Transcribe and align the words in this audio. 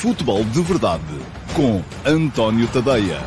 Futebol 0.00 0.42
de 0.44 0.62
Verdade 0.62 1.04
com 1.54 1.82
António 2.08 2.66
Tadeia. 2.72 3.20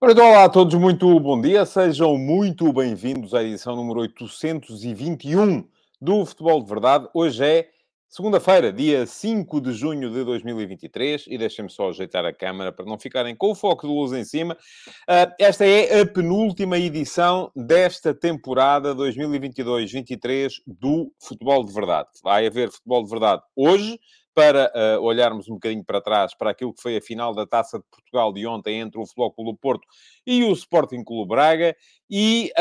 Então, 0.00 0.24
olá 0.24 0.44
a 0.44 0.48
todos, 0.48 0.72
muito 0.76 1.18
bom 1.18 1.40
dia, 1.40 1.66
sejam 1.66 2.16
muito 2.16 2.72
bem-vindos 2.72 3.34
à 3.34 3.42
edição 3.42 3.74
número 3.74 4.02
821 4.02 5.66
do 6.00 6.24
Futebol 6.24 6.62
de 6.62 6.68
Verdade. 6.68 7.08
Hoje 7.12 7.44
é 7.44 7.73
segunda-feira, 8.14 8.72
dia 8.72 9.04
5 9.04 9.60
de 9.60 9.72
junho 9.72 10.08
de 10.08 10.22
2023, 10.22 11.24
e 11.26 11.36
deixem-me 11.36 11.68
só 11.68 11.88
ajeitar 11.88 12.24
a 12.24 12.32
câmera 12.32 12.70
para 12.70 12.84
não 12.84 12.96
ficarem 12.96 13.34
com 13.34 13.50
o 13.50 13.56
foco 13.56 13.88
de 13.88 13.92
luz 13.92 14.12
em 14.12 14.24
cima. 14.24 14.54
Uh, 14.54 15.34
esta 15.36 15.66
é 15.66 16.00
a 16.00 16.06
penúltima 16.06 16.78
edição 16.78 17.50
desta 17.56 18.14
temporada 18.14 18.94
2022-23 18.94 20.52
do 20.64 21.10
Futebol 21.20 21.64
de 21.64 21.72
Verdade. 21.72 22.08
Vai 22.22 22.46
haver 22.46 22.70
Futebol 22.70 23.02
de 23.02 23.10
Verdade 23.10 23.42
hoje, 23.56 23.98
para 24.32 24.70
uh, 24.74 25.02
olharmos 25.02 25.48
um 25.48 25.54
bocadinho 25.54 25.84
para 25.84 26.00
trás 26.00 26.36
para 26.36 26.50
aquilo 26.50 26.72
que 26.72 26.82
foi 26.82 26.96
a 26.96 27.02
final 27.02 27.34
da 27.34 27.44
Taça 27.44 27.78
de 27.78 27.84
Portugal 27.90 28.32
de 28.32 28.46
ontem 28.46 28.78
entre 28.80 29.00
o 29.00 29.06
Futebol 29.06 29.32
Clube 29.32 29.58
Porto 29.60 29.86
e 30.24 30.44
o 30.44 30.52
Sporting 30.52 31.02
Clube 31.02 31.30
Braga. 31.30 31.74
E 32.08 32.52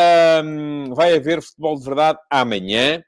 um, 0.43 0.93
vai 0.95 1.15
haver 1.15 1.43
futebol 1.43 1.75
de 1.75 1.83
verdade 1.83 2.19
amanhã, 2.29 3.03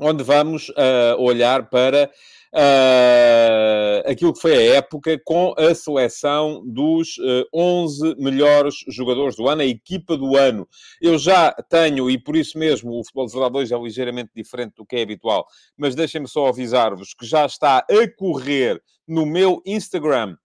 onde 0.00 0.22
vamos 0.22 0.68
uh, 0.70 1.16
olhar 1.18 1.68
para 1.68 2.10
uh, 2.54 4.10
aquilo 4.10 4.32
que 4.32 4.40
foi 4.40 4.54
a 4.54 4.76
época 4.76 5.20
com 5.24 5.54
a 5.56 5.74
seleção 5.74 6.62
dos 6.66 7.18
uh, 7.18 7.46
11 7.54 8.16
melhores 8.18 8.76
jogadores 8.88 9.36
do 9.36 9.48
ano, 9.48 9.62
a 9.62 9.66
equipa 9.66 10.16
do 10.16 10.36
ano. 10.36 10.68
Eu 11.00 11.18
já 11.18 11.52
tenho, 11.68 12.10
e 12.10 12.18
por 12.18 12.36
isso 12.36 12.58
mesmo 12.58 12.98
o 12.98 13.04
Futebol 13.04 13.26
de 13.26 13.32
Verdade 13.32 13.56
hoje 13.58 13.74
é 13.74 13.78
ligeiramente 13.78 14.30
diferente 14.34 14.74
do 14.76 14.86
que 14.86 14.96
é 14.96 15.02
habitual, 15.02 15.46
mas 15.76 15.94
deixem-me 15.94 16.28
só 16.28 16.48
avisar-vos 16.48 17.14
que 17.14 17.26
já 17.26 17.46
está 17.46 17.78
a 17.78 18.16
correr 18.16 18.82
no 19.06 19.26
meu 19.26 19.62
Instagram 19.66 20.36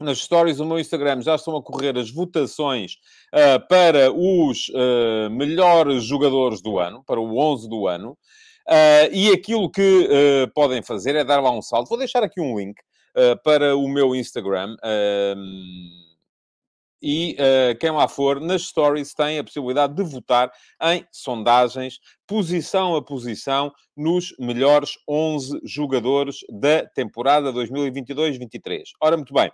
nas 0.00 0.18
stories 0.18 0.56
do 0.56 0.64
meu 0.64 0.78
Instagram 0.78 1.22
já 1.22 1.36
estão 1.36 1.56
a 1.56 1.62
correr 1.62 1.96
as 1.96 2.10
votações 2.10 2.94
uh, 3.32 3.66
para 3.68 4.12
os 4.12 4.68
uh, 4.70 5.30
melhores 5.30 6.04
jogadores 6.04 6.60
do 6.60 6.78
ano, 6.78 7.02
para 7.04 7.20
o 7.20 7.38
11 7.38 7.68
do 7.68 7.86
ano. 7.86 8.18
Uh, 8.66 9.12
e 9.12 9.30
aquilo 9.30 9.70
que 9.70 10.08
uh, 10.08 10.52
podem 10.54 10.82
fazer 10.82 11.14
é 11.14 11.24
dar 11.24 11.40
lá 11.40 11.50
um 11.50 11.60
salto. 11.60 11.88
Vou 11.88 11.98
deixar 11.98 12.22
aqui 12.22 12.40
um 12.40 12.58
link 12.58 12.78
uh, 13.16 13.40
para 13.42 13.76
o 13.76 13.86
meu 13.88 14.14
Instagram. 14.14 14.76
e 17.02 17.36
quem 17.78 17.90
lá 17.90 18.08
for, 18.08 18.40
nas 18.40 18.62
stories 18.62 19.12
tem 19.12 19.38
a 19.38 19.44
possibilidade 19.44 19.94
de 19.94 20.02
votar 20.02 20.50
em 20.82 21.06
sondagens, 21.12 21.98
posição 22.26 22.96
a 22.96 23.02
posição, 23.02 23.70
nos 23.94 24.34
melhores 24.38 24.92
11 25.06 25.60
jogadores 25.64 26.38
da 26.48 26.86
temporada 26.86 27.52
2022-23. 27.52 28.84
Ora, 29.02 29.18
muito 29.18 29.34
bem 29.34 29.50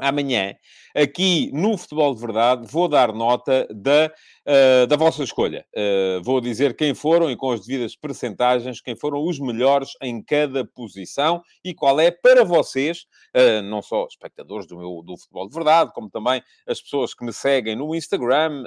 amanhã, 0.00 0.54
aqui 0.96 1.50
no 1.52 1.76
Futebol 1.76 2.14
de 2.14 2.20
Verdade, 2.20 2.66
vou 2.66 2.88
dar 2.88 3.12
nota 3.12 3.68
da, 3.70 4.10
uh, 4.50 4.86
da 4.86 4.96
vossa 4.96 5.22
escolha. 5.22 5.64
Uh, 5.74 6.22
vou 6.22 6.40
dizer 6.40 6.74
quem 6.74 6.94
foram, 6.94 7.30
e 7.30 7.36
com 7.36 7.52
as 7.52 7.64
devidas 7.64 7.94
percentagens, 7.94 8.80
quem 8.80 8.96
foram 8.96 9.24
os 9.24 9.38
melhores 9.38 9.90
em 10.02 10.22
cada 10.22 10.64
posição 10.64 11.42
e 11.64 11.72
qual 11.72 12.00
é 12.00 12.10
para 12.10 12.44
vocês, 12.44 13.06
uh, 13.36 13.62
não 13.62 13.80
só 13.80 14.06
espectadores 14.06 14.66
do, 14.66 14.76
meu, 14.76 15.02
do 15.02 15.16
Futebol 15.16 15.48
de 15.48 15.54
Verdade, 15.54 15.92
como 15.94 16.10
também 16.10 16.42
as 16.66 16.80
pessoas 16.80 17.14
que 17.14 17.24
me 17.24 17.32
seguem 17.32 17.76
no 17.76 17.94
Instagram, 17.94 18.64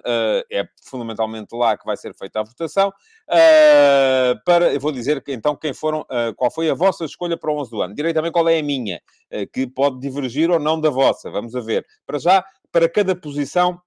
é 0.51 0.65
fundamentalmente 0.83 1.55
lá 1.55 1.77
que 1.77 1.85
vai 1.85 1.97
ser 1.97 2.13
feita 2.15 2.39
a 2.39 2.43
votação. 2.43 2.91
para, 4.45 4.73
eu 4.73 4.79
vou 4.79 4.91
dizer 4.91 5.23
então 5.27 5.55
quem 5.55 5.73
foram, 5.73 6.05
qual 6.35 6.51
foi 6.51 6.69
a 6.69 6.73
vossa 6.73 7.05
escolha 7.05 7.37
para 7.37 7.51
o 7.51 7.59
11 7.59 7.71
do 7.71 7.81
ano. 7.81 7.95
Direi 7.95 8.13
também 8.13 8.31
qual 8.31 8.47
é 8.47 8.59
a 8.59 8.63
minha, 8.63 9.01
que 9.51 9.65
pode 9.67 9.99
divergir 9.99 10.49
ou 10.51 10.59
não 10.59 10.79
da 10.79 10.89
vossa. 10.89 11.31
Vamos 11.31 11.55
a 11.55 11.61
ver. 11.61 11.85
Para 12.05 12.19
já, 12.19 12.45
para 12.71 12.87
cada 12.87 13.15
posição, 13.15 13.81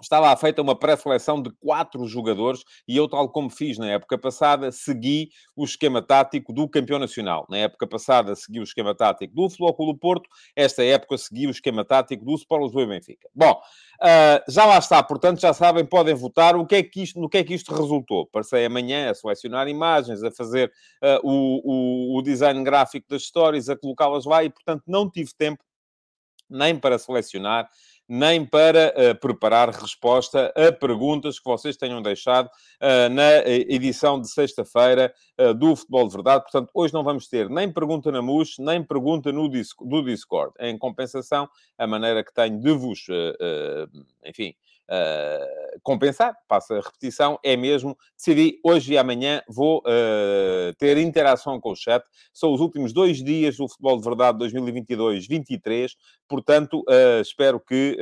Está 0.00 0.20
lá 0.20 0.36
feita 0.36 0.60
uma 0.60 0.78
pré-seleção 0.78 1.40
de 1.40 1.50
quatro 1.58 2.06
jogadores 2.06 2.62
e 2.86 2.96
eu, 2.96 3.08
tal 3.08 3.30
como 3.30 3.48
fiz 3.48 3.78
na 3.78 3.90
época 3.90 4.18
passada, 4.18 4.70
segui 4.70 5.30
o 5.56 5.64
esquema 5.64 6.02
tático 6.02 6.52
do 6.52 6.68
campeão 6.68 6.98
nacional. 6.98 7.46
Na 7.48 7.56
época 7.56 7.86
passada 7.86 8.34
segui 8.36 8.60
o 8.60 8.62
esquema 8.62 8.94
tático 8.94 9.34
do 9.34 9.48
Futebol 9.48 9.74
Clube 9.74 9.98
Porto, 9.98 10.28
esta 10.54 10.84
época 10.84 11.16
segui 11.16 11.46
o 11.46 11.50
esquema 11.50 11.82
tático 11.82 12.26
do 12.26 12.34
Sport 12.34 12.64
Lisboa 12.64 12.84
e 12.84 12.86
Benfica. 12.88 13.28
Bom, 13.34 13.52
uh, 13.52 14.52
já 14.52 14.66
lá 14.66 14.78
está, 14.78 15.02
portanto 15.02 15.40
já 15.40 15.54
sabem, 15.54 15.84
podem 15.84 16.14
votar 16.14 16.56
o 16.56 16.66
que 16.66 16.74
é 16.74 16.82
que 16.82 17.02
isto, 17.02 17.18
no 17.18 17.28
que 17.28 17.38
é 17.38 17.44
que 17.44 17.54
isto 17.54 17.74
resultou. 17.74 18.26
Passei 18.26 18.66
amanhã 18.66 19.10
a 19.10 19.14
selecionar 19.14 19.66
imagens, 19.66 20.22
a 20.22 20.30
fazer 20.30 20.70
uh, 21.02 21.26
o, 21.26 22.16
o, 22.16 22.18
o 22.18 22.22
design 22.22 22.62
gráfico 22.62 23.06
das 23.08 23.22
histórias, 23.22 23.70
a 23.70 23.76
colocá-las 23.76 24.26
lá 24.26 24.44
e, 24.44 24.50
portanto, 24.50 24.82
não 24.86 25.10
tive 25.10 25.30
tempo 25.38 25.64
nem 26.48 26.78
para 26.78 26.98
selecionar 26.98 27.68
nem 28.08 28.44
para 28.44 28.94
uh, 28.96 29.18
preparar 29.18 29.70
resposta 29.70 30.52
a 30.56 30.72
perguntas 30.72 31.38
que 31.38 31.44
vocês 31.44 31.76
tenham 31.76 32.00
deixado 32.00 32.46
uh, 32.46 33.08
na 33.10 33.22
eh, 33.22 33.66
edição 33.68 34.20
de 34.20 34.30
sexta-feira 34.30 35.12
uh, 35.40 35.52
do 35.52 35.74
Futebol 35.74 36.06
de 36.06 36.14
Verdade. 36.14 36.42
Portanto, 36.42 36.70
hoje 36.72 36.94
não 36.94 37.02
vamos 37.02 37.26
ter 37.26 37.48
nem 37.50 37.72
pergunta 37.72 38.12
na 38.12 38.22
MUS, 38.22 38.56
nem 38.58 38.82
pergunta 38.82 39.32
no 39.32 39.48
do 39.48 40.02
Discord. 40.02 40.52
Em 40.60 40.78
compensação, 40.78 41.48
a 41.76 41.86
maneira 41.86 42.22
que 42.22 42.32
tenho 42.32 42.60
de 42.60 42.72
vos, 42.72 43.06
enfim, 44.24 44.54
uh, 44.90 45.80
compensar, 45.82 46.34
passa 46.48 46.74
a 46.74 46.80
repetição, 46.80 47.38
é 47.42 47.56
mesmo, 47.56 47.96
decidi 48.16 48.58
hoje 48.64 48.94
e 48.94 48.98
amanhã 48.98 49.42
vou 49.48 49.78
uh, 49.78 50.74
ter 50.78 50.96
interação 50.98 51.60
com 51.60 51.72
o 51.72 51.76
chat. 51.76 52.04
São 52.32 52.52
os 52.52 52.60
últimos 52.60 52.92
dois 52.92 53.22
dias 53.22 53.56
do 53.56 53.68
Futebol 53.68 53.98
de 53.98 54.04
Verdade 54.04 54.38
2022-23, 54.38 55.90
portanto, 56.28 56.80
uh, 56.88 57.20
espero 57.20 57.60
que 57.60 57.96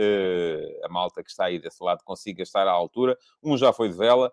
a 0.84 0.88
malta 0.88 1.22
que 1.22 1.30
está 1.30 1.46
aí 1.46 1.58
desse 1.58 1.82
lado 1.82 2.02
consiga 2.04 2.42
estar 2.42 2.66
à 2.66 2.70
altura. 2.70 3.16
Um 3.42 3.56
já 3.56 3.72
foi 3.72 3.88
de 3.88 3.96
vela, 3.96 4.32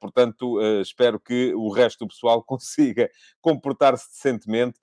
portanto, 0.00 0.60
espero 0.80 1.18
que 1.20 1.54
o 1.54 1.70
resto 1.70 2.04
do 2.04 2.08
pessoal 2.08 2.42
consiga 2.44 3.08
comportar-se 3.40 4.10
decentemente 4.10 4.78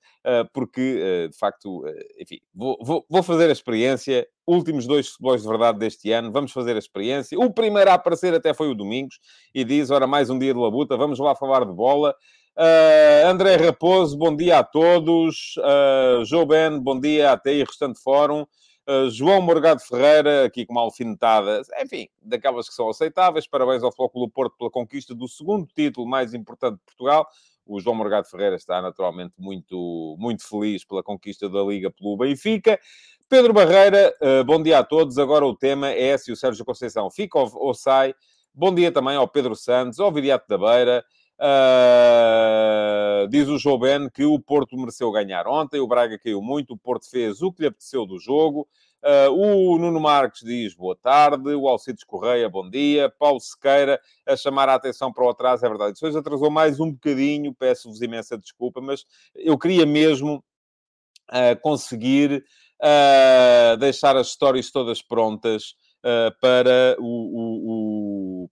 porque, 0.54 1.02
ah, 1.02 1.30
de 1.30 1.38
facto, 1.38 1.86
ah, 1.86 1.92
enfim, 2.20 2.40
vou, 2.54 2.78
vou, 2.82 3.06
vou 3.10 3.24
fazer 3.24 3.50
a 3.50 3.52
experiência. 3.52 4.28
Últimos 4.46 4.86
dois 4.86 5.08
futebols 5.10 5.42
de 5.42 5.48
verdade 5.48 5.80
deste 5.80 6.12
ano, 6.12 6.32
vamos 6.32 6.52
fazer 6.52 6.76
a 6.76 6.80
experiência. 6.80 7.40
O 7.40 7.52
primeiro 7.52 7.90
a 7.90 7.94
aparecer 7.94 8.34
até 8.34 8.54
foi 8.54 8.70
o 8.70 8.76
Domingos 8.76 9.20
e 9.54 9.64
diz: 9.64 9.90
Ora, 9.90 10.06
mais 10.08 10.30
um 10.30 10.38
dia 10.38 10.54
de 10.54 10.60
labuta, 10.60 10.98
vamos 10.98 11.20
lá 11.20 11.36
falar 11.36 11.66
de 11.66 11.74
bola. 11.74 12.16
Uh, 12.56 13.28
André 13.28 13.56
Raposo, 13.56 14.16
bom 14.16 14.36
dia 14.36 14.60
a 14.60 14.64
todos. 14.64 15.56
Uh, 15.58 16.24
Joe 16.24 16.46
Ben, 16.46 16.80
bom 16.80 17.00
dia 17.00 17.32
até 17.32 17.54
e 17.54 17.64
restante 17.64 18.00
fórum. 18.00 18.46
Uh, 18.88 19.10
João 19.10 19.42
Morgado 19.42 19.82
Ferreira, 19.82 20.46
aqui 20.46 20.66
com 20.66 20.74
uma 20.74 20.82
alfinetada, 20.82 21.62
enfim, 21.82 22.08
daquelas 22.22 22.68
que 22.68 22.76
são 22.76 22.90
aceitáveis. 22.90 23.48
Parabéns 23.48 23.82
ao 23.82 23.92
Flóculo 23.92 24.30
Porto 24.30 24.56
pela 24.58 24.70
conquista 24.70 25.16
do 25.16 25.28
segundo 25.28 25.66
título 25.74 26.06
mais 26.06 26.34
importante 26.34 26.76
de 26.76 26.84
Portugal. 26.86 27.28
O 27.66 27.80
João 27.80 27.96
Morgado 27.96 28.28
Ferreira 28.28 28.56
está 28.56 28.82
naturalmente 28.82 29.34
muito, 29.38 30.16
muito 30.20 30.48
feliz 30.48 30.84
pela 30.84 31.02
conquista 31.02 31.50
da 31.50 31.62
Liga 31.64 31.90
pelo 31.90 32.18
Benfica. 32.18 32.80
Pedro 33.30 33.54
Barreira, 33.54 34.14
uh, 34.22 34.44
bom 34.44 34.62
dia 34.62 34.80
a 34.80 34.84
todos. 34.84 35.18
Agora 35.18 35.46
o 35.46 35.56
tema 35.56 35.90
é 35.90 36.18
se 36.18 36.32
o 36.32 36.36
Sérgio 36.36 36.66
Conceição 36.66 37.10
fica 37.10 37.40
ou, 37.40 37.50
ou 37.56 37.74
sai. 37.74 38.14
Bom 38.54 38.74
dia 38.74 38.92
também 38.92 39.16
ao 39.16 39.28
Pedro 39.28 39.56
Santos, 39.56 40.00
ao 40.00 40.12
Viriato 40.12 40.48
da 40.48 40.58
Beira. 40.58 41.04
Uh, 41.40 43.28
diz 43.28 43.48
o 43.48 43.58
João 43.58 43.80
Ben 43.80 44.10
que 44.10 44.24
o 44.24 44.40
Porto 44.40 44.78
mereceu 44.78 45.12
ganhar 45.12 45.48
ontem, 45.48 45.80
o 45.80 45.88
Braga 45.88 46.20
caiu 46.20 46.42
muito, 46.42 46.74
o 46.74 46.78
Porto 46.78 47.10
fez 47.10 47.42
o 47.42 47.52
que 47.52 47.64
lhe 47.64 47.68
apeteceu 47.68 48.06
do 48.06 48.20
jogo. 48.20 48.68
Uh, 49.04 49.30
o 49.34 49.78
Nuno 49.78 50.00
Marques 50.00 50.40
diz 50.46 50.74
boa 50.74 50.96
tarde, 50.96 51.54
o 51.54 51.68
Alcides 51.68 52.06
Correia, 52.06 52.48
bom 52.48 52.70
dia, 52.70 53.10
Paulo 53.10 53.38
Sequeira 53.38 54.00
a 54.26 54.38
chamar 54.38 54.70
a 54.70 54.76
atenção 54.76 55.12
para 55.12 55.26
o 55.26 55.30
atraso, 55.30 55.66
é 55.66 55.68
verdade. 55.68 55.98
Isso 55.98 56.08
hoje 56.08 56.18
atrasou 56.18 56.50
mais 56.50 56.80
um 56.80 56.90
bocadinho, 56.90 57.54
peço-vos 57.54 58.02
imensa 58.02 58.38
desculpa, 58.38 58.80
mas 58.80 59.04
eu 59.36 59.58
queria 59.58 59.86
mesmo 59.86 60.42
uh, 61.30 61.62
conseguir 61.62 62.46
uh, 62.82 63.76
deixar 63.76 64.16
as 64.16 64.28
histórias 64.28 64.72
todas 64.72 65.02
prontas 65.02 65.76
para 66.42 66.98
o, 67.00 67.06
o, 67.06 67.70
o, 67.70 67.93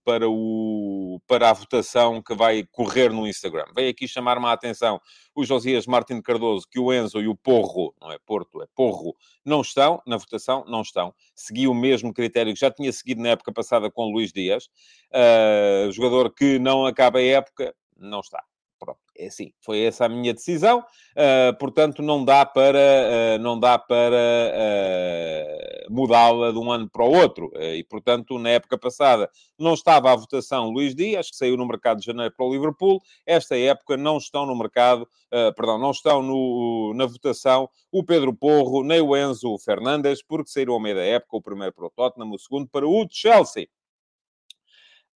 para 0.04 0.28
o 0.28 1.20
para 1.26 1.50
a 1.50 1.52
votação 1.52 2.22
que 2.22 2.34
vai 2.34 2.64
correr 2.70 3.10
no 3.10 3.26
Instagram. 3.26 3.64
Veio 3.74 3.90
aqui 3.90 4.08
chamar-me 4.08 4.46
a 4.46 4.52
atenção 4.52 5.00
o 5.34 5.44
Josias 5.44 5.86
Martin 5.86 6.20
Cardoso 6.20 6.66
que 6.70 6.78
o 6.78 6.92
Enzo 6.92 7.20
e 7.20 7.28
o 7.28 7.36
Porro, 7.36 7.94
não 8.00 8.12
é 8.12 8.18
Porto, 8.18 8.62
é 8.62 8.66
Porro, 8.74 9.14
não 9.44 9.60
estão 9.60 10.02
na 10.06 10.16
votação, 10.16 10.64
não 10.66 10.82
estão. 10.82 11.14
Segui 11.34 11.66
o 11.66 11.74
mesmo 11.74 12.12
critério 12.12 12.52
que 12.52 12.60
já 12.60 12.70
tinha 12.70 12.92
seguido 12.92 13.22
na 13.22 13.30
época 13.30 13.52
passada 13.52 13.90
com 13.90 14.06
o 14.06 14.12
Luís 14.12 14.32
Dias, 14.32 14.68
uh, 15.10 15.90
jogador 15.92 16.32
que 16.34 16.58
não 16.58 16.86
acaba 16.86 17.18
a 17.18 17.22
época, 17.22 17.74
não 17.96 18.20
está. 18.20 18.42
É 19.16 19.26
assim, 19.26 19.52
foi 19.60 19.80
essa 19.82 20.06
a 20.06 20.08
minha 20.08 20.32
decisão, 20.32 20.78
uh, 20.80 21.58
portanto 21.58 22.02
não 22.02 22.24
dá 22.24 22.46
para, 22.46 22.78
uh, 22.78 23.42
não 23.42 23.58
dá 23.58 23.78
para 23.78 24.16
mudá-la 25.90 26.50
de 26.50 26.58
um 26.58 26.70
ano 26.72 26.88
para 26.88 27.04
o 27.04 27.12
outro. 27.12 27.50
e, 27.54 27.84
portanto, 27.84 28.38
na 28.38 28.50
época 28.50 28.78
passada 28.78 29.30
não 29.58 29.74
estava 29.74 30.10
à 30.10 30.16
votação 30.16 30.70
Luís 30.70 30.94
Dias, 30.94 31.30
que 31.30 31.36
saiu 31.36 31.56
no 31.56 31.66
mercado 31.66 31.98
de 31.98 32.06
janeiro 32.06 32.32
para 32.34 32.46
o 32.46 32.52
Liverpool. 32.52 33.00
Esta 33.26 33.58
época 33.58 33.96
não 33.96 34.16
estão 34.16 34.46
no 34.46 34.56
mercado, 34.56 35.06
perdão, 35.54 35.78
não 35.78 35.90
estão 35.90 36.22
no, 36.22 36.94
na 36.94 37.04
votação 37.04 37.68
o 37.90 38.02
Pedro 38.02 38.34
Porro, 38.34 38.82
nem 38.82 39.02
o 39.02 39.14
Enzo 39.14 39.58
Fernandes, 39.58 40.22
porque 40.22 40.50
saíram 40.50 40.72
ao 40.72 40.80
meio 40.80 40.96
da 40.96 41.02
época, 41.02 41.36
o 41.36 41.42
primeiro 41.42 41.74
para 41.74 41.86
o 41.86 41.90
Tottenham, 41.90 42.32
o 42.32 42.38
segundo 42.38 42.68
para 42.68 42.86
o 42.86 43.06
Chelsea. 43.10 43.68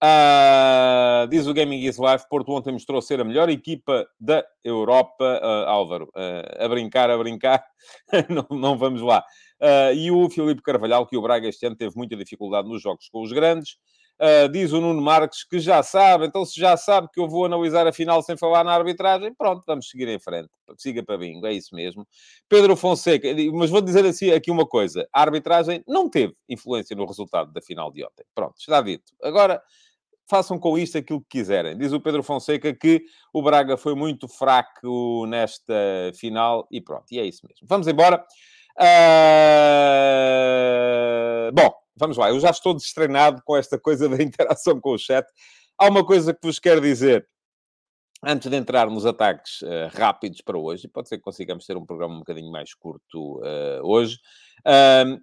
Uh, 0.03 1.25
diz 1.29 1.47
o 1.47 1.53
Gaming 1.53 1.85
is 1.85 1.97
Life, 1.97 2.27
Porto 2.29 2.51
ontem 2.51 2.71
mostrou 2.71 3.01
ser 3.01 3.21
a 3.21 3.23
melhor 3.23 3.49
equipa 3.49 4.05
da 4.19 4.45
Europa, 4.63 5.39
uh, 5.41 5.69
Álvaro. 5.69 6.09
Uh, 6.15 6.63
a 6.63 6.67
brincar, 6.67 7.09
a 7.09 7.17
brincar, 7.17 7.63
não, 8.29 8.45
não, 8.57 8.77
vamos 8.77 9.01
lá. 9.01 9.23
e 9.95 10.11
o 10.11 10.29
Filipe 10.29 10.61
Carvalhal, 10.61 11.07
que 11.07 11.17
o 11.17 11.21
Braga 11.21 11.47
este 11.47 11.65
ano 11.65 11.75
teve 11.75 11.95
muita 11.95 12.15
dificuldade 12.15 12.67
nos 12.67 12.81
jogos 12.81 13.07
com 13.09 13.21
os 13.21 13.31
grandes. 13.31 13.77
diz 14.51 14.73
o 14.73 14.81
Nuno 14.81 15.01
Marques 15.01 15.45
que 15.45 15.59
já 15.59 15.81
sabe, 15.81 16.25
então 16.25 16.45
se 16.45 16.59
já 16.59 16.75
sabe 16.75 17.07
que 17.13 17.19
eu 17.19 17.27
vou 17.27 17.45
analisar 17.45 17.87
a 17.87 17.93
final 17.93 18.21
sem 18.21 18.37
falar 18.37 18.63
na 18.65 18.73
arbitragem, 18.73 19.33
pronto, 19.33 19.63
vamos 19.65 19.89
seguir 19.89 20.09
em 20.09 20.19
frente. 20.19 20.49
Siga 20.77 21.03
para 21.03 21.17
bingo, 21.17 21.47
é 21.47 21.53
isso 21.53 21.73
mesmo. 21.73 22.05
Pedro 22.49 22.75
Fonseca, 22.75 23.29
mas 23.53 23.69
vou 23.69 23.81
dizer 23.81 24.05
assim, 24.05 24.31
aqui 24.31 24.51
uma 24.51 24.65
coisa: 24.65 25.07
a 25.13 25.21
arbitragem 25.21 25.83
não 25.87 26.09
teve 26.09 26.35
influência 26.49 26.95
no 26.95 27.05
resultado 27.05 27.51
da 27.53 27.61
final 27.61 27.91
de 27.91 28.03
ontem. 28.03 28.25
Pronto, 28.35 28.55
está 28.59 28.81
dito. 28.81 29.13
Agora 29.23 29.61
façam 30.27 30.59
com 30.59 30.77
isto 30.77 30.97
aquilo 30.97 31.21
que 31.21 31.39
quiserem. 31.39 31.77
Diz 31.77 31.93
o 31.93 32.01
Pedro 32.01 32.23
Fonseca 32.23 32.73
que 32.73 33.03
o 33.33 33.41
Braga 33.41 33.77
foi 33.77 33.95
muito 33.95 34.27
fraco 34.27 35.25
nesta 35.27 35.73
final 36.15 36.67
e 36.71 36.81
pronto, 36.81 37.05
e 37.11 37.19
é 37.19 37.25
isso 37.25 37.41
mesmo. 37.47 37.65
Vamos 37.67 37.87
embora. 37.87 38.23
Uh... 38.79 38.85
Bom, 41.53 41.73
vamos 41.95 42.17
lá. 42.17 42.29
Eu 42.29 42.39
já 42.39 42.49
estou 42.49 42.73
destreinado 42.73 43.41
com 43.45 43.55
esta 43.55 43.79
coisa 43.79 44.09
da 44.09 44.21
interação 44.23 44.79
com 44.79 44.93
o 44.93 44.97
chat. 44.97 45.25
Há 45.77 45.87
uma 45.87 46.05
coisa 46.05 46.33
que 46.33 46.39
vos 46.43 46.59
quero 46.59 46.81
dizer 46.81 47.27
antes 48.25 48.49
de 48.49 48.57
entrar 48.57 48.89
nos 48.89 49.05
ataques 49.05 49.61
uh, 49.61 49.89
rápidos 49.93 50.41
para 50.41 50.57
hoje, 50.57 50.87
pode 50.87 51.07
ser 51.07 51.17
que 51.17 51.23
consigamos 51.23 51.65
ter 51.65 51.77
um 51.77 51.85
programa 51.85 52.15
um 52.15 52.19
bocadinho 52.19 52.51
mais 52.51 52.73
curto 52.73 53.39
uh, 53.39 53.81
hoje. 53.83 54.17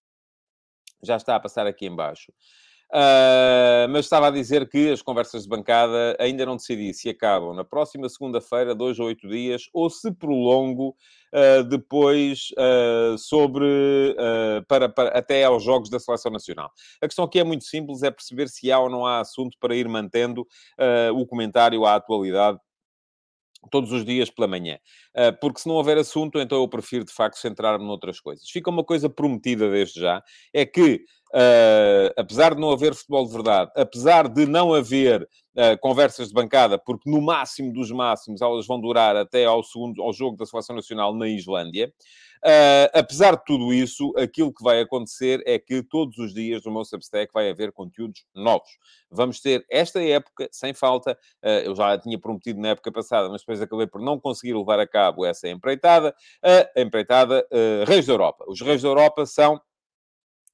Já 1.04 1.16
está 1.16 1.36
a 1.36 1.40
passar 1.40 1.66
aqui 1.66 1.86
embaixo. 1.86 2.32
Uh, 2.94 3.88
mas 3.90 4.04
estava 4.04 4.28
a 4.28 4.30
dizer 4.30 4.68
que 4.68 4.92
as 4.92 5.02
conversas 5.02 5.42
de 5.42 5.48
bancada 5.48 6.16
ainda 6.20 6.46
não 6.46 6.54
decidi 6.54 6.94
se 6.94 7.08
acabam 7.08 7.52
na 7.52 7.64
próxima 7.64 8.08
segunda-feira, 8.08 8.72
dois 8.72 9.00
ou 9.00 9.06
oito 9.06 9.26
dias, 9.28 9.68
ou 9.72 9.90
se 9.90 10.12
prolongo 10.12 10.94
uh, 11.32 11.64
depois 11.64 12.50
uh, 12.52 13.18
sobre 13.18 14.14
para, 14.68 14.88
para, 14.88 15.08
até 15.08 15.42
aos 15.42 15.64
jogos 15.64 15.90
da 15.90 15.98
Seleção 15.98 16.30
Nacional. 16.30 16.70
A 17.02 17.06
questão 17.06 17.24
aqui 17.24 17.40
é 17.40 17.44
muito 17.44 17.64
simples, 17.64 18.04
é 18.04 18.12
perceber 18.12 18.48
se 18.48 18.70
há 18.70 18.78
ou 18.78 18.88
não 18.88 19.04
há 19.04 19.18
assunto 19.18 19.56
para 19.58 19.74
ir 19.74 19.88
mantendo 19.88 20.46
o 21.14 21.26
comentário 21.26 21.84
à 21.84 21.96
atualidade 21.96 22.58
todos 23.70 23.92
os 23.92 24.04
dias 24.04 24.30
pela 24.30 24.48
manhã. 24.48 24.78
Porque 25.40 25.60
se 25.60 25.68
não 25.68 25.74
houver 25.76 25.98
assunto, 25.98 26.38
então 26.38 26.60
eu 26.60 26.68
prefiro 26.68 27.04
de 27.04 27.12
facto 27.12 27.36
centrar-me 27.36 27.84
noutras 27.84 28.20
coisas. 28.20 28.48
Fica 28.48 28.70
uma 28.70 28.84
coisa 28.84 29.08
prometida 29.08 29.70
desde 29.70 30.00
já, 30.00 30.22
é 30.52 30.64
que 30.66 31.04
Uh, 31.34 32.14
apesar 32.16 32.54
de 32.54 32.60
não 32.60 32.70
haver 32.70 32.94
futebol 32.94 33.26
de 33.26 33.32
verdade, 33.32 33.68
apesar 33.74 34.28
de 34.28 34.46
não 34.46 34.72
haver 34.72 35.22
uh, 35.22 35.76
conversas 35.80 36.28
de 36.28 36.32
bancada, 36.32 36.78
porque 36.78 37.10
no 37.10 37.20
máximo 37.20 37.72
dos 37.72 37.90
máximos 37.90 38.40
elas 38.40 38.64
vão 38.68 38.80
durar 38.80 39.16
até 39.16 39.44
ao 39.44 39.60
segundo 39.64 40.00
ao 40.00 40.12
jogo 40.12 40.36
da 40.36 40.46
seleção 40.46 40.76
nacional 40.76 41.12
na 41.12 41.26
Islândia. 41.26 41.92
Uh, 42.46 42.92
apesar 42.92 43.36
de 43.36 43.44
tudo 43.46 43.72
isso, 43.72 44.12
aquilo 44.18 44.52
que 44.52 44.62
vai 44.62 44.78
acontecer 44.78 45.42
é 45.46 45.58
que 45.58 45.82
todos 45.82 46.18
os 46.18 46.34
dias 46.34 46.62
no 46.64 46.72
meu 46.72 46.84
Substack 46.84 47.32
vai 47.32 47.48
haver 47.48 47.72
conteúdos 47.72 48.22
novos. 48.34 48.68
Vamos 49.10 49.40
ter 49.40 49.64
esta 49.70 50.02
época, 50.02 50.46
sem 50.52 50.74
falta, 50.74 51.16
eu 51.64 51.74
já 51.74 51.96
tinha 51.96 52.18
prometido 52.18 52.60
na 52.60 52.68
época 52.68 52.92
passada, 52.92 53.28
mas 53.30 53.40
depois 53.40 53.62
acabei 53.62 53.86
por 53.86 54.00
não 54.00 54.20
conseguir 54.20 54.54
levar 54.54 54.78
a 54.78 54.86
cabo 54.86 55.24
essa 55.24 55.48
empreitada, 55.48 56.14
a 56.76 56.80
empreitada 56.80 57.46
Reis 57.86 58.06
da 58.06 58.12
Europa. 58.12 58.44
Os 58.48 58.60
Reis 58.60 58.82
da 58.82 58.88
Europa 58.88 59.24
são 59.24 59.60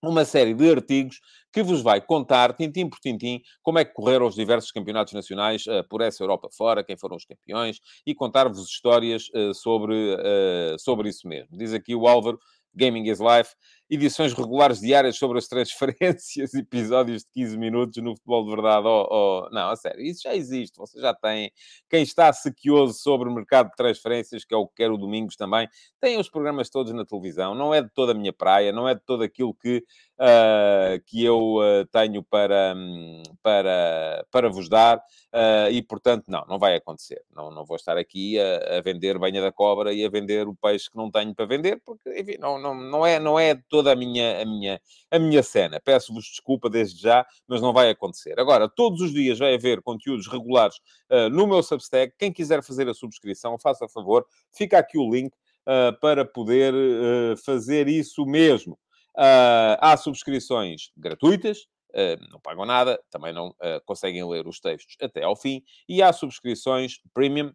uma 0.03 0.25
série 0.25 0.55
de 0.55 0.71
artigos 0.71 1.21
que 1.53 1.63
vos 1.63 1.83
vai 1.83 2.01
contar, 2.01 2.55
tintim 2.55 2.89
por 2.89 2.99
tintim, 3.01 3.43
como 3.63 3.79
é 3.79 3.85
que 3.85 3.93
correram 3.93 4.27
os 4.27 4.35
diversos 4.35 4.71
campeonatos 4.71 5.13
nacionais 5.13 5.67
uh, 5.67 5.87
por 5.89 6.01
essa 6.01 6.23
Europa 6.23 6.49
fora, 6.57 6.85
quem 6.85 6.97
foram 6.97 7.17
os 7.17 7.25
campeões, 7.25 7.79
e 8.07 8.15
contar-vos 8.15 8.65
histórias 8.65 9.25
uh, 9.35 9.53
sobre, 9.53 10.15
uh, 10.15 10.79
sobre 10.79 11.09
isso 11.09 11.27
mesmo. 11.29 11.49
Diz 11.57 11.75
aqui 11.75 11.95
o 11.95 12.07
Álvaro, 12.07 12.39
Gaming 12.75 13.11
is 13.11 13.19
Life, 13.19 13.55
edições 13.91 14.33
regulares 14.33 14.81
diárias 14.81 15.17
sobre 15.17 15.39
as 15.39 15.49
transferências, 15.49 16.55
episódios 16.55 17.23
de 17.23 17.29
15 17.33 17.59
minutos 17.59 18.03
no 18.03 18.15
futebol 18.15 18.45
de 18.45 18.51
verdade. 18.51 18.87
Oh, 18.87 19.09
oh, 19.11 19.51
não, 19.51 19.71
a 19.71 19.77
sério, 19.77 20.01
isso 20.01 20.23
já 20.23 20.35
existe, 20.35 20.79
você 20.79 21.01
já 21.01 21.13
tem. 21.13 21.51
Quem 21.89 22.03
está 22.03 22.33
sequioso 22.33 22.95
sobre 22.95 23.29
o 23.29 23.35
mercado 23.35 23.71
de 23.71 23.77
transferências, 23.77 24.45
que 24.45 24.55
é 24.55 24.57
o 24.57 24.67
que 24.67 24.77
quer 24.77 24.91
o 24.93 24.97
Domingos 24.97 25.35
também, 25.35 25.69
tem 26.01 26.19
os 26.19 26.31
programas 26.31 26.71
todos 26.71 26.93
na 26.93 27.05
televisão. 27.05 27.55
Não 27.55 27.75
é 27.75 27.83
de 27.83 27.91
toda 27.91 28.13
a 28.13 28.15
minha 28.15 28.33
praia, 28.33 28.71
não 28.71 28.89
é 28.89 28.95
de 28.95 29.01
todo 29.01 29.25
aquilo 29.25 29.53
que, 29.55 29.79
uh, 30.19 31.03
que 31.07 31.25
eu 31.25 31.57
uh, 31.57 31.85
tenho 31.91 32.23
para, 32.23 32.75
um, 32.77 33.23
para, 33.43 34.25
para 34.31 34.49
vos 34.49 34.69
dar. 34.69 34.99
Uh, 35.33 35.71
e, 35.71 35.83
portanto, 35.83 36.25
não, 36.29 36.45
não 36.49 36.59
vai 36.59 36.77
acontecer. 36.77 37.23
Não, 37.35 37.51
não 37.51 37.65
vou 37.65 37.77
estar 37.77 37.97
aqui 37.97 38.39
a, 38.39 38.79
a, 38.79 38.81
vender 38.81 39.19
banha 39.19 39.41
da 39.41 39.53
cobra 39.53 39.93
e 39.93 40.05
a 40.05 40.11
vender 40.11 40.47
o 40.47 40.55
peixe 40.55 40.91
que 40.91 40.97
não 40.97 41.11
tenho 41.11 41.35
para 41.35 41.47
vender, 41.47 41.81
porque, 41.85 42.11
enfim, 42.19 42.37
não, 42.39 42.59
não, 42.59 42.75
não, 42.75 43.07
é, 43.07 43.19
não 43.19 43.39
é 43.39 43.55
de 43.55 43.63
toda 43.69 43.80
a 43.89 43.97
minha, 43.97 44.43
a 44.43 44.45
minha, 44.45 44.81
a 45.11 45.19
minha 45.19 45.43
cena. 45.43 45.81
Peço-vos 45.81 46.25
desculpa 46.25 46.69
desde 46.69 47.01
já, 47.01 47.27
mas 47.47 47.61
não 47.61 47.73
vai 47.73 47.91
acontecer. 47.91 48.39
Agora, 48.39 48.69
todos 48.69 49.01
os 49.01 49.13
dias 49.13 49.39
vai 49.39 49.55
haver 49.55 49.81
conteúdos 49.83 50.27
regulares 50.27 50.77
uh, 51.11 51.31
no 51.31 51.47
meu 51.47 51.63
Substack. 51.63 52.15
Quem 52.19 52.33
quiser 52.33 52.63
fazer 52.63 52.89
a 52.89 52.95
subscrição, 52.95 53.59
faça 53.59 53.89
favor. 53.89 54.27
Fica 54.53 54.79
aqui 54.79 54.99
o 54.99 55.11
link 55.11 55.33
uh, 55.33 55.99
para 56.01 56.25
poder 56.25 56.75
uh, 56.75 57.37
fazer 57.45 57.89
isso 57.89 58.27
mesmo. 58.27 58.79
há 59.17 59.97
subscrições 59.97 60.91
gratuitas, 60.97 61.67
Uh, 61.91 62.15
não 62.31 62.39
pagam 62.39 62.65
nada, 62.65 63.03
também 63.11 63.33
não 63.33 63.49
uh, 63.49 63.81
conseguem 63.85 64.25
ler 64.25 64.47
os 64.47 64.61
textos 64.61 64.97
até 65.03 65.25
ao 65.25 65.35
fim, 65.35 65.61
e 65.89 66.01
há 66.01 66.13
subscrições 66.13 67.01
premium 67.13 67.53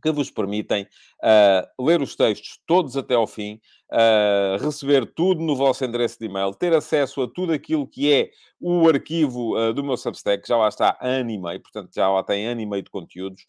que 0.00 0.10
vos 0.10 0.30
permitem 0.30 0.86
uh, 1.22 1.84
ler 1.84 2.00
os 2.00 2.16
textos 2.16 2.58
todos 2.66 2.96
até 2.96 3.14
ao 3.14 3.26
fim, 3.26 3.60
uh, 3.92 4.62
receber 4.62 5.06
tudo 5.14 5.40
no 5.42 5.54
vosso 5.54 5.84
endereço 5.84 6.18
de 6.18 6.26
e-mail, 6.26 6.54
ter 6.54 6.74
acesso 6.74 7.22
a 7.22 7.28
tudo 7.28 7.52
aquilo 7.52 7.86
que 7.86 8.12
é 8.12 8.30
o 8.60 8.88
arquivo 8.88 9.56
uh, 9.56 9.72
do 9.72 9.84
meu 9.84 9.96
Substack, 9.96 10.46
já 10.46 10.56
lá 10.56 10.68
está 10.68 10.96
ano 11.00 11.30
e 11.30 11.38
meio, 11.38 11.60
portanto 11.60 11.90
já 11.94 12.08
lá 12.08 12.22
tem 12.22 12.46
ano 12.46 12.60
e 12.60 12.66
meio 12.66 12.82
de 12.82 12.90
conteúdos. 12.90 13.44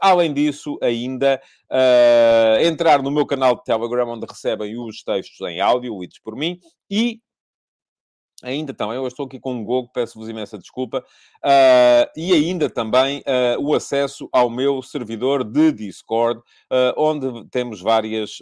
além 0.00 0.32
disso, 0.32 0.78
ainda 0.82 1.40
entrar 2.60 3.02
no 3.02 3.10
meu 3.10 3.26
canal 3.26 3.56
de 3.56 3.64
Telegram, 3.64 4.08
onde 4.08 4.26
recebem 4.26 4.78
os 4.78 5.02
textos 5.02 5.40
em 5.48 5.60
áudio, 5.60 5.98
lidos 6.00 6.18
por 6.18 6.36
mim, 6.36 6.58
e 6.90 7.20
Ainda 8.42 8.74
também, 8.74 8.96
eu 8.96 9.06
estou 9.06 9.24
aqui 9.24 9.40
com 9.40 9.54
um 9.54 9.64
Google, 9.64 9.90
peço-vos 9.94 10.28
imensa 10.28 10.58
desculpa, 10.58 10.98
uh, 10.98 12.10
e 12.14 12.34
ainda 12.34 12.68
também 12.68 13.20
uh, 13.20 13.58
o 13.58 13.74
acesso 13.74 14.28
ao 14.30 14.50
meu 14.50 14.82
servidor 14.82 15.42
de 15.42 15.72
Discord, 15.72 16.40
uh, 16.40 16.92
onde 16.98 17.48
temos 17.48 17.80
várias, 17.80 18.38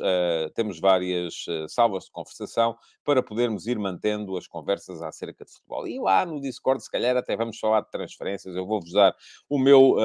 temos 0.54 0.80
várias 0.80 1.44
salas 1.68 2.06
de 2.06 2.10
conversação 2.10 2.76
para 3.04 3.22
podermos 3.22 3.66
ir 3.66 3.78
mantendo 3.78 4.36
as 4.36 4.46
conversas 4.46 5.02
acerca 5.02 5.44
de 5.44 5.52
futebol. 5.52 5.86
E 5.86 5.98
lá 5.98 6.24
no 6.24 6.40
Discord, 6.40 6.82
se 6.82 6.90
calhar, 6.90 7.16
até 7.16 7.36
vamos 7.36 7.58
falar 7.58 7.82
de 7.82 7.90
transferências, 7.90 8.56
eu 8.56 8.66
vou-vos 8.66 8.92
dar 8.92 9.14
o 9.48 9.58
meu, 9.58 9.96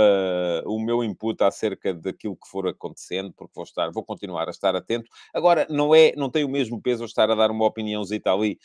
o 0.66 0.80
meu 0.80 1.04
input 1.04 1.44
acerca 1.44 1.94
daquilo 1.94 2.36
que 2.36 2.48
for 2.48 2.68
acontecendo, 2.68 3.34
porque 3.34 3.54
vou, 3.56 3.64
estar, 3.64 3.90
vou 3.92 4.04
continuar 4.04 4.48
a 4.48 4.52
estar 4.52 4.76
atento. 4.76 5.10
Agora, 5.34 5.66
não, 5.70 5.96
é, 5.96 6.14
não 6.16 6.30
tem 6.30 6.44
o 6.44 6.50
mesmo 6.50 6.82
peso 6.82 7.06
estar 7.06 7.30
a 7.32 7.36
dar 7.36 7.52
uma 7.52 7.66
opiniãozita 7.66 8.32
ali 8.32 8.60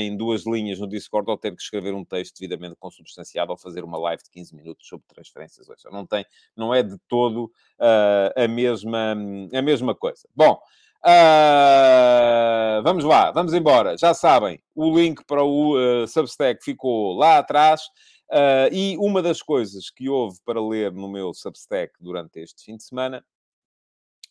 em 0.00 0.16
duas 0.16 0.46
linhas 0.46 0.78
no 0.78 0.88
Discord 0.88 1.30
ou 1.30 1.36
ter 1.36 1.54
que 1.54 1.62
escrever 1.62 1.94
um 1.94 2.04
texto 2.04 2.38
devidamente 2.40 2.76
consubstanciado 2.78 3.52
ou 3.52 3.58
fazer 3.58 3.84
uma 3.84 3.98
live 3.98 4.22
de 4.22 4.30
15 4.30 4.54
minutos 4.54 4.86
sobre 4.86 5.06
transferências. 5.06 5.66
Seja, 5.66 5.90
não, 5.90 6.06
tem, 6.06 6.24
não 6.56 6.74
é 6.74 6.82
de 6.82 6.96
todo 7.08 7.44
uh, 7.78 8.42
a, 8.42 8.48
mesma, 8.48 9.12
a 9.52 9.62
mesma 9.62 9.94
coisa. 9.94 10.28
Bom, 10.34 10.58
Uh, 11.04 12.82
vamos 12.82 13.04
lá, 13.04 13.30
vamos 13.30 13.54
embora. 13.54 13.96
Já 13.96 14.12
sabem, 14.12 14.60
o 14.74 14.98
link 14.98 15.24
para 15.24 15.44
o 15.44 15.76
uh, 15.76 16.08
Substack 16.08 16.64
ficou 16.64 17.16
lá 17.16 17.38
atrás. 17.38 17.82
Uh, 18.30 18.68
e 18.72 18.96
uma 18.98 19.22
das 19.22 19.40
coisas 19.40 19.88
que 19.90 20.08
houve 20.08 20.38
para 20.44 20.60
ler 20.60 20.92
no 20.92 21.08
meu 21.08 21.32
Substack 21.32 21.92
durante 21.98 22.40
este 22.40 22.62
fim 22.62 22.76
de 22.76 22.84
semana 22.84 23.24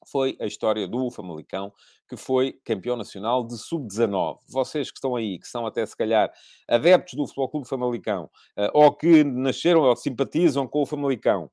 foi 0.06 0.38
a 0.40 0.46
história 0.46 0.88
do 0.88 1.10
Famalicão, 1.10 1.74
que 2.08 2.16
foi 2.16 2.54
campeão 2.64 2.96
nacional 2.96 3.44
de 3.46 3.58
sub-19. 3.58 4.40
Vocês 4.48 4.92
que 4.92 4.98
estão 4.98 5.16
aí, 5.16 5.40
que 5.40 5.48
são 5.48 5.66
até 5.66 5.86
se 5.86 5.98
calhar 5.98 6.32
adeptos 6.68 7.16
do 7.16 7.26
Futebol 7.26 7.50
Clube 7.50 7.68
Famalicão, 7.68 8.30
ou 8.74 8.94
que 8.94 9.24
nasceram 9.24 9.82
ou 9.82 9.96
simpatizam 9.96 10.68
com 10.68 10.84
o 10.84 10.86
Famalicão, 10.86 11.50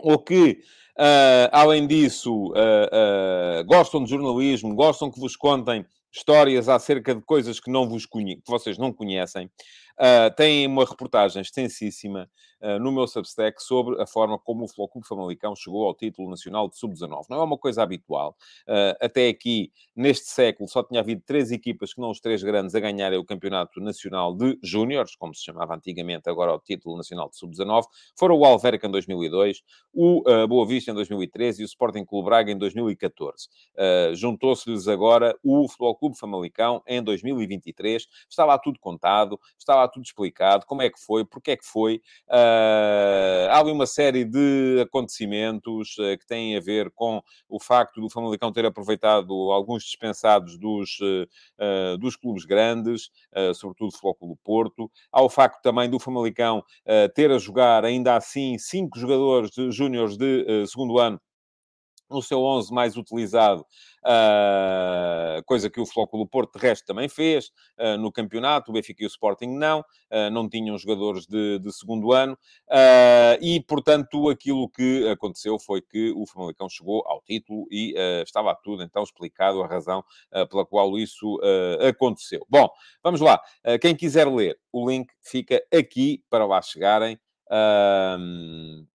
ou 0.00 0.18
que, 0.18 0.60
uh, 0.98 1.48
além 1.52 1.86
disso, 1.86 2.48
uh, 2.52 3.64
gostam 3.66 4.04
de 4.04 4.10
jornalismo, 4.10 4.74
gostam 4.74 5.10
que 5.10 5.20
vos 5.20 5.36
contem 5.36 5.84
histórias 6.12 6.68
acerca 6.68 7.14
de 7.14 7.22
coisas 7.22 7.58
que, 7.58 7.70
não 7.70 7.88
vos 7.88 8.06
que 8.06 8.42
vocês 8.46 8.78
não 8.78 8.92
conhecem, 8.92 9.50
Uh, 9.94 10.26
tem 10.34 10.66
uma 10.66 10.84
reportagem 10.84 11.40
extensíssima 11.40 12.22
uh, 12.24 12.26
no 12.80 12.92
meu 12.92 13.06
Substack 13.06 13.62
sobre 13.62 14.00
a 14.00 14.06
forma 14.06 14.38
como 14.38 14.64
o 14.64 14.88
Clube 14.88 15.06
Famalicão 15.06 15.54
chegou 15.54 15.86
ao 15.86 15.94
título 15.94 16.30
nacional 16.30 16.68
de 16.68 16.78
Sub-19. 16.78 17.26
Não 17.28 17.40
é 17.40 17.44
uma 17.44 17.58
coisa 17.58 17.82
habitual. 17.82 18.36
Uh, 18.66 18.96
até 19.00 19.28
aqui, 19.28 19.72
neste 19.94 20.26
século, 20.26 20.68
só 20.68 20.82
tinha 20.82 21.00
havido 21.00 21.22
três 21.26 21.50
equipas, 21.50 21.92
que 21.92 22.00
não 22.00 22.10
os 22.10 22.20
três 22.20 22.42
grandes, 22.42 22.74
a 22.74 22.80
ganharem 22.80 23.18
o 23.18 23.24
Campeonato 23.24 23.80
Nacional 23.80 24.34
de 24.34 24.58
Júniores, 24.62 25.14
como 25.16 25.34
se 25.34 25.44
chamava 25.44 25.74
antigamente, 25.74 26.28
agora 26.28 26.54
o 26.54 26.58
título 26.58 26.96
nacional 26.96 27.28
de 27.28 27.36
Sub-19. 27.36 27.84
Foram 28.16 28.38
o 28.38 28.44
Alverca 28.44 28.86
em 28.86 28.90
2002, 28.90 29.62
o 29.92 30.22
Boa 30.48 30.66
Vista 30.66 30.90
em 30.90 30.94
2013 30.94 31.62
e 31.62 31.64
o 31.64 31.66
Sporting 31.66 32.04
Clube 32.04 32.26
Braga 32.26 32.50
em 32.50 32.58
2014. 32.58 33.48
Juntou-se-lhes 34.14 34.88
agora 34.88 35.36
o 35.42 35.68
Futebol 35.68 35.96
Clube 35.96 36.18
Famalicão 36.18 36.82
em 36.86 37.02
2023. 37.02 38.06
Está 38.28 38.44
lá 38.44 38.58
tudo 38.58 38.78
contado, 38.78 39.38
está 39.58 39.74
lá 39.74 39.88
tudo 39.88 40.04
explicado, 40.04 40.66
como 40.66 40.82
é 40.82 40.90
que 40.90 40.98
foi, 40.98 41.24
porque 41.24 41.52
é 41.52 41.56
que 41.56 41.64
foi. 41.64 42.00
Uh, 42.28 42.53
há 43.50 43.58
ali 43.58 43.70
uma 43.70 43.86
série 43.86 44.24
de 44.24 44.80
acontecimentos 44.82 45.96
uh, 45.98 46.18
que 46.18 46.26
têm 46.26 46.56
a 46.56 46.60
ver 46.60 46.90
com 46.94 47.22
o 47.48 47.60
facto 47.60 48.00
do 48.00 48.10
Famalicão 48.10 48.52
ter 48.52 48.64
aproveitado 48.66 49.32
alguns 49.50 49.84
dispensados 49.84 50.58
dos, 50.58 50.98
uh, 51.00 51.98
dos 51.98 52.16
clubes 52.16 52.44
grandes, 52.44 53.10
sobretudo 53.54 53.90
o 54.02 54.14
Clube 54.14 54.38
Porto. 54.44 54.90
Há 55.12 55.22
o 55.22 55.28
facto 55.28 55.60
também 55.62 55.88
do 55.88 55.98
Famalicão 55.98 56.62
ter 57.14 57.30
a 57.30 57.38
jogar, 57.38 57.84
ainda 57.84 58.16
assim, 58.16 58.56
cinco 58.58 58.98
jogadores 58.98 59.50
júniores 59.70 60.16
de 60.16 60.66
segundo 60.66 60.98
ano 60.98 61.20
no 62.10 62.22
seu 62.22 62.42
11 62.42 62.72
mais 62.72 62.96
utilizado, 62.96 63.64
uh, 64.04 65.42
coisa 65.44 65.70
que 65.70 65.80
o 65.80 65.86
Flóculo 65.86 66.26
Porto 66.26 66.58
de 66.58 66.66
resto 66.66 66.84
também 66.84 67.08
fez 67.08 67.50
uh, 67.78 67.98
no 67.98 68.12
campeonato, 68.12 68.70
o 68.70 68.74
Benfica 68.74 69.02
e 69.02 69.06
o 69.06 69.08
Sporting 69.08 69.48
não, 69.48 69.80
uh, 69.80 70.30
não 70.30 70.48
tinham 70.48 70.76
jogadores 70.78 71.26
de, 71.26 71.58
de 71.58 71.72
segundo 71.72 72.12
ano, 72.12 72.38
e 73.40 73.60
portanto 73.66 74.28
aquilo 74.28 74.68
que 74.68 75.08
aconteceu 75.08 75.58
foi 75.58 75.80
que 75.80 76.12
o 76.12 76.26
Famalicão 76.26 76.68
chegou 76.68 77.04
ao 77.06 77.22
título 77.22 77.66
e 77.70 77.94
estava 78.24 78.54
tudo 78.54 78.82
então 78.82 79.02
explicado 79.02 79.62
a 79.62 79.66
razão 79.66 80.04
pela 80.50 80.64
qual 80.66 80.96
isso 80.98 81.38
aconteceu. 81.88 82.44
Bom, 82.48 82.68
vamos 83.02 83.20
lá, 83.20 83.40
quem 83.80 83.94
quiser 83.94 84.28
ler, 84.28 84.58
o 84.72 84.88
link 84.88 85.08
fica 85.22 85.62
aqui 85.72 86.22
para 86.28 86.46
lá 86.46 86.60
chegarem 86.62 87.18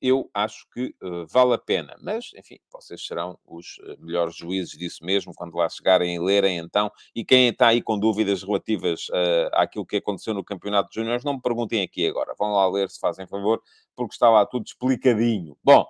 eu 0.01 0.29
acho 0.33 0.67
que 0.73 0.95
uh, 1.03 1.27
vale 1.27 1.53
a 1.53 1.57
pena, 1.57 1.95
mas 2.01 2.31
enfim, 2.35 2.57
vocês 2.71 3.05
serão 3.05 3.37
os 3.45 3.77
uh, 3.79 3.97
melhores 3.99 4.35
juízes 4.35 4.77
disso 4.77 5.03
mesmo 5.03 5.33
quando 5.35 5.55
lá 5.55 5.69
chegarem 5.69 6.15
e 6.15 6.19
lerem 6.19 6.57
então. 6.57 6.91
E 7.13 7.23
quem 7.23 7.49
está 7.49 7.67
aí 7.67 7.81
com 7.81 7.99
dúvidas 7.99 8.43
relativas 8.43 9.09
uh, 9.09 9.49
àquilo 9.53 9.85
que 9.85 9.97
aconteceu 9.97 10.33
no 10.33 10.43
Campeonato 10.43 10.89
de 10.89 10.95
Júniores, 10.95 11.23
não 11.23 11.33
me 11.35 11.41
perguntem 11.41 11.83
aqui 11.83 12.07
agora, 12.07 12.33
vão 12.37 12.53
lá 12.53 12.67
ler 12.69 12.89
se 12.89 12.99
fazem 12.99 13.27
favor, 13.27 13.61
porque 13.95 14.13
está 14.13 14.29
lá 14.29 14.45
tudo 14.45 14.65
explicadinho. 14.65 15.57
Bom, 15.63 15.85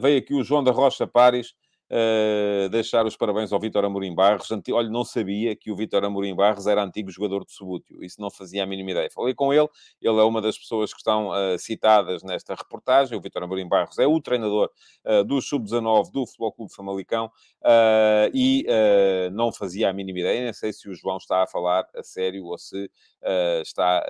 veio 0.00 0.18
aqui 0.18 0.34
o 0.34 0.42
João 0.42 0.62
da 0.62 0.70
Rocha 0.72 1.06
Pares 1.06 1.54
Uh, 1.94 2.68
deixar 2.70 3.06
os 3.06 3.16
parabéns 3.16 3.52
ao 3.52 3.60
Vítor 3.60 3.84
Amorim 3.84 4.12
Barros. 4.12 4.48
Olha, 4.72 4.88
não 4.88 5.04
sabia 5.04 5.54
que 5.54 5.70
o 5.70 5.76
Vítor 5.76 6.04
Amorim 6.04 6.34
Barros 6.34 6.66
era 6.66 6.82
antigo 6.82 7.08
jogador 7.08 7.44
de 7.44 7.52
Subútil. 7.52 8.02
Isso 8.02 8.20
não 8.20 8.32
fazia 8.32 8.64
a 8.64 8.66
mínima 8.66 8.90
ideia. 8.90 9.08
Falei 9.12 9.32
com 9.32 9.52
ele, 9.52 9.68
ele 10.02 10.18
é 10.18 10.22
uma 10.24 10.42
das 10.42 10.58
pessoas 10.58 10.92
que 10.92 10.98
estão 10.98 11.28
uh, 11.28 11.56
citadas 11.56 12.24
nesta 12.24 12.52
reportagem. 12.56 13.16
O 13.16 13.20
Vítor 13.20 13.44
Amorim 13.44 13.68
Barros 13.68 13.96
é 14.00 14.08
o 14.08 14.20
treinador 14.20 14.72
uh, 15.04 15.22
do 15.22 15.40
Sub-19 15.40 16.10
do 16.10 16.26
Futebol 16.26 16.52
Clube 16.52 16.74
Famalicão 16.74 17.30
e 18.34 18.66
não 19.32 19.52
fazia 19.52 19.88
a 19.88 19.92
mínima 19.92 20.18
ideia. 20.18 20.42
Nem 20.42 20.52
sei 20.52 20.72
se 20.72 20.88
o 20.88 20.94
João 20.96 21.18
está 21.18 21.44
a 21.44 21.46
falar 21.46 21.86
a 21.94 22.02
sério 22.02 22.44
ou 22.46 22.58
se 22.58 22.90
está, 23.62 24.04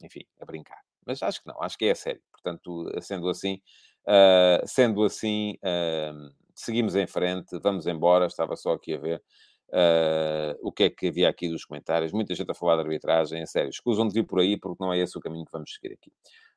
enfim, 0.00 0.20
a 0.40 0.44
brincar. 0.44 0.80
Mas 1.04 1.22
acho 1.22 1.42
que 1.42 1.48
não, 1.48 1.60
acho 1.60 1.76
que 1.76 1.86
é 1.86 1.90
a 1.90 1.94
sério. 1.94 2.22
Portanto, 2.30 2.90
sendo 3.02 3.28
assim, 3.28 3.60
Uh, 4.06 4.66
sendo 4.66 5.04
assim, 5.04 5.56
uh, 5.62 6.32
seguimos 6.54 6.96
em 6.96 7.06
frente, 7.06 7.58
vamos 7.62 7.86
embora. 7.86 8.26
Estava 8.26 8.56
só 8.56 8.72
aqui 8.72 8.94
a 8.94 8.98
ver 8.98 9.22
uh, 9.68 10.58
o 10.62 10.72
que 10.72 10.84
é 10.84 10.90
que 10.90 11.08
havia 11.08 11.28
aqui 11.28 11.48
dos 11.48 11.64
comentários. 11.64 12.12
Muita 12.12 12.34
gente 12.34 12.50
a 12.50 12.54
falar 12.54 12.76
de 12.76 12.82
arbitragem, 12.82 13.40
é 13.40 13.46
sério. 13.46 13.70
Escusam 13.70 14.06
de 14.06 14.14
vir 14.14 14.24
por 14.24 14.40
aí, 14.40 14.56
porque 14.56 14.82
não 14.82 14.92
é 14.92 14.98
esse 14.98 15.16
o 15.16 15.20
caminho 15.20 15.44
que 15.44 15.52
vamos 15.52 15.72
seguir 15.74 15.94
aqui. 15.94 16.12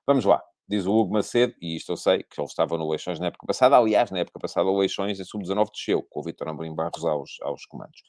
Vamos 0.06 0.26
lá. 0.26 0.42
Diz 0.68 0.86
o 0.86 0.94
Hugo 0.94 1.14
Macedo, 1.14 1.54
e 1.62 1.76
isto 1.76 1.92
eu 1.92 1.98
sei, 1.98 2.24
que 2.24 2.40
ele 2.40 2.48
estava 2.48 2.78
no 2.78 2.90
Leixões 2.90 3.20
na 3.20 3.28
época 3.28 3.46
passada. 3.46 3.78
Aliás, 3.78 4.12
na 4.12 4.20
época 4.20 4.40
passada, 4.40 4.70
o 4.70 4.78
Leixões 4.78 5.20
em 5.20 5.24
sub-19 5.24 5.72
desceu, 5.72 6.02
com 6.04 6.22
o 6.22 6.24
Vitor 6.24 6.48
Amorim 6.48 6.74
Barros 6.74 7.04
aos, 7.04 7.38
aos 7.42 7.66
comandos. 7.66 8.02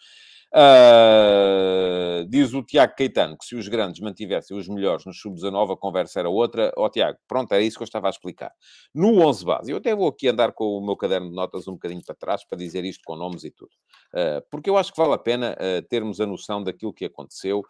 Uh, 0.57 2.25
diz 2.29 2.55
o 2.55 2.63
Tiago 2.63 2.95
Caetano 2.97 3.37
que 3.37 3.45
se 3.45 3.57
os 3.57 3.67
grandes 3.67 4.01
mantivessem 4.01 4.57
os 4.57 4.69
melhores 4.69 5.05
no 5.05 5.13
sub-19, 5.13 5.73
a 5.73 5.77
conversa 5.77 6.21
era 6.21 6.31
outra. 6.31 6.73
Ó 6.77 6.85
oh, 6.87 6.89
Tiago, 6.89 7.19
pronto, 7.27 7.51
era 7.51 7.61
isso 7.61 7.77
que 7.77 7.83
eu 7.83 7.87
estava 7.87 8.07
a 8.07 8.11
explicar. 8.11 8.53
No 8.95 9.21
11 9.27 9.45
base, 9.45 9.73
eu 9.73 9.79
até 9.79 9.93
vou 9.97 10.07
aqui 10.07 10.29
andar 10.29 10.53
com 10.53 10.79
o 10.79 10.85
meu 10.85 10.97
caderno 10.97 11.29
de 11.29 11.35
notas 11.35 11.67
um 11.67 11.73
bocadinho 11.73 12.03
para 12.07 12.15
trás 12.15 12.45
para 12.45 12.57
dizer 12.57 12.85
isto 12.85 13.03
com 13.05 13.17
nomes 13.17 13.43
e 13.43 13.51
tudo. 13.51 13.73
Uh, 14.15 14.47
porque 14.49 14.71
eu 14.71 14.77
acho 14.77 14.93
que 14.93 15.01
vale 15.01 15.15
a 15.15 15.19
pena 15.19 15.57
uh, 15.59 15.83
termos 15.89 16.21
a 16.21 16.27
noção 16.27 16.63
daquilo 16.63 16.95
que 16.95 17.05
aconteceu. 17.05 17.63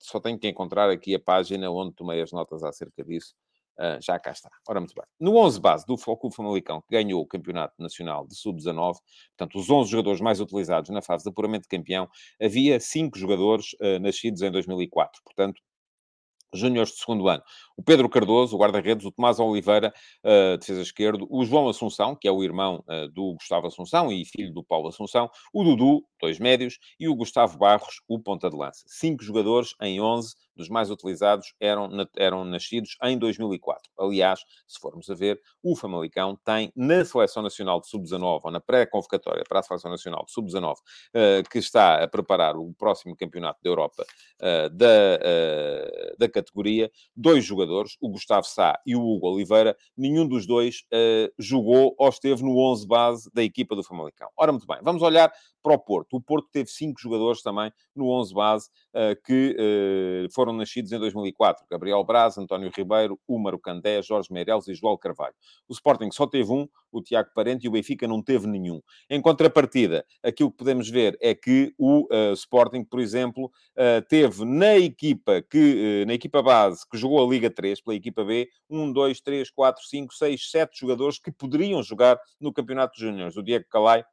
só 0.00 0.18
tenho 0.18 0.38
que 0.38 0.48
encontrar 0.48 0.88
aqui 0.88 1.14
a 1.14 1.20
página 1.20 1.70
onde 1.70 1.94
tomei 1.94 2.22
as 2.22 2.32
notas 2.32 2.62
acerca 2.62 3.04
disso. 3.04 3.34
Uh, 3.78 4.00
já 4.00 4.18
cá 4.18 4.30
está. 4.30 4.48
Ora, 4.68 4.80
muito 4.80 4.94
bem. 4.94 5.04
No 5.18 5.36
11 5.36 5.60
base 5.60 5.86
do 5.86 5.96
Futebol 5.96 6.30
Famalicão, 6.30 6.80
que 6.80 6.88
ganhou 6.90 7.20
o 7.20 7.26
Campeonato 7.26 7.74
Nacional 7.78 8.26
de 8.26 8.36
Sub-19, 8.36 8.96
portanto, 9.36 9.58
os 9.58 9.68
11 9.68 9.90
jogadores 9.90 10.20
mais 10.20 10.40
utilizados 10.40 10.90
na 10.90 11.02
fase 11.02 11.24
de 11.24 11.30
apuramento 11.30 11.62
de 11.62 11.68
campeão, 11.68 12.08
havia 12.40 12.78
5 12.78 13.18
jogadores 13.18 13.72
uh, 13.74 13.98
nascidos 14.00 14.42
em 14.42 14.50
2004. 14.50 15.20
Portanto, 15.24 15.60
júniores 16.54 16.92
de 16.92 16.98
segundo 16.98 17.28
ano. 17.28 17.42
O 17.76 17.82
Pedro 17.82 18.08
Cardoso, 18.08 18.56
o 18.56 18.58
guarda-redes, 18.58 19.04
o 19.04 19.10
Tomás 19.10 19.38
Oliveira, 19.38 19.92
uh, 20.24 20.56
defesa 20.56 20.80
esquerdo, 20.80 21.26
o 21.28 21.44
João 21.44 21.68
Assunção, 21.68 22.14
que 22.14 22.28
é 22.28 22.30
o 22.32 22.42
irmão 22.42 22.84
uh, 22.88 23.08
do 23.08 23.34
Gustavo 23.34 23.66
Assunção 23.66 24.12
e 24.12 24.24
filho 24.24 24.52
do 24.52 24.62
Paulo 24.62 24.88
Assunção, 24.88 25.28
o 25.52 25.64
Dudu, 25.64 26.04
dois 26.20 26.38
médios, 26.38 26.78
e 26.98 27.08
o 27.08 27.14
Gustavo 27.14 27.58
Barros, 27.58 28.00
o 28.08 28.18
ponta 28.18 28.48
de 28.48 28.56
lança. 28.56 28.84
Cinco 28.86 29.22
jogadores 29.22 29.74
em 29.82 30.00
11 30.00 30.34
dos 30.56 30.68
mais 30.68 30.90
utilizados 30.90 31.54
eram, 31.60 31.88
eram 32.16 32.44
nascidos 32.44 32.96
em 33.02 33.18
2004. 33.18 33.90
Aliás, 33.98 34.40
se 34.66 34.78
formos 34.80 35.08
a 35.10 35.14
ver, 35.14 35.40
o 35.62 35.76
Famalicão 35.76 36.38
tem 36.44 36.72
na 36.74 37.04
Seleção 37.04 37.42
Nacional 37.42 37.80
de 37.80 37.88
Sub-19, 37.88 38.40
ou 38.44 38.50
na 38.50 38.60
pré-convocatória 38.60 39.44
para 39.48 39.60
a 39.60 39.62
Seleção 39.62 39.90
Nacional 39.90 40.24
de 40.24 40.32
Sub-19, 40.32 40.74
uh, 40.74 41.48
que 41.50 41.58
está 41.58 42.02
a 42.02 42.08
preparar 42.08 42.56
o 42.56 42.72
próximo 42.74 43.16
Campeonato 43.16 43.60
da 43.62 43.70
Europa 43.70 44.04
uh, 44.40 44.70
da, 44.70 44.86
uh, 44.86 46.18
da 46.18 46.28
categoria, 46.28 46.90
dois 47.16 47.44
jogadores, 47.44 47.96
o 48.00 48.08
Gustavo 48.08 48.46
Sá 48.46 48.78
e 48.86 48.96
o 48.96 49.00
Hugo 49.00 49.32
Oliveira, 49.32 49.76
nenhum 49.96 50.26
dos 50.26 50.46
dois 50.46 50.84
jogou 51.38 51.94
ou 51.98 52.08
esteve 52.08 52.42
no 52.42 52.58
11 52.58 52.86
base 52.86 53.30
da 53.32 53.42
equipa 53.42 53.74
do 53.74 53.82
Famalicão. 53.82 54.28
Ora, 54.36 54.52
muito 54.52 54.66
bem, 54.66 54.78
vamos 54.82 55.02
olhar 55.02 55.32
para 55.62 55.74
o 55.74 55.78
Porto. 55.78 56.16
O 56.16 56.20
Porto 56.20 56.48
teve 56.52 56.68
cinco 56.70 57.00
jogadores 57.00 57.42
também 57.42 57.72
no 57.96 58.10
11 58.10 58.34
base 58.34 58.70
que 59.24 60.28
foram 60.32 60.44
foram 60.44 60.52
nascidos 60.52 60.92
em 60.92 60.98
2004. 60.98 61.64
Gabriel 61.70 62.04
Braz, 62.04 62.36
António 62.36 62.70
Ribeiro, 62.74 63.18
Úmaro 63.26 63.58
Candé, 63.58 64.02
Jorge 64.02 64.30
Meireles 64.30 64.68
e 64.68 64.74
João 64.74 64.96
Carvalho. 64.96 65.34
O 65.66 65.72
Sporting 65.72 66.10
só 66.10 66.26
teve 66.26 66.52
um, 66.52 66.68
o 66.92 67.00
Tiago 67.00 67.30
Parente, 67.34 67.64
e 67.64 67.68
o 67.68 67.72
Benfica 67.72 68.06
não 68.06 68.22
teve 68.22 68.46
nenhum. 68.46 68.80
Em 69.08 69.20
contrapartida, 69.20 70.04
aquilo 70.22 70.50
que 70.50 70.58
podemos 70.58 70.88
ver 70.90 71.16
é 71.20 71.34
que 71.34 71.74
o 71.78 72.06
uh, 72.12 72.32
Sporting, 72.34 72.84
por 72.84 73.00
exemplo, 73.00 73.50
teve 74.08 74.44
na 74.44 74.76
equipa, 74.76 75.42
que, 75.42 76.04
na 76.06 76.14
equipa 76.14 76.42
base, 76.42 76.84
que 76.88 76.96
jogou 76.96 77.24
a 77.24 77.28
Liga 77.28 77.50
3, 77.50 77.80
pela 77.80 77.96
equipa 77.96 78.24
B, 78.24 78.48
1, 78.68 78.92
2, 78.92 79.20
3, 79.20 79.50
4, 79.50 79.82
5, 79.84 80.14
6, 80.14 80.50
7 80.50 80.80
jogadores 80.80 81.18
que 81.18 81.32
poderiam 81.32 81.82
jogar 81.82 82.18
no 82.40 82.52
Campeonato 82.52 82.94
de 82.94 83.00
Júniores. 83.00 83.36
O 83.36 83.42
Diego 83.42 83.64
Calai 83.70 84.04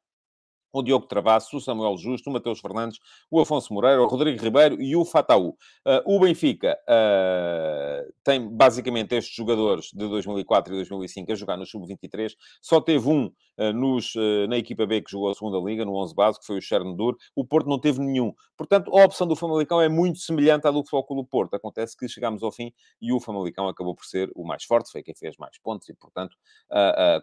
o 0.74 0.82
Diogo 0.82 1.06
Travassos, 1.06 1.54
o 1.54 1.60
Samuel 1.60 1.98
Justo, 1.98 2.30
o 2.30 2.34
Mateus 2.34 2.60
Fernandes, 2.60 3.00
o 3.30 3.40
Afonso 3.40 3.74
Moreira, 3.74 4.02
o 4.02 4.08
Rodrigo 4.08 4.42
Ribeiro 4.42 4.82
e 4.82 4.96
o 4.96 5.04
Fataú. 5.04 5.50
Uh, 5.86 6.16
o 6.16 6.20
Benfica 6.20 6.78
uh, 6.88 8.14
tem 8.24 8.50
basicamente 8.50 9.16
estes 9.16 9.36
jogadores 9.36 9.88
de 9.94 10.08
2004 10.08 10.74
e 10.74 10.78
2005 10.78 11.32
a 11.32 11.36
jogar 11.36 11.58
no 11.58 11.66
Sub-23. 11.66 12.32
Só 12.62 12.80
teve 12.80 13.08
um 13.08 13.26
uh, 13.26 13.74
nos, 13.74 14.14
na 14.48 14.58
equipa 14.58 14.86
B 14.86 15.02
que 15.02 15.12
jogou 15.12 15.30
a 15.30 15.34
segunda 15.34 15.58
Liga, 15.58 15.84
no 15.84 15.96
11 15.96 16.16
base, 16.16 16.40
que 16.40 16.46
foi 16.46 16.58
o 16.58 16.62
Chernobyl. 16.62 17.16
O 17.36 17.46
Porto 17.46 17.68
não 17.68 17.80
teve 17.80 18.00
nenhum. 18.00 18.34
Portanto, 18.58 18.96
a 18.96 19.04
opção 19.04 19.28
do 19.28 19.36
Famalicão 19.36 19.82
é 19.82 19.90
muito 19.90 20.20
semelhante 20.20 20.68
à 20.68 20.72
do 20.72 20.84
Futebol 20.86 21.24
do 21.24 21.26
Porto. 21.26 21.56
Acontece 21.56 21.98
que 21.98 22.08
chegámos 22.08 22.44
ao 22.44 22.52
fim 22.52 22.72
e 23.02 23.12
o 23.12 23.20
Famalicão 23.20 23.68
acabou 23.68 23.96
por 23.96 24.06
ser 24.06 24.32
o 24.36 24.46
mais 24.46 24.64
forte, 24.64 24.92
foi 24.92 25.02
quem 25.02 25.16
fez 25.16 25.36
mais 25.38 25.58
pontos 25.58 25.90
e, 25.90 25.94
portanto, 25.96 26.38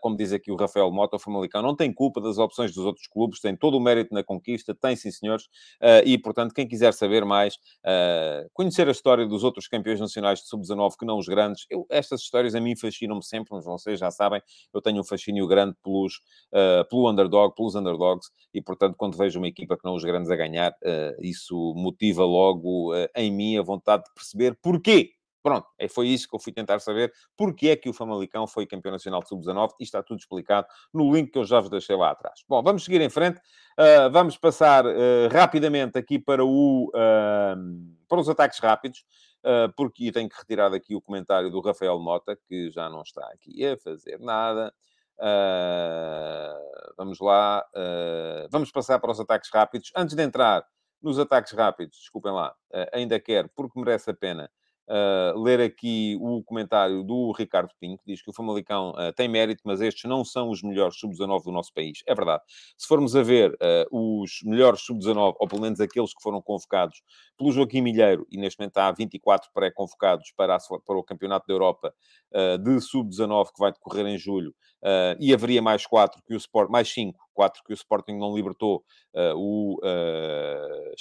como 0.00 0.16
diz 0.16 0.32
aqui 0.32 0.50
o 0.50 0.56
Rafael 0.56 0.90
Mota, 0.90 1.16
o 1.16 1.18
Famalicão 1.18 1.62
não 1.62 1.76
tem 1.76 1.92
culpa 1.92 2.20
das 2.20 2.38
opções 2.38 2.74
dos 2.74 2.84
outros 2.84 3.06
clubes, 3.06 3.37
tem 3.40 3.56
todo 3.56 3.76
o 3.76 3.80
mérito 3.80 4.14
na 4.14 4.22
conquista, 4.22 4.74
tem 4.74 4.96
sim, 4.96 5.10
senhores, 5.10 5.44
uh, 5.82 6.04
e, 6.04 6.18
portanto, 6.18 6.54
quem 6.54 6.66
quiser 6.66 6.92
saber 6.92 7.24
mais, 7.24 7.54
uh, 7.84 8.48
conhecer 8.52 8.88
a 8.88 8.90
história 8.90 9.26
dos 9.26 9.44
outros 9.44 9.68
campeões 9.68 10.00
nacionais 10.00 10.40
de 10.40 10.48
sub-19, 10.48 10.94
que 10.98 11.06
não 11.06 11.18
os 11.18 11.26
grandes, 11.26 11.66
eu, 11.70 11.86
estas 11.90 12.20
histórias 12.20 12.54
a 12.54 12.60
mim 12.60 12.76
fascinam-me 12.76 13.24
sempre, 13.24 13.54
mas 13.54 13.64
vocês 13.64 13.98
já 13.98 14.10
sabem, 14.10 14.40
eu 14.72 14.80
tenho 14.80 15.00
um 15.00 15.04
fascínio 15.04 15.46
grande 15.46 15.74
pelos, 15.82 16.14
uh, 16.52 16.88
pelo 16.88 17.10
underdog, 17.10 17.54
pelos 17.54 17.74
underdogs, 17.74 18.28
e, 18.52 18.62
portanto, 18.62 18.94
quando 18.96 19.16
vejo 19.16 19.38
uma 19.38 19.48
equipa 19.48 19.76
que 19.76 19.84
não 19.84 19.94
os 19.94 20.04
grandes 20.04 20.30
a 20.30 20.36
ganhar, 20.36 20.72
isso 21.20 21.74
motiva 21.76 22.24
logo 22.24 22.92
em 23.14 23.30
mim 23.30 23.58
a 23.58 23.62
vontade 23.62 24.04
de 24.04 24.10
perceber 24.14 24.56
porquê 24.60 25.12
Pronto, 25.48 25.66
é, 25.78 25.88
foi 25.88 26.08
isso 26.08 26.28
que 26.28 26.36
eu 26.36 26.38
fui 26.38 26.52
tentar 26.52 26.78
saber. 26.78 27.10
Porque 27.34 27.70
é 27.70 27.76
que 27.76 27.88
o 27.88 27.92
Famalicão 27.94 28.46
foi 28.46 28.66
campeão 28.66 28.92
nacional 28.92 29.22
de 29.22 29.30
sub-19 29.30 29.70
e 29.80 29.82
está 29.82 30.02
tudo 30.02 30.18
explicado 30.18 30.66
no 30.92 31.10
link 31.10 31.30
que 31.30 31.38
eu 31.38 31.44
já 31.46 31.58
vos 31.58 31.70
deixei 31.70 31.96
lá 31.96 32.10
atrás. 32.10 32.44
Bom, 32.46 32.62
vamos 32.62 32.84
seguir 32.84 33.00
em 33.00 33.08
frente. 33.08 33.38
Uh, 33.38 34.10
vamos 34.12 34.36
passar 34.36 34.84
uh, 34.84 34.90
rapidamente 35.32 35.96
aqui 35.96 36.18
para, 36.18 36.44
o, 36.44 36.88
uh, 36.88 37.96
para 38.06 38.20
os 38.20 38.28
ataques 38.28 38.58
rápidos, 38.58 39.06
porque 39.74 40.12
tenho 40.12 40.28
que 40.28 40.36
retirar 40.36 40.74
aqui 40.74 40.94
o 40.94 41.00
comentário 41.00 41.50
do 41.50 41.62
Rafael 41.62 41.98
Mota, 41.98 42.36
que 42.46 42.70
já 42.70 42.90
não 42.90 43.00
está 43.00 43.26
aqui 43.32 43.64
a 43.64 43.78
fazer 43.78 44.20
nada. 44.20 44.74
vamos 46.98 47.18
lá. 47.20 47.64
vamos 48.50 48.70
passar 48.70 48.98
para 48.98 49.12
os 49.12 49.20
ataques 49.20 49.48
rápidos. 49.50 49.90
Antes 49.96 50.14
de 50.14 50.22
entrar 50.22 50.66
nos 51.00 51.18
ataques 51.18 51.52
rápidos, 51.52 51.98
desculpem 51.98 52.32
lá, 52.32 52.54
ainda 52.92 53.18
quero, 53.18 53.48
porque 53.54 53.78
merece 53.80 54.10
a 54.10 54.14
pena, 54.14 54.50
uh, 54.88 55.40
ler 55.40 55.60
aqui 55.60 56.16
o 56.20 56.42
comentário 56.42 57.02
do 57.02 57.32
Ricardo 57.32 57.70
Pinto, 57.78 58.02
que 58.02 58.12
diz 58.12 58.22
que 58.22 58.30
o 58.30 58.32
Famalicão 58.32 58.90
uh, 58.90 59.12
tem 59.14 59.28
mérito, 59.28 59.62
mas 59.64 59.80
estes 59.80 60.04
não 60.04 60.24
são 60.24 60.50
os 60.50 60.62
melhores 60.62 60.98
sub-19 60.98 61.44
do 61.44 61.52
nosso 61.52 61.72
país. 61.72 62.02
É 62.06 62.14
verdade. 62.14 62.42
Se 62.76 62.86
formos 62.86 63.14
a 63.14 63.22
ver 63.22 63.52
uh, 63.52 64.20
os 64.22 64.40
melhores 64.44 64.80
sub-19, 64.80 65.34
ou 65.38 65.48
pelo 65.48 65.62
menos 65.62 65.80
aqueles 65.80 66.14
que 66.14 66.22
foram 66.22 66.40
convocados 66.40 67.02
pelo 67.36 67.52
Joaquim 67.52 67.82
Milheiro, 67.82 68.26
e 68.30 68.38
neste 68.38 68.58
momento 68.58 68.78
há 68.78 68.90
24 68.90 69.50
pré-convocados 69.52 70.32
para, 70.36 70.58
para 70.84 70.98
o 70.98 71.04
Campeonato 71.04 71.46
da 71.46 71.54
Europa 71.54 71.94
de 72.60 72.80
sub-19 72.80 73.46
que 73.54 73.60
vai 73.60 73.72
decorrer 73.72 74.06
em 74.06 74.18
julho, 74.18 74.54
e 75.18 75.32
haveria 75.32 75.62
mais 75.62 75.86
quatro 75.86 76.20
que 76.26 76.34
o 76.34 76.36
Sport, 76.36 76.68
mais 76.68 76.88
cinco, 76.92 77.18
quatro 77.32 77.62
que 77.64 77.72
o 77.72 77.74
Sporting 77.74 78.16
não 78.16 78.34
libertou, 78.34 78.84
o 79.36 79.78
uh, 79.78 80.92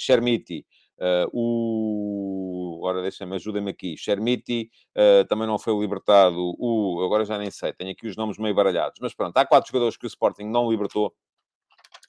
Uh, 0.98 1.30
o. 1.32 2.78
Agora 2.78 3.02
deixa-me, 3.02 3.36
ajuda-me 3.36 3.70
aqui. 3.70 3.96
Chermiti 3.96 4.70
uh, 4.96 5.24
também 5.28 5.46
não 5.46 5.58
foi 5.58 5.78
libertado. 5.78 6.54
O. 6.58 7.02
Agora 7.04 7.24
já 7.24 7.38
nem 7.38 7.50
sei, 7.50 7.72
tenho 7.72 7.90
aqui 7.90 8.06
os 8.06 8.16
nomes 8.16 8.38
meio 8.38 8.54
baralhados. 8.54 8.98
Mas 9.00 9.14
pronto, 9.14 9.36
há 9.36 9.46
quatro 9.46 9.68
jogadores 9.68 9.96
que 9.96 10.06
o 10.06 10.08
Sporting 10.08 10.44
não 10.44 10.70
libertou. 10.70 11.14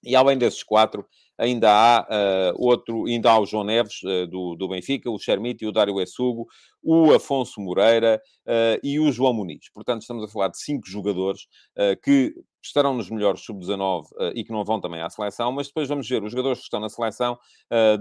E 0.03 0.15
além 0.15 0.37
desses 0.37 0.63
quatro, 0.63 1.05
ainda 1.37 1.71
há 1.71 2.01
uh, 2.01 2.55
outro, 2.57 3.05
ainda 3.05 3.31
há 3.31 3.39
o 3.39 3.45
João 3.45 3.63
Neves, 3.63 4.01
uh, 4.03 4.27
do, 4.27 4.55
do 4.55 4.67
Benfica, 4.67 5.09
o 5.09 5.19
Chermiti, 5.19 5.65
o 5.65 5.71
Dário 5.71 5.99
Essugo, 6.01 6.47
o 6.81 7.13
Afonso 7.13 7.61
Moreira 7.61 8.21
uh, 8.45 8.79
e 8.83 8.99
o 8.99 9.11
João 9.11 9.33
Muniz. 9.33 9.69
Portanto, 9.73 10.01
estamos 10.01 10.23
a 10.23 10.27
falar 10.27 10.49
de 10.49 10.59
cinco 10.59 10.87
jogadores 10.87 11.47
que 12.03 12.33
estarão 12.61 12.93
nos 12.93 13.09
melhores 13.09 13.41
sub-19 13.41 14.05
e 14.35 14.43
que 14.43 14.51
não 14.51 14.63
vão 14.63 14.81
também 14.81 15.01
à 15.01 15.09
seleção, 15.09 15.51
mas 15.51 15.67
depois 15.67 15.87
vamos 15.87 16.07
ver 16.07 16.23
os 16.23 16.31
jogadores 16.31 16.59
que 16.59 16.65
estão 16.65 16.79
na 16.79 16.89
seleção 16.89 17.37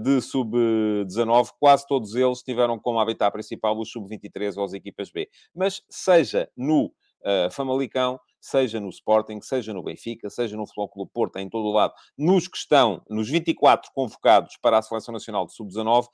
de 0.01 0.21
sub-19, 0.21 1.51
quase 1.59 1.87
todos 1.87 2.15
eles 2.15 2.41
tiveram 2.41 2.77
como 2.77 2.99
habitat 2.99 3.31
principal 3.31 3.77
os 3.79 3.91
sub-23 3.91 4.57
ou 4.57 4.63
as 4.63 4.73
equipas 4.73 5.09
B. 5.11 5.29
Mas 5.55 5.81
seja 5.89 6.49
no 6.55 6.91
Famalicão, 7.51 8.19
seja 8.39 8.79
no 8.79 8.89
Sporting, 8.89 9.41
seja 9.41 9.73
no 9.73 9.83
Benfica, 9.83 10.29
seja 10.29 10.55
no 10.55 10.65
Futebol 10.65 10.89
Clube 10.89 11.11
Porto, 11.13 11.37
em 11.37 11.49
todo 11.49 11.65
o 11.65 11.71
lado, 11.71 11.93
nos 12.17 12.47
que 12.47 12.57
estão, 12.57 13.01
nos 13.09 13.29
24 13.29 13.91
convocados 13.93 14.57
para 14.61 14.77
a 14.77 14.81
Seleção 14.81 15.13
Nacional 15.13 15.45
de 15.45 15.53
Sub-19, 15.53 16.05
uh, 16.05 16.09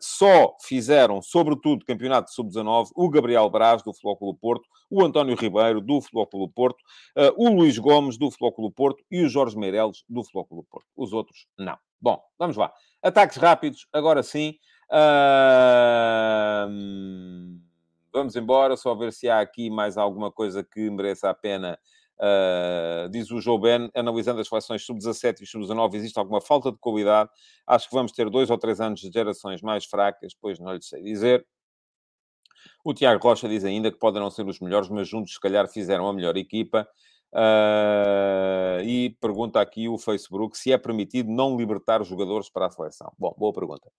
só 0.00 0.56
fizeram, 0.62 1.20
sobretudo, 1.22 1.84
campeonato 1.84 2.28
de 2.28 2.34
Sub-19, 2.34 2.88
o 2.94 3.10
Gabriel 3.10 3.48
Braz, 3.50 3.82
do 3.82 3.92
Futebol 3.92 4.16
Clube 4.16 4.38
Porto, 4.40 4.64
o 4.90 5.04
António 5.04 5.36
Ribeiro, 5.36 5.80
do 5.80 6.00
Futebol 6.00 6.26
Clube 6.26 6.52
Porto, 6.54 6.78
uh, 7.16 7.32
o 7.36 7.48
Luís 7.48 7.78
Gomes, 7.78 8.18
do 8.18 8.30
Futebol 8.30 8.52
Clube 8.52 8.74
Porto 8.74 9.04
e 9.10 9.22
o 9.22 9.28
Jorge 9.28 9.58
Meireles, 9.58 10.02
do 10.08 10.22
Futebol 10.22 10.46
Clube 10.46 10.68
Porto. 10.70 10.86
Os 10.96 11.12
outros, 11.12 11.46
não. 11.58 11.76
Bom, 12.00 12.22
vamos 12.38 12.56
lá. 12.56 12.72
Ataques 13.02 13.36
rápidos, 13.36 13.86
agora 13.92 14.22
sim. 14.22 14.54
Uh 14.90 16.68
vamos 18.12 18.36
embora, 18.36 18.76
só 18.76 18.94
ver 18.94 19.12
se 19.12 19.28
há 19.28 19.40
aqui 19.40 19.70
mais 19.70 19.96
alguma 19.96 20.30
coisa 20.30 20.62
que 20.62 20.90
mereça 20.90 21.28
a 21.30 21.34
pena. 21.34 21.78
Uh, 22.18 23.08
diz 23.10 23.30
o 23.30 23.40
Joe 23.40 23.60
Ben, 23.60 23.90
analisando 23.94 24.40
as 24.40 24.48
seleções 24.48 24.84
sub-17 24.84 25.42
e 25.42 25.46
sub-19, 25.46 25.94
existe 25.94 26.18
alguma 26.18 26.40
falta 26.40 26.72
de 26.72 26.78
qualidade. 26.78 27.30
Acho 27.66 27.88
que 27.88 27.94
vamos 27.94 28.12
ter 28.12 28.28
dois 28.28 28.50
ou 28.50 28.58
três 28.58 28.80
anos 28.80 29.00
de 29.00 29.10
gerações 29.10 29.62
mais 29.62 29.84
fracas, 29.84 30.34
pois 30.40 30.58
não 30.58 30.74
lhe 30.74 30.82
sei 30.82 31.02
dizer. 31.02 31.46
O 32.84 32.92
Tiago 32.92 33.22
Rocha 33.22 33.48
diz 33.48 33.64
ainda 33.64 33.90
que 33.90 33.98
podem 33.98 34.20
não 34.20 34.30
ser 34.30 34.46
os 34.46 34.58
melhores, 34.60 34.88
mas 34.88 35.08
juntos, 35.08 35.34
se 35.34 35.40
calhar, 35.40 35.68
fizeram 35.68 36.08
a 36.08 36.12
melhor 36.12 36.36
equipa. 36.36 36.88
Uh, 37.32 38.80
e 38.84 39.10
pergunta 39.20 39.60
aqui 39.60 39.86
o 39.86 39.98
Facebook 39.98 40.56
se 40.56 40.72
é 40.72 40.78
permitido 40.78 41.30
não 41.30 41.56
libertar 41.56 42.02
jogadores 42.02 42.48
para 42.48 42.66
a 42.66 42.70
seleção. 42.70 43.12
Bom, 43.18 43.34
boa 43.38 43.52
pergunta. 43.52 43.90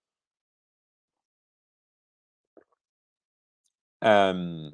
Um, 4.03 4.71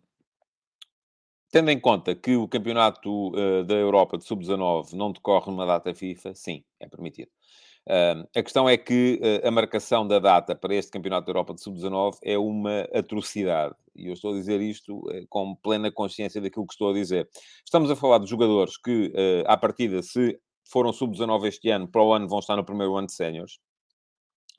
tendo 1.51 1.71
em 1.71 1.79
conta 1.79 2.13
que 2.15 2.35
o 2.35 2.47
campeonato 2.47 3.29
uh, 3.29 3.63
da 3.63 3.75
Europa 3.75 4.17
de 4.17 4.25
Sub-19 4.25 4.93
não 4.93 5.11
decorre 5.11 5.51
numa 5.51 5.65
data 5.65 5.93
FIFA, 5.93 6.33
sim, 6.35 6.63
é 6.79 6.87
permitido. 6.87 7.29
Uh, 7.87 8.27
a 8.35 8.41
questão 8.41 8.67
é 8.67 8.77
que 8.77 9.21
uh, 9.21 9.47
a 9.47 9.51
marcação 9.51 10.07
da 10.07 10.17
data 10.17 10.55
para 10.55 10.73
este 10.73 10.91
Campeonato 10.91 11.27
da 11.27 11.29
Europa 11.29 11.53
de 11.53 11.61
Sub-19 11.61 12.17
é 12.23 12.37
uma 12.37 12.81
atrocidade. 12.93 13.75
E 13.95 14.07
eu 14.07 14.13
estou 14.13 14.31
a 14.31 14.33
dizer 14.33 14.59
isto 14.59 14.97
uh, 14.97 15.27
com 15.29 15.55
plena 15.55 15.91
consciência 15.91 16.41
daquilo 16.41 16.65
que 16.65 16.73
estou 16.73 16.89
a 16.89 16.93
dizer. 16.93 17.29
Estamos 17.63 17.91
a 17.91 17.95
falar 17.95 18.17
de 18.17 18.25
jogadores 18.25 18.75
que, 18.77 19.13
à 19.45 19.55
partida, 19.55 20.01
se 20.01 20.39
foram 20.67 20.91
Sub-19 20.91 21.45
este 21.47 21.69
ano, 21.69 21.87
para 21.87 22.01
o 22.01 22.11
ano 22.11 22.27
vão 22.27 22.39
estar 22.39 22.55
no 22.55 22.65
primeiro 22.65 22.95
ano 22.95 23.07
de 23.07 23.13
séniores. 23.13 23.59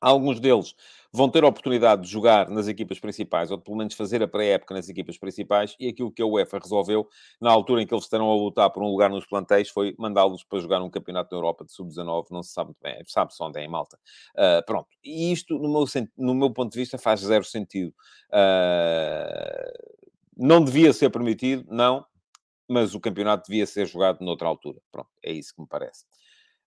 Alguns 0.00 0.40
deles 0.40 0.74
vão 1.12 1.30
ter 1.30 1.44
a 1.44 1.48
oportunidade 1.48 2.02
de 2.02 2.08
jogar 2.08 2.50
nas 2.50 2.68
equipas 2.68 3.00
principais, 3.00 3.50
ou 3.50 3.56
de 3.56 3.64
pelo 3.64 3.76
menos 3.76 3.94
fazer 3.94 4.22
a 4.22 4.28
pré-época 4.28 4.74
nas 4.74 4.88
equipas 4.88 5.16
principais, 5.16 5.74
e 5.80 5.88
aquilo 5.88 6.12
que 6.12 6.20
a 6.20 6.26
UEFA 6.26 6.58
resolveu, 6.58 7.08
na 7.40 7.50
altura 7.50 7.82
em 7.82 7.86
que 7.86 7.94
eles 7.94 8.04
estarão 8.04 8.30
a 8.30 8.34
lutar 8.34 8.70
por 8.70 8.82
um 8.82 8.90
lugar 8.90 9.08
nos 9.08 9.26
plantéis, 9.26 9.70
foi 9.70 9.94
mandá-los 9.98 10.44
para 10.44 10.58
jogar 10.58 10.82
um 10.82 10.90
campeonato 10.90 11.30
da 11.30 11.36
Europa 11.36 11.64
de 11.64 11.72
sub-19, 11.72 12.26
não 12.30 12.42
se 12.42 12.52
sabe 12.52 12.68
muito 12.68 12.82
bem, 12.82 13.02
sabe-se 13.06 13.42
onde 13.42 13.58
é, 13.58 13.64
em 13.64 13.68
Malta. 13.68 13.98
Uh, 14.34 14.64
pronto, 14.66 14.88
e 15.02 15.32
isto, 15.32 15.58
no 15.58 15.72
meu, 15.72 15.84
no 16.18 16.34
meu 16.34 16.50
ponto 16.50 16.72
de 16.72 16.78
vista, 16.78 16.98
faz 16.98 17.20
zero 17.20 17.44
sentido. 17.44 17.94
Uh, 18.28 19.96
não 20.36 20.62
devia 20.62 20.92
ser 20.92 21.08
permitido, 21.08 21.64
não, 21.70 22.04
mas 22.68 22.94
o 22.94 23.00
campeonato 23.00 23.48
devia 23.48 23.66
ser 23.66 23.86
jogado 23.86 24.22
noutra 24.22 24.46
altura. 24.46 24.80
Pronto, 24.92 25.08
é 25.22 25.32
isso 25.32 25.54
que 25.54 25.62
me 25.62 25.66
parece. 25.66 26.04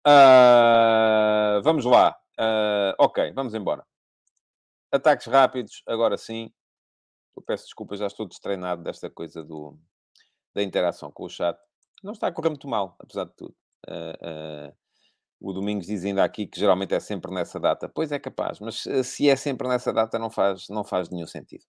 Uh, 0.06 1.62
vamos 1.64 1.86
lá. 1.86 2.14
Uh, 2.40 2.94
ok, 2.98 3.32
vamos 3.34 3.54
embora. 3.54 3.86
Ataques 4.92 5.28
rápidos, 5.28 5.82
agora 5.88 6.18
sim. 6.18 6.52
Eu 7.36 7.42
peço 7.42 7.66
desculpas, 7.66 8.00
já 8.00 8.08
estou 8.08 8.28
destreinado 8.28 8.84
desta 8.84 9.10
coisa 9.10 9.44
do, 9.44 9.78
da 10.54 10.62
interação 10.62 11.12
com 11.12 11.26
o 11.26 11.30
chat. 11.30 11.58
Não 12.04 12.14
está 12.14 12.28
a 12.28 12.32
correr 12.32 12.50
muito 12.50 12.68
mal, 12.68 12.96
apesar 13.00 13.26
de 13.26 13.34
tudo. 13.36 13.56
Uh, 13.88 14.70
uh, 14.70 14.76
o 15.40 15.52
Domingos 15.52 15.88
diz 15.88 16.06
ainda 16.06 16.24
aqui 16.24 16.46
que 16.46 16.60
geralmente 16.60 16.94
é 16.94 17.00
sempre 17.00 17.34
nessa 17.34 17.60
data. 17.60 17.90
Pois 17.90 18.12
é 18.12 18.20
capaz, 18.20 18.60
mas 18.60 18.84
se 19.04 19.30
é 19.30 19.36
sempre 19.36 19.68
nessa 19.68 19.92
data 19.92 20.18
não 20.20 20.30
faz, 20.30 20.70
não 20.70 20.84
faz 20.84 21.10
nenhum 21.10 21.28
sentido. 21.28 21.64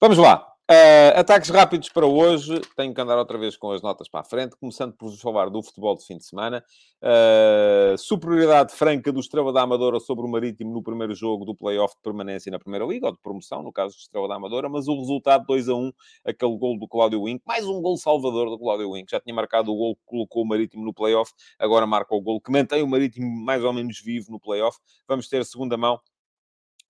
Vamos 0.00 0.18
lá. 0.18 0.51
Uh, 0.72 1.20
ataques 1.20 1.50
rápidos 1.50 1.90
para 1.90 2.06
hoje. 2.06 2.58
Tenho 2.74 2.94
que 2.94 3.00
andar 3.02 3.18
outra 3.18 3.36
vez 3.36 3.58
com 3.58 3.72
as 3.72 3.82
notas 3.82 4.08
para 4.08 4.20
a 4.20 4.24
frente, 4.24 4.56
começando 4.56 4.94
por 4.94 5.10
vos 5.10 5.20
falar 5.20 5.50
do 5.50 5.62
futebol 5.62 5.94
de 5.94 6.06
fim 6.06 6.16
de 6.16 6.24
semana. 6.24 6.64
Uh, 7.02 7.98
superioridade 7.98 8.72
franca 8.72 9.12
do 9.12 9.20
Estrela 9.20 9.52
da 9.52 9.60
Amadora 9.60 10.00
sobre 10.00 10.24
o 10.24 10.28
Marítimo 10.30 10.72
no 10.72 10.82
primeiro 10.82 11.14
jogo 11.14 11.44
do 11.44 11.54
play-off 11.54 11.94
de 11.94 12.00
permanência 12.00 12.50
na 12.50 12.58
Primeira 12.58 12.86
Liga, 12.86 13.08
ou 13.08 13.12
de 13.12 13.18
promoção, 13.20 13.62
no 13.62 13.70
caso 13.70 13.94
do 13.94 13.98
Estrela 13.98 14.26
da 14.26 14.36
Amadora, 14.36 14.66
mas 14.66 14.88
o 14.88 14.98
resultado 14.98 15.44
2 15.46 15.68
a 15.68 15.74
1, 15.74 15.92
aquele 16.24 16.56
gol 16.56 16.78
do 16.78 16.88
Cláudio 16.88 17.20
Wink, 17.20 17.42
mais 17.46 17.66
um 17.66 17.82
gol 17.82 17.98
salvador 17.98 18.48
do 18.48 18.58
Cláudio 18.58 18.92
Wink. 18.92 19.10
Já 19.10 19.20
tinha 19.20 19.34
marcado 19.34 19.70
o 19.70 19.76
gol 19.76 19.94
que 19.94 20.02
colocou 20.06 20.42
o 20.42 20.48
Marítimo 20.48 20.82
no 20.86 20.94
play-off, 20.94 21.32
agora 21.58 21.86
marca 21.86 22.14
o 22.14 22.20
gol 22.22 22.40
que 22.40 22.50
mantém 22.50 22.82
o 22.82 22.86
Marítimo 22.86 23.28
mais 23.44 23.62
ou 23.62 23.74
menos 23.74 24.00
vivo 24.00 24.32
no 24.32 24.40
play-off. 24.40 24.78
Vamos 25.06 25.28
ter 25.28 25.44
segunda 25.44 25.76
mão 25.76 26.00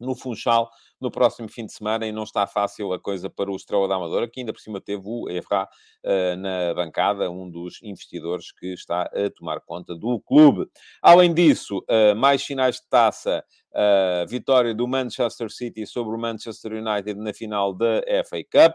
no 0.02 0.14
Funchal 0.14 0.70
no 1.00 1.10
próximo 1.10 1.48
fim 1.48 1.66
de 1.66 1.72
semana 1.72 2.06
e 2.06 2.12
não 2.12 2.22
está 2.22 2.46
fácil 2.46 2.92
a 2.92 3.00
coisa 3.00 3.28
para 3.28 3.50
o 3.50 3.56
Estrela 3.56 3.88
da 3.88 3.96
Amadora, 3.96 4.28
que 4.28 4.40
ainda 4.40 4.52
por 4.52 4.60
cima 4.60 4.80
teve 4.80 5.02
o 5.04 5.28
Evra 5.28 5.68
uh, 6.04 6.36
na 6.36 6.72
bancada, 6.74 7.28
um 7.28 7.50
dos 7.50 7.82
investidores 7.82 8.52
que 8.52 8.72
está 8.72 9.02
a 9.02 9.30
tomar 9.34 9.60
conta 9.60 9.96
do 9.96 10.20
clube. 10.20 10.66
Além 11.02 11.34
disso, 11.34 11.84
uh, 11.90 12.14
mais 12.14 12.44
finais 12.44 12.76
de 12.76 12.88
taça, 12.88 13.44
uh, 13.72 14.28
vitória 14.28 14.72
do 14.72 14.86
Manchester 14.86 15.50
City 15.50 15.86
sobre 15.86 16.14
o 16.14 16.18
Manchester 16.18 16.72
United 16.72 17.18
na 17.18 17.34
final 17.34 17.74
da 17.74 18.00
FA 18.24 18.44
Cup. 18.44 18.74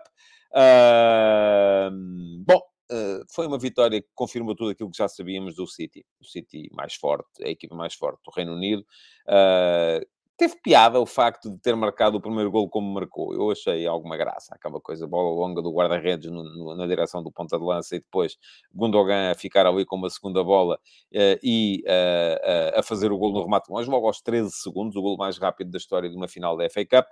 bom, 2.45 2.61
Uh, 2.89 3.19
foi 3.29 3.45
uma 3.47 3.59
vitória 3.59 4.01
que 4.01 4.07
confirmou 4.15 4.55
tudo 4.55 4.71
aquilo 4.71 4.89
que 4.89 4.97
já 4.97 5.09
sabíamos 5.09 5.55
do 5.55 5.67
City. 5.67 6.05
O 6.21 6.25
City 6.25 6.69
mais 6.71 6.93
forte, 6.95 7.43
a 7.43 7.49
equipa 7.49 7.75
mais 7.75 7.93
forte 7.93 8.21
do 8.23 8.31
Reino 8.31 8.53
Unido. 8.53 8.85
Uh, 9.27 10.07
Teve 10.37 10.55
piada 10.61 10.99
o 10.99 11.05
facto 11.07 11.49
de 11.49 11.57
ter 11.57 11.75
marcado 11.75 12.17
o 12.17 12.21
primeiro 12.21 12.51
gol 12.51 12.69
como 12.69 12.93
marcou. 12.93 13.33
Eu 13.33 13.49
achei 13.49 13.87
alguma 13.87 14.15
graça. 14.15 14.53
Aquela 14.53 14.79
coisa, 14.79 15.07
bola 15.07 15.31
longa 15.31 15.63
do 15.63 15.71
guarda-redes 15.71 16.29
na 16.31 16.85
direção 16.85 17.23
do 17.23 17.31
ponta 17.31 17.57
de 17.57 17.65
lança 17.65 17.95
e 17.95 17.99
depois 17.99 18.37
Gundogan 18.71 19.31
a 19.31 19.35
ficar 19.35 19.65
ali 19.65 19.83
com 19.83 19.95
uma 19.95 20.11
segunda 20.11 20.43
bola 20.43 20.75
uh, 20.75 21.39
e 21.41 21.83
uh, 21.87 22.75
uh, 22.75 22.79
a 22.79 22.83
fazer 22.83 23.11
o 23.11 23.17
gol 23.17 23.33
no 23.33 23.41
remate 23.41 23.71
longe, 23.71 23.89
logo 23.89 24.05
aos 24.05 24.21
13 24.21 24.51
segundos, 24.51 24.95
o 24.95 25.01
gol 25.01 25.17
mais 25.17 25.39
rápido 25.39 25.71
da 25.71 25.77
história 25.79 26.07
de 26.07 26.15
uma 26.15 26.27
final 26.27 26.55
da 26.55 26.69
FA 26.69 26.85
Cup. 26.85 27.07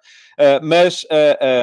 mas 0.61 1.03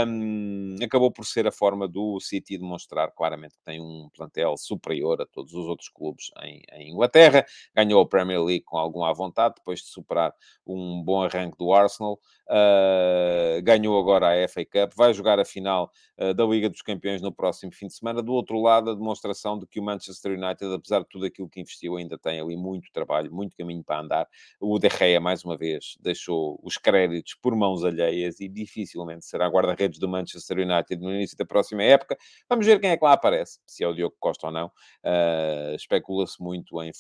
um, 0.09 0.77
acabou 0.83 1.13
por 1.13 1.25
ser 1.25 1.47
a 1.47 1.53
forma 1.53 1.87
do 1.87 2.19
City 2.19 2.59
demonstrar 2.59 3.13
claramente 3.13 3.55
que 3.55 3.63
tem 3.65 3.81
um 3.81 4.09
plantel 4.17 4.57
superior 4.57 5.23
a 5.23 5.27
todos 5.27 5.55
os 5.55 5.67
outros 5.67 5.89
clubes 5.89 6.33
em, 6.43 6.61
em 6.73 6.91
Inglaterra. 6.91 7.47
Ganhou 7.73 8.03
a 8.03 8.09
Premier 8.09 8.43
League 8.43 8.65
com 8.65 8.79
alguma 8.79 9.15
vontade, 9.15 9.55
depois 9.59 9.79
de 9.79 9.87
superar 9.87 10.35
um 10.67 11.01
bom 11.05 11.23
arranque 11.23 11.52
do 11.59 11.73
Arsenal, 11.73 12.19
uh, 12.49 13.63
ganhou 13.63 13.99
agora 13.99 14.45
a 14.45 14.49
FA 14.49 14.65
Cup, 14.65 14.93
vai 14.97 15.13
jogar 15.13 15.39
a 15.39 15.45
final 15.45 15.91
uh, 16.19 16.35
da 16.35 16.45
Liga 16.45 16.69
dos 16.69 16.83
Campeões 16.83 17.21
no 17.21 17.33
próximo 17.33 17.73
fim 17.73 17.87
de 17.87 17.95
semana. 17.95 18.23
Do 18.23 18.33
outro 18.33 18.61
lado, 18.61 18.91
a 18.91 18.95
demonstração 18.95 19.59
de 19.59 19.67
que 19.67 19.81
o 19.81 19.83
Manchester 19.83 20.33
United, 20.33 20.75
apesar 20.75 21.01
de 21.01 21.09
tudo 21.09 21.27
aquilo 21.27 21.49
que 21.49 21.61
investiu, 21.61 21.97
ainda 21.97 22.19
tem 22.19 22.41
ali 22.41 22.57
muito 22.57 22.91
trabalho, 22.93 23.33
muito 23.33 23.57
caminho 23.57 23.83
para 23.83 24.01
andar. 24.01 24.29
O 24.61 24.79
De 24.79 24.89
Gea, 24.89 25.21
mais 25.21 25.45
uma 25.45 25.57
vez, 25.57 25.97
deixou 26.01 26.59
os 26.63 26.77
créditos 26.77 27.35
por 27.35 27.55
mãos 27.55 27.85
alheias 27.85 28.41
e 28.41 28.49
dificilmente 28.49 29.25
será 29.25 29.49
guarda-redes 29.49 29.99
do 29.99 30.09
Manchester 30.09 30.59
United 30.59 31.01
no 31.01 31.15
início 31.15 31.37
da 31.37 31.45
próxima 31.45 31.83
época. 31.83 32.17
Vamos 32.49 32.67
ver 32.67 32.81
quem 32.81 32.91
é 32.91 32.97
que 32.97 33.05
lá 33.05 33.13
aparece, 33.13 33.61
se 33.67 33.85
é 33.85 33.89
o 33.89 33.95
Diogo 33.95 34.17
Costa 34.19 34.47
ou 34.47 34.53
não. 34.53 34.67
Uh, 35.05 35.75
Especula-se 35.75 36.43
muito 36.43 36.83
em, 36.83 36.93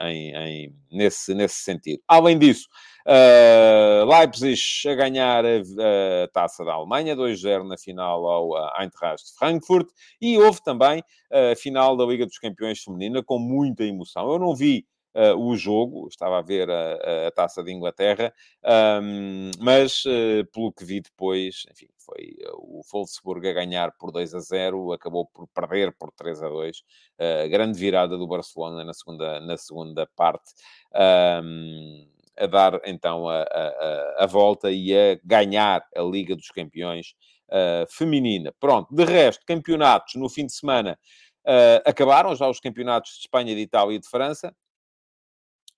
em, 0.00 0.36
em, 0.36 0.76
nesse, 0.90 1.34
nesse 1.34 1.56
sentido. 1.56 2.02
Além 2.06 2.38
disso, 2.38 2.68
Uh, 3.06 4.04
Leipzig 4.04 4.60
a 4.88 4.94
ganhar 4.94 5.44
a, 5.44 5.58
a 6.24 6.28
taça 6.32 6.64
da 6.64 6.74
Alemanha, 6.74 7.16
2-0 7.16 7.66
na 7.66 7.76
final 7.76 8.26
ao 8.26 8.80
Eintracht 8.80 9.24
de 9.24 9.38
Frankfurt. 9.38 9.88
E 10.20 10.36
houve 10.38 10.62
também 10.62 11.02
a 11.30 11.56
final 11.56 11.96
da 11.96 12.04
Liga 12.04 12.26
dos 12.26 12.38
Campeões 12.38 12.82
Feminina 12.82 13.22
com 13.22 13.38
muita 13.38 13.84
emoção. 13.84 14.30
Eu 14.30 14.38
não 14.38 14.54
vi 14.54 14.84
Uh, 15.12 15.34
o 15.36 15.56
jogo, 15.56 16.06
estava 16.06 16.38
a 16.38 16.40
ver 16.40 16.70
a, 16.70 17.26
a 17.26 17.30
taça 17.32 17.64
de 17.64 17.72
Inglaterra, 17.72 18.32
um, 19.02 19.50
mas 19.58 20.04
uh, 20.04 20.46
pelo 20.52 20.72
que 20.72 20.84
vi 20.84 21.00
depois, 21.00 21.64
enfim, 21.68 21.88
foi 21.98 22.36
uh, 22.46 22.78
o 22.78 22.80
Wolfsburg 22.92 23.48
a 23.48 23.52
ganhar 23.52 23.90
por 23.98 24.12
2 24.12 24.32
a 24.36 24.38
0, 24.38 24.92
acabou 24.92 25.26
por 25.26 25.48
perder 25.48 25.92
por 25.98 26.12
3 26.12 26.40
a 26.44 26.48
2, 26.48 26.82
grande 27.50 27.76
virada 27.76 28.16
do 28.16 28.28
Barcelona 28.28 28.84
na 28.84 28.94
segunda, 28.94 29.40
na 29.40 29.56
segunda 29.56 30.06
parte. 30.14 30.52
Um, 31.42 32.06
a 32.36 32.46
dar 32.46 32.80
então 32.84 33.28
a, 33.28 33.42
a, 33.42 34.24
a, 34.24 34.26
volta 34.26 34.70
e 34.70 34.96
a 34.96 35.18
ganhar 35.24 35.84
a 35.96 36.02
Liga 36.02 36.34
dos 36.34 36.48
Campeões 36.48 37.14
uh, 37.48 37.86
feminina. 37.90 38.52
Pronto, 38.58 38.94
de 38.94 39.04
resto, 39.04 39.44
campeonatos 39.46 40.14
no 40.14 40.28
fim 40.28 40.46
de 40.46 40.54
semana 40.54 40.98
uh, 41.46 41.82
acabaram 41.88 42.34
já 42.34 42.48
os 42.48 42.60
campeonatos 42.60 43.12
de 43.12 43.20
Espanha, 43.20 43.54
de 43.54 43.60
Itália 43.60 43.96
e 43.96 44.00
de 44.00 44.08
França. 44.08 44.54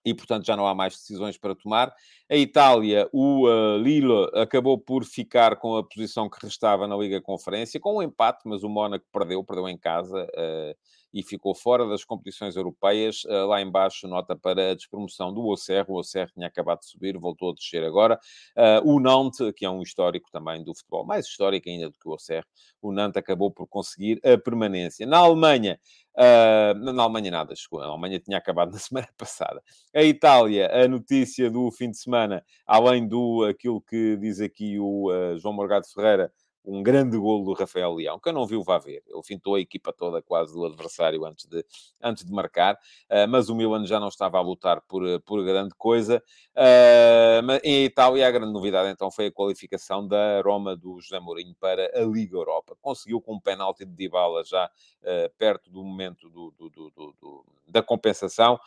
E, 0.05 0.13
portanto, 0.13 0.45
já 0.45 0.57
não 0.57 0.67
há 0.67 0.75
mais 0.75 0.95
decisões 0.95 1.39
para 1.39 1.55
tomar. 1.55 1.95
A 2.29 2.35
Itália, 2.35 3.09
o 3.13 3.47
uh, 3.47 3.77
Lille 3.79 4.29
acabou 4.35 4.77
por 4.77 5.05
ficar 5.05 5.55
com 5.57 5.77
a 5.77 5.85
posição 5.85 6.29
que 6.29 6.45
restava 6.45 6.89
na 6.89 6.97
Liga 6.97 7.21
Conferência, 7.21 7.79
com 7.79 7.99
um 7.99 8.03
empate, 8.03 8.41
mas 8.45 8.65
o 8.65 8.69
Mónaco 8.69 9.07
perdeu, 9.13 9.45
perdeu 9.45 9.69
em 9.69 9.79
casa. 9.79 10.27
Uh, 10.37 10.75
e 11.13 11.23
ficou 11.23 11.55
fora 11.55 11.87
das 11.87 12.05
competições 12.05 12.57
europeias. 12.57 13.25
Uh, 13.25 13.47
lá 13.47 13.61
embaixo, 13.61 14.07
nota 14.09 14.37
para 14.37 14.71
a 14.71 14.75
despromoção 14.75 15.33
do 15.33 15.41
Auxerre. 15.43 15.87
O 15.89 15.97
Auxerre 15.97 16.31
tinha 16.33 16.47
acabado 16.47 16.81
de 16.81 16.87
subir, 16.87 17.19
voltou 17.19 17.51
a 17.51 17.55
descer 17.55 17.85
agora. 17.85 18.19
Uh, 18.57 18.95
o 18.95 19.01
Nantes, 19.01 19.53
que 19.57 19.65
é 19.65 19.71
um 19.71 19.83
histórico 19.83 20.31
também 20.31 20.63
do 20.63 20.75
futebol, 20.75 21.05
mais 21.05 21.27
histórico 21.27 21.69
ainda 21.69 21.91
do 21.91 21.99
que 21.99 22.09
o 22.09 22.13
Auxerre, 22.13 22.47
o 22.81 22.93
Nantes 22.93 23.17
acabou 23.17 23.51
por 23.51 23.67
conseguir 23.67 24.21
a 24.25 24.39
permanência. 24.39 25.07
Na 25.07 25.19
Alemanha, 25.19 25.79
Uh, 26.15 26.75
na 26.93 27.03
Alemanha 27.03 27.31
nada 27.31 27.55
chegou, 27.57 27.81
a 27.81 27.87
Alemanha 27.87 28.21
tinha 28.21 28.37
acabado 28.37 28.71
na 28.71 28.77
semana 28.79 29.09
passada. 29.17 29.63
A 29.95 30.03
Itália, 30.03 30.71
a 30.71 30.87
notícia 30.87 31.51
do 31.51 31.71
fim 31.71 31.91
de 31.91 31.97
semana, 31.97 32.45
além 32.67 33.09
do 33.09 33.45
aquilo 33.45 33.81
que 33.81 34.17
diz 34.19 34.39
aqui 34.41 34.79
o 34.79 35.11
uh, 35.11 35.39
João 35.39 35.55
Morgado 35.55 35.87
Ferreira, 35.87 36.31
um 36.65 36.83
grande 36.83 37.17
golo 37.17 37.45
do 37.45 37.53
Rafael 37.53 37.93
Leão, 37.95 38.19
que 38.19 38.29
eu 38.29 38.33
não 38.33 38.47
vi 38.47 38.57
o 38.57 38.63
vá 38.63 38.79
ver. 38.79 39.03
Ele 39.07 39.23
fintou 39.23 39.57
a 39.57 39.61
equipa 39.61 39.93
toda 39.93 40.23
quase 40.23 40.53
do 40.53 40.65
adversário 40.65 41.25
antes 41.25 41.47
de, 41.47 41.65
antes 42.01 42.25
de 42.25 42.33
marcar, 42.33 42.75
uh, 42.75 43.29
mas 43.29 43.49
o 43.49 43.55
Milan 43.55 43.85
já 43.85 43.99
não 43.99 44.09
estava 44.09 44.39
a 44.39 44.41
lutar 44.41 44.81
por, 44.83 45.03
por 45.23 45.45
grande 45.45 45.75
coisa. 45.77 46.23
Uh, 46.57 47.59
em 47.65 47.85
Itália, 47.85 48.29
a 48.29 48.31
grande 48.31 48.53
novidade 48.53 48.91
então 48.91 49.11
foi 49.11 49.27
a 49.27 49.33
qualificação 49.33 50.07
da 50.07 50.41
Roma 50.43 50.77
do 50.77 51.01
José 51.01 51.19
Mourinho 51.19 51.55
para 51.59 51.91
a 51.95 52.05
Liga 52.05 52.37
Europa. 52.37 52.77
Conseguiu 52.81 53.21
com 53.21 53.35
um 53.35 53.41
penalti 53.41 53.85
de 53.85 53.93
Dybala 53.93 54.45
já 54.45 54.67
uh, 54.67 55.37
perto 55.37 55.71
do 55.71 55.83
momento 55.83 56.29
do, 56.31 56.53
do, 56.59 56.69
do 56.71 57.45
da 57.73 57.83
compensação, 57.83 58.61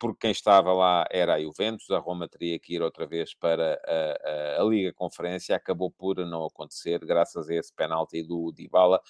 porque 0.00 0.20
quem 0.20 0.30
estava 0.30 0.72
lá 0.72 1.04
era 1.10 1.34
a 1.34 1.40
Juventus, 1.40 1.90
a 1.90 1.98
Roma 1.98 2.26
teria 2.26 2.58
que 2.58 2.74
ir 2.74 2.80
outra 2.80 3.06
vez 3.06 3.34
para 3.34 3.78
a, 3.86 4.60
a, 4.60 4.62
a 4.62 4.64
Liga 4.64 4.94
Conferência, 4.94 5.54
acabou 5.54 5.90
por 5.90 6.16
não 6.24 6.40
acontecer, 6.56 6.98
graças 7.04 7.48
a 7.48 7.54
esse 7.54 7.72
penalti 7.74 8.22
do 8.22 8.50
Dybala. 8.52 9.00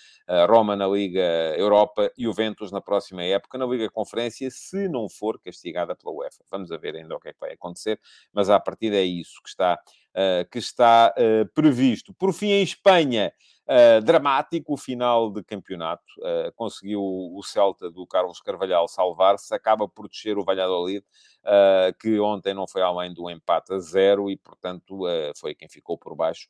Roma 0.49 0.75
na 0.75 0.87
Liga 0.87 1.55
Europa 1.57 2.11
e 2.19 2.25
Juventus 2.25 2.73
na 2.73 2.81
próxima 2.81 3.23
época, 3.23 3.57
na 3.57 3.65
Liga 3.67 3.89
Conferência, 3.91 4.51
se 4.51 4.89
não 4.89 5.09
for 5.09 5.41
castigada 5.41 5.95
pela 5.95 6.15
UEFA. 6.15 6.45
Vamos 6.51 6.73
a 6.73 6.77
ver 6.77 6.97
ainda 6.97 7.15
o 7.15 7.21
que 7.21 7.29
é 7.29 7.33
que 7.33 7.41
vai 7.41 7.53
acontecer, 7.53 8.01
mas 8.33 8.51
à 8.51 8.59
partida 8.59 8.97
é 8.97 9.05
isso 9.05 9.41
que 9.43 9.49
está, 9.49 9.75
uh, 9.75 10.51
que 10.51 10.59
está 10.59 11.15
uh, 11.17 11.47
previsto. 11.55 12.13
Por 12.15 12.33
fim, 12.33 12.49
em 12.49 12.63
Espanha, 12.63 13.33
Uh, 13.69 14.01
dramático 14.01 14.75
o 14.75 14.77
final 14.77 15.29
de 15.29 15.43
campeonato. 15.43 16.05
Uh, 16.19 16.53
conseguiu 16.55 17.03
o 17.03 17.43
Celta 17.43 17.91
do 17.91 18.07
Carlos 18.07 18.41
Carvalhal 18.41 18.87
salvar-se, 18.87 19.53
acaba 19.53 19.89
por 19.89 20.09
descer 20.09 20.39
o 20.39 20.45
Valladolid, 20.45 21.05
uh, 21.43 21.93
que 22.01 22.21
ontem 22.21 22.55
não 22.55 22.69
foi 22.69 22.81
além 22.83 23.13
do 23.13 23.29
empate 23.29 23.75
a 23.75 23.79
zero 23.81 24.31
e, 24.31 24.37
portanto, 24.37 25.01
foi 25.37 25.53
quem 25.53 25.69
ficou 25.69 25.99
por 25.99 26.15
baixo 26.15 26.49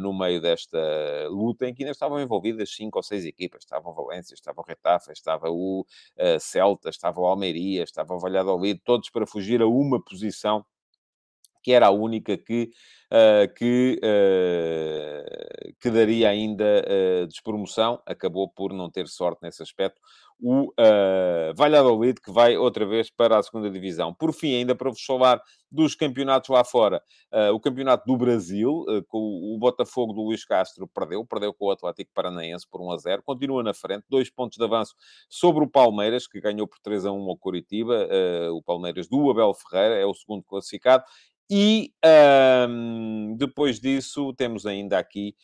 no 0.00 0.12
meio 0.12 0.40
desta 0.40 0.78
luta 1.28 1.68
em 1.68 1.74
que 1.74 1.84
ainda 1.84 1.92
estavam 1.92 2.20
envolvidas 2.20 2.74
cinco 2.74 2.98
ou 2.98 3.02
seis 3.02 3.24
equipas. 3.24 3.62
Estavam 3.62 3.94
Valência, 3.94 4.34
estava 4.34 4.60
o 4.60 4.64
Retafa, 4.64 5.12
estava 5.12 5.48
o 5.48 5.86
Celta, 6.40 6.88
estava 6.88 7.20
o 7.20 7.26
Almeria, 7.26 7.84
estava 7.84 8.14
o 8.14 8.18
Valladolid, 8.18 8.80
todos 8.84 9.10
para 9.10 9.26
fugir 9.26 9.62
a 9.62 9.66
uma 9.66 10.02
posição 10.02 10.64
que 11.66 11.72
era 11.72 11.88
a 11.88 11.90
única 11.90 12.38
que, 12.38 12.70
uh, 13.12 13.52
que, 13.56 14.00
uh, 14.00 15.74
que 15.80 15.90
daria 15.90 16.28
ainda 16.28 16.64
uh, 16.64 17.26
despromoção, 17.26 18.00
acabou 18.06 18.48
por 18.48 18.72
não 18.72 18.88
ter 18.88 19.08
sorte 19.08 19.40
nesse 19.42 19.64
aspecto. 19.64 20.00
O 20.38 20.66
uh, 20.68 21.52
Valladolid, 21.56 22.20
que 22.20 22.30
vai 22.30 22.56
outra 22.56 22.86
vez 22.86 23.10
para 23.10 23.36
a 23.36 23.42
segunda 23.42 23.68
divisão. 23.68 24.14
Por 24.14 24.32
fim, 24.32 24.54
ainda 24.54 24.76
para 24.76 24.90
vos 24.90 25.02
falar 25.02 25.42
dos 25.68 25.96
campeonatos 25.96 26.48
lá 26.50 26.62
fora, 26.62 27.02
o 27.52 27.58
campeonato 27.58 28.06
do 28.06 28.16
Brasil, 28.16 28.84
com 29.08 29.18
o 29.18 29.58
Botafogo 29.58 30.12
do 30.12 30.22
Luís 30.22 30.44
Castro 30.44 30.86
perdeu, 30.86 31.26
perdeu 31.26 31.52
com 31.52 31.66
o 31.66 31.70
Atlético 31.72 32.12
Paranaense 32.14 32.64
por 32.70 32.80
1 32.80 32.92
a 32.92 32.96
0, 32.98 33.22
continua 33.24 33.62
na 33.64 33.74
frente, 33.74 34.04
dois 34.08 34.30
pontos 34.30 34.56
de 34.56 34.64
avanço 34.64 34.94
sobre 35.28 35.64
o 35.64 35.68
Palmeiras, 35.68 36.28
que 36.28 36.40
ganhou 36.40 36.68
por 36.68 36.78
3 36.78 37.04
a 37.06 37.12
1 37.12 37.20
ao 37.28 37.36
Coritiba, 37.36 38.08
o 38.52 38.62
Palmeiras 38.62 39.08
do 39.08 39.28
Abel 39.28 39.52
Ferreira, 39.54 39.96
é 39.96 40.06
o 40.06 40.14
segundo 40.14 40.44
classificado, 40.44 41.04
e 41.50 41.92
um, 42.68 43.36
depois 43.36 43.80
disso, 43.80 44.32
temos 44.34 44.66
ainda 44.66 44.98
aqui 44.98 45.34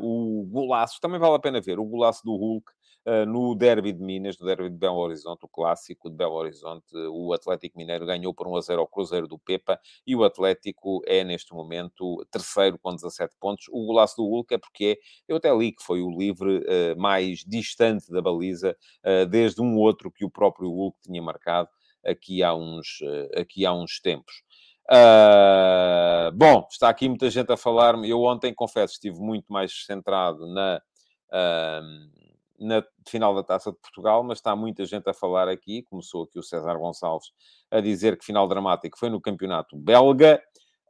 o 0.00 0.44
golaço, 0.50 0.98
também 1.00 1.20
vale 1.20 1.36
a 1.36 1.38
pena 1.38 1.60
ver, 1.60 1.78
o 1.78 1.84
golaço 1.84 2.22
do 2.24 2.34
Hulk 2.34 2.72
uh, 3.06 3.26
no 3.26 3.54
Derby 3.54 3.92
de 3.92 4.02
Minas, 4.02 4.38
no 4.38 4.46
Derby 4.46 4.70
de 4.70 4.76
Belo 4.76 4.98
Horizonte, 4.98 5.44
o 5.44 5.48
clássico 5.48 6.10
de 6.10 6.16
Belo 6.16 6.34
Horizonte, 6.34 6.86
o 7.10 7.32
Atlético 7.32 7.78
Mineiro 7.78 8.06
ganhou 8.06 8.34
por 8.34 8.46
1 8.46 8.56
a 8.56 8.60
0 8.60 8.80
ao 8.80 8.88
Cruzeiro 8.88 9.26
do 9.26 9.38
Pepa 9.38 9.78
e 10.06 10.14
o 10.14 10.24
Atlético 10.24 11.02
é, 11.06 11.24
neste 11.24 11.52
momento, 11.52 12.24
terceiro 12.30 12.78
com 12.78 12.94
17 12.94 13.34
pontos. 13.40 13.66
O 13.70 13.86
golaço 13.86 14.16
do 14.16 14.24
Hulk 14.24 14.54
é 14.54 14.58
porque 14.58 14.98
eu 15.28 15.36
até 15.36 15.54
li 15.54 15.72
que 15.72 15.82
foi 15.82 16.02
o 16.02 16.10
livre 16.10 16.58
uh, 16.58 17.00
mais 17.00 17.40
distante 17.40 18.10
da 18.10 18.20
baliza 18.20 18.76
uh, 19.04 19.26
desde 19.26 19.60
um 19.60 19.76
outro 19.76 20.10
que 20.10 20.24
o 20.24 20.30
próprio 20.30 20.68
Hulk 20.70 20.98
tinha 21.02 21.22
marcado 21.22 21.68
aqui 22.04 22.42
há 22.42 22.52
uns, 22.52 22.98
aqui 23.36 23.64
há 23.64 23.72
uns 23.72 24.00
tempos. 24.00 24.42
Uh, 24.90 26.32
bom, 26.34 26.66
está 26.70 26.88
aqui 26.88 27.08
muita 27.08 27.30
gente 27.30 27.52
a 27.52 27.56
falar-me. 27.56 28.08
Eu 28.08 28.22
ontem, 28.22 28.52
confesso, 28.52 28.94
estive 28.94 29.18
muito 29.18 29.52
mais 29.52 29.84
centrado 29.86 30.46
na, 30.52 30.82
uh, 31.28 32.66
na 32.66 32.84
final 33.08 33.34
da 33.34 33.42
Taça 33.42 33.70
de 33.70 33.78
Portugal, 33.78 34.22
mas 34.24 34.38
está 34.38 34.56
muita 34.56 34.84
gente 34.84 35.08
a 35.08 35.14
falar 35.14 35.48
aqui. 35.48 35.82
Começou 35.82 36.24
aqui 36.24 36.38
o 36.38 36.42
César 36.42 36.76
Gonçalves 36.76 37.32
a 37.70 37.80
dizer 37.80 38.16
que 38.18 38.24
final 38.24 38.48
dramático 38.48 38.98
foi 38.98 39.10
no 39.10 39.20
campeonato 39.20 39.76
belga. 39.76 40.42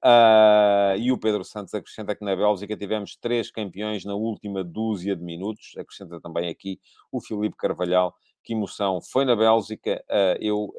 Uh, 0.04 0.98
e 0.98 1.12
o 1.12 1.18
Pedro 1.18 1.44
Santos 1.44 1.72
acrescenta 1.74 2.16
que 2.16 2.24
na 2.24 2.34
Bélgica 2.34 2.76
tivemos 2.76 3.14
três 3.14 3.52
campeões 3.52 4.04
na 4.04 4.14
última 4.14 4.64
dúzia 4.64 5.14
de 5.14 5.22
minutos. 5.22 5.74
Acrescenta 5.78 6.20
também 6.20 6.48
aqui 6.48 6.80
o 7.12 7.20
Filipe 7.20 7.56
Carvalhal. 7.56 8.14
Que 8.42 8.54
emoção 8.54 9.00
foi 9.00 9.24
na 9.24 9.36
Bélgica. 9.36 10.02
Uh, 10.10 10.36
eu 10.40 10.74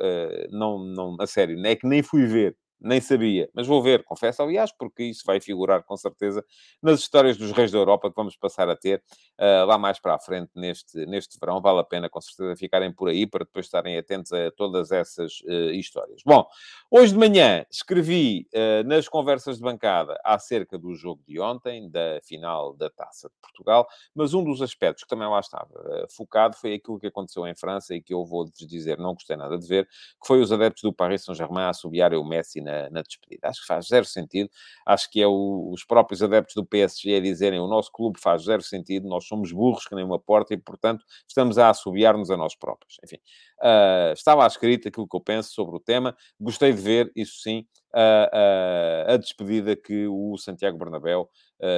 não, 0.52 0.80
não, 0.80 1.16
a 1.22 1.28
sério, 1.28 1.64
é 1.66 1.76
que 1.76 1.88
nem 1.88 2.04
fui 2.04 2.26
ver 2.26 2.58
nem 2.84 3.00
sabia, 3.00 3.50
mas 3.54 3.66
vou 3.66 3.82
ver, 3.82 4.04
confesso, 4.04 4.42
aliás, 4.44 4.72
porque 4.72 5.04
isso 5.04 5.24
vai 5.26 5.40
figurar 5.40 5.84
com 5.84 5.96
certeza 5.96 6.44
nas 6.82 7.00
histórias 7.00 7.38
dos 7.38 7.52
reis 7.52 7.72
da 7.72 7.78
Europa 7.78 8.10
que 8.10 8.16
vamos 8.16 8.36
passar 8.36 8.70
a 8.70 8.76
ter 8.76 9.02
uh, 9.40 9.66
lá 9.66 9.78
mais 9.78 10.00
para 10.00 10.16
a 10.16 10.20
frente 10.20 10.52
neste, 10.54 11.06
neste 11.06 11.40
verão. 11.40 11.62
Vale 11.62 11.80
a 11.80 11.84
pena, 11.84 12.10
com 12.10 12.20
certeza, 12.20 12.56
ficarem 12.58 12.94
por 12.94 13.08
aí 13.08 13.26
para 13.26 13.46
depois 13.46 13.66
estarem 13.66 13.98
atentos 13.98 14.34
a 14.34 14.52
todas 14.52 14.92
essas 14.92 15.40
uh, 15.42 15.72
histórias. 15.72 16.22
Bom, 16.26 16.46
hoje 16.92 17.14
de 17.14 17.20
manhã 17.20 17.66
escrevi 17.72 18.48
uh, 18.54 18.86
nas 18.86 19.08
conversas 19.08 19.58
de 19.58 19.64
bancada 19.64 20.20
acerca 20.24 20.78
do 20.78 20.94
jogo 20.94 21.22
de 21.26 21.40
ontem, 21.40 21.90
da 21.90 22.20
final 22.24 22.74
da 22.74 22.90
Taça 22.90 23.30
de 23.30 23.36
Portugal, 23.42 23.88
mas 24.14 24.34
um 24.34 24.44
dos 24.44 24.62
aspectos 24.62 25.04
que 25.04 25.10
também 25.10 25.28
lá 25.30 25.40
estava 25.40 26.06
focado 26.10 26.58
foi 26.58 26.74
aquilo 26.74 27.00
que 27.00 27.08
aconteceu 27.08 27.48
em 27.48 27.56
França 27.56 27.96
e 27.96 28.02
que 28.02 28.14
eu 28.14 28.26
vou 28.26 28.46
dizer, 28.46 28.98
não 28.98 29.14
gostei 29.14 29.38
nada 29.38 29.58
de 29.58 29.66
ver, 29.66 29.86
que 29.86 30.28
foi 30.28 30.42
os 30.42 30.52
adeptos 30.52 30.84
do 30.84 30.92
Paris 30.92 31.24
Saint-Germain 31.24 31.64
a 31.64 31.70
assobiar 31.70 32.14
o 32.14 32.26
Messi 32.26 32.60
na 32.60 32.73
na, 32.92 33.02
despedida. 33.02 33.48
Acho 33.48 33.62
que 33.62 33.68
faz 33.68 33.88
zero 33.88 34.06
sentido. 34.06 34.50
Acho 34.86 35.10
que 35.10 35.22
é 35.22 35.28
o, 35.28 35.70
os 35.72 35.84
próprios 35.84 36.22
adeptos 36.22 36.56
do 36.56 36.66
PSG 36.66 37.16
a 37.16 37.20
dizerem 37.20 37.60
o 37.60 37.68
nosso 37.68 37.92
clube 37.92 38.20
faz 38.20 38.44
zero 38.44 38.62
sentido, 38.62 39.08
nós 39.08 39.26
somos 39.26 39.52
burros 39.52 39.86
que 39.86 39.96
nem 39.96 40.04
uma 40.04 40.20
porta 40.20 40.54
e, 40.54 40.58
portanto, 40.58 41.04
estamos 41.28 41.58
a 41.58 41.70
assobiar-nos 41.70 42.30
a 42.30 42.38
nós 42.38 42.56
próprios. 42.56 42.98
Enfim, 43.04 43.18
uh, 43.62 44.14
estava 44.14 44.46
escrito 44.46 44.88
aquilo 44.88 45.08
que 45.08 45.16
eu 45.16 45.22
penso 45.22 45.52
sobre 45.54 45.76
o 45.76 45.80
tema. 45.80 46.16
Gostei 46.40 46.74
de 46.74 46.82
ver, 46.82 47.12
isso 47.16 47.42
sim, 47.42 47.66
uh, 47.94 49.08
uh, 49.08 49.14
a 49.14 49.18
despedida 49.18 49.76
que 49.76 50.08
o 50.08 50.38
Santiago 50.38 50.78
Bernabéu 50.78 51.30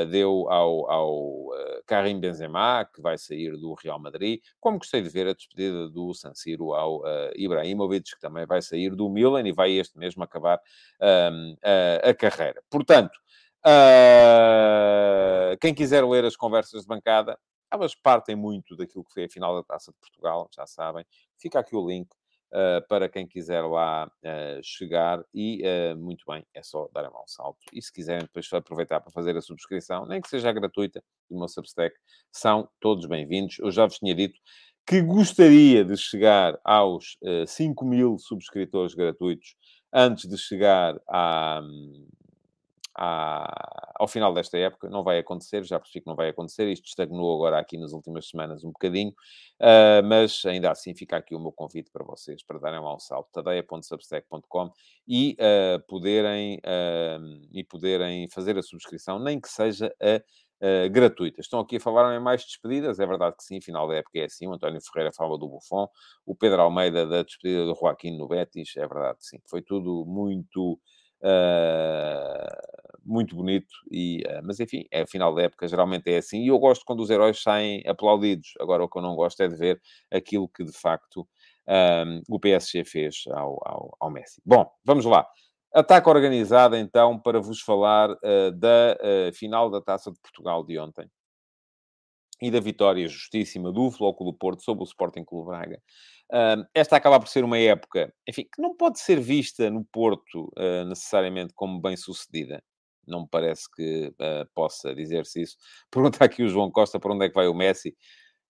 deu 0.10 0.50
ao, 0.50 0.90
ao 0.90 1.50
Karim 1.86 2.20
Benzema, 2.20 2.86
que 2.86 3.02
vai 3.02 3.18
sair 3.18 3.58
do 3.58 3.74
Real 3.74 4.00
Madrid, 4.00 4.42
como 4.60 4.78
gostei 4.80 5.02
de 5.02 5.10
ver 5.10 5.28
a 5.28 5.34
despedida 5.34 5.90
do 5.90 6.14
San 6.14 6.34
Siro 6.34 6.74
ao 6.74 7.04
Ibrahimovic, 7.36 8.16
que 8.16 8.20
também 8.20 8.46
vai 8.46 8.62
sair 8.62 8.96
do 8.96 9.10
Milan 9.10 9.48
e 9.48 9.52
vai 9.52 9.72
este 9.72 9.98
mesmo 9.98 10.24
acabar 10.24 10.60
a 12.04 12.14
carreira. 12.14 12.64
Portanto, 12.70 13.20
quem 15.60 15.74
quiser 15.74 16.04
ler 16.06 16.26
as 16.26 16.36
conversas 16.36 16.82
de 16.82 16.88
bancada, 16.88 17.38
elas 17.72 17.96
partem 17.96 18.36
muito 18.36 18.76
daquilo 18.76 19.04
que 19.04 19.14
foi 19.14 19.26
a 19.26 19.30
final 19.30 19.56
da 19.56 19.64
Taça 19.64 19.92
de 19.92 19.98
Portugal, 20.00 20.48
já 20.56 20.66
sabem. 20.66 21.06
Fica 21.38 21.60
aqui 21.60 21.76
o 21.76 21.88
link 21.88 22.08
uh, 22.08 22.25
para 22.88 23.10
quem 23.10 23.28
quiser 23.28 23.62
lá 23.62 24.08
uh, 24.08 24.64
chegar. 24.64 25.24
E, 25.34 25.62
uh, 25.64 25.98
muito 25.98 26.24
bem, 26.28 26.46
é 26.54 26.64
só 26.64 26.90
dar 26.94 27.06
a 27.06 27.10
mão 27.10 27.24
salto. 27.28 27.60
E 27.74 27.82
se 27.82 27.92
quiserem 27.92 28.24
depois 28.24 28.52
aproveitar 28.54 29.02
para 29.02 29.12
fazer 29.12 29.36
a 29.36 29.42
subscrição, 29.42 30.06
nem 30.06 30.22
que 30.22 30.30
seja 30.30 30.52
gratuita, 30.52 31.04
do 31.30 31.38
meu 31.38 31.48
Substack, 31.48 31.96
são 32.32 32.70
todos 32.80 33.06
bem-vindos. 33.08 33.60
Eu 33.60 33.72
já 33.72 33.86
vos 33.86 33.98
tinha 33.98 34.16
dito 34.16 34.40
que 34.88 35.02
gostaria 35.02 35.84
de 35.84 35.98
chegar 35.98 36.60
aos 36.64 37.18
uh, 37.24 37.48
5 37.48 37.86
mil 37.86 38.18
subscritores 38.20 38.94
gratuitos 38.94 39.56
antes 39.92 40.30
de 40.30 40.38
chegar 40.38 41.00
à, 41.10 41.62
à, 42.96 43.94
ao 43.96 44.08
final 44.08 44.34
desta 44.34 44.58
época. 44.58 44.90
Não 44.90 45.04
vai 45.04 45.20
acontecer, 45.20 45.64
já 45.64 45.80
percebi 45.80 46.02
que 46.02 46.08
não 46.08 46.16
vai 46.16 46.30
acontecer. 46.30 46.68
Isto 46.68 46.88
estagnou 46.88 47.36
agora 47.36 47.60
aqui 47.60 47.78
nas 47.78 47.92
últimas 47.92 48.28
semanas 48.30 48.64
um 48.64 48.72
bocadinho, 48.72 49.12
uh, 49.62 50.04
mas 50.06 50.44
ainda 50.46 50.72
assim 50.72 50.96
fica 50.96 51.18
aqui 51.18 51.36
o 51.36 51.40
meu 51.40 51.52
convite 51.52 51.92
para 51.92 52.06
vocês, 52.06 52.44
para 52.44 52.60
darem 52.60 52.80
lá 52.80 52.96
um 52.96 53.00
salto, 53.00 53.30
tadeia.substack.com 53.32 54.72
e 55.08 55.38
uh, 55.40 55.86
poderem, 55.88 56.58
uh, 56.58 57.48
e 57.52 57.64
poderem 57.64 58.30
fazer 58.30 58.58
a 58.58 58.64
subscrição, 58.64 59.20
nem 59.20 59.40
que 59.40 59.50
seja 59.50 59.94
a 60.02 60.22
Uh, 60.56 60.90
gratuitas. 60.90 61.46
Estão 61.46 61.60
aqui 61.60 61.76
a 61.76 61.80
falar 61.82 62.16
em 62.16 62.20
mais 62.20 62.42
despedidas, 62.46 62.98
é 62.98 63.06
verdade 63.06 63.36
que 63.36 63.44
sim, 63.44 63.60
final 63.60 63.90
da 63.90 63.96
época 63.96 64.20
é 64.20 64.24
assim. 64.24 64.48
O 64.48 64.54
António 64.54 64.80
Ferreira 64.82 65.12
fala 65.12 65.38
do 65.38 65.50
Buffon, 65.50 65.86
o 66.26 66.34
Pedro 66.34 66.62
Almeida 66.62 67.06
da 67.06 67.24
despedida 67.24 67.66
do 67.66 67.76
Joaquim 67.76 68.18
no 68.18 68.26
Betis, 68.26 68.72
é 68.78 68.88
verdade 68.88 69.18
que 69.18 69.26
sim. 69.26 69.38
Foi 69.50 69.62
tudo 69.62 70.06
muito 70.08 70.80
Uh, 71.26 72.85
muito 73.06 73.36
bonito, 73.36 73.74
e, 73.92 74.24
uh, 74.26 74.42
mas 74.44 74.60
enfim, 74.60 74.86
é 74.92 75.02
a 75.02 75.08
final 75.08 75.34
da 75.34 75.44
época, 75.44 75.68
geralmente 75.68 76.10
é 76.12 76.18
assim, 76.18 76.44
e 76.44 76.48
eu 76.48 76.60
gosto 76.60 76.84
quando 76.86 77.02
os 77.02 77.10
heróis 77.10 77.42
saem 77.42 77.84
aplaudidos. 77.86 78.54
Agora, 78.60 78.84
o 78.84 78.90
que 78.90 78.98
eu 78.98 79.02
não 79.02 79.16
gosto 79.16 79.42
é 79.42 79.48
de 79.48 79.56
ver 79.56 79.82
aquilo 80.12 80.50
que 80.50 80.64
de 80.64 80.72
facto 80.72 81.28
um, 81.68 82.22
o 82.30 82.40
PSG 82.40 82.84
fez 82.86 83.24
ao, 83.32 83.60
ao, 83.66 83.98
ao, 84.00 84.12
Messi. 84.12 84.42
Bom, 84.46 84.70
vamos 84.84 85.06
lá. 85.06 85.28
Ataque 85.74 86.10
organizado, 86.10 86.76
então, 86.76 87.20
para 87.20 87.40
vos 87.40 87.62
falar 87.62 88.10
uh, 88.12 88.52
da 88.56 88.98
final 89.34 89.70
da 89.70 89.82
Taça 89.82 90.12
de 90.12 90.20
Portugal 90.22 90.64
de 90.64 90.80
ontem 90.80 91.10
e 92.42 92.52
da 92.52 92.60
vitória 92.60 93.08
justíssima 93.08 93.72
do 93.72 93.90
Flóculo 93.92 94.34
Porto 94.34 94.64
sobre 94.64 94.84
o 94.84 94.88
Sporting 94.88 95.24
Clube 95.24 95.50
Braga. 95.50 95.82
Uh, 96.32 96.66
esta 96.74 96.96
acaba 96.96 97.20
por 97.20 97.28
ser 97.28 97.44
uma 97.44 97.58
época, 97.58 98.14
enfim, 98.28 98.44
que 98.44 98.62
não 98.62 98.76
pode 98.76 99.00
ser 99.00 99.20
vista 99.20 99.70
no 99.70 99.86
Porto 99.86 100.52
uh, 100.58 100.86
necessariamente 100.86 101.54
como 101.54 101.80
bem-sucedida. 101.80 102.64
Não 103.08 103.22
me 103.22 103.28
parece 103.30 103.70
que 103.76 104.08
uh, 104.08 104.48
possa 104.54 104.94
dizer-se 104.94 105.42
isso. 105.42 105.58
Pergunta 105.92 106.24
aqui 106.24 106.44
o 106.44 106.50
João 106.50 106.72
Costa 106.72 107.00
para 107.00 107.14
onde 107.14 107.26
é 107.26 107.30
que 107.30 107.36
vai 107.36 107.48
o 107.48 107.54
Messi. 107.54 107.96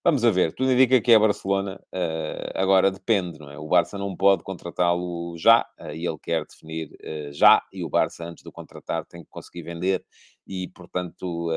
Vamos 0.07 0.23
a 0.23 0.29
ver, 0.29 0.53
tudo 0.53 0.71
indica 0.71 1.01
que 1.01 1.11
é 1.11 1.17
Barcelona, 1.17 1.81
uh, 1.91 2.51
agora 2.53 2.91
depende, 2.91 3.39
não 3.39 3.49
é? 3.49 3.57
O 3.57 3.67
Barça 3.67 3.97
não 3.97 4.15
pode 4.15 4.43
contratá-lo 4.43 5.35
já, 5.35 5.65
uh, 5.79 5.89
e 5.95 6.05
ele 6.05 6.19
quer 6.21 6.45
definir 6.45 6.91
uh, 6.91 7.33
já, 7.33 7.59
e 7.73 7.83
o 7.83 7.89
Barça, 7.89 8.23
antes 8.23 8.43
de 8.43 8.47
o 8.47 8.51
contratar, 8.51 9.03
tem 9.07 9.23
que 9.23 9.29
conseguir 9.31 9.63
vender, 9.63 10.05
e 10.45 10.67
portanto, 10.67 11.49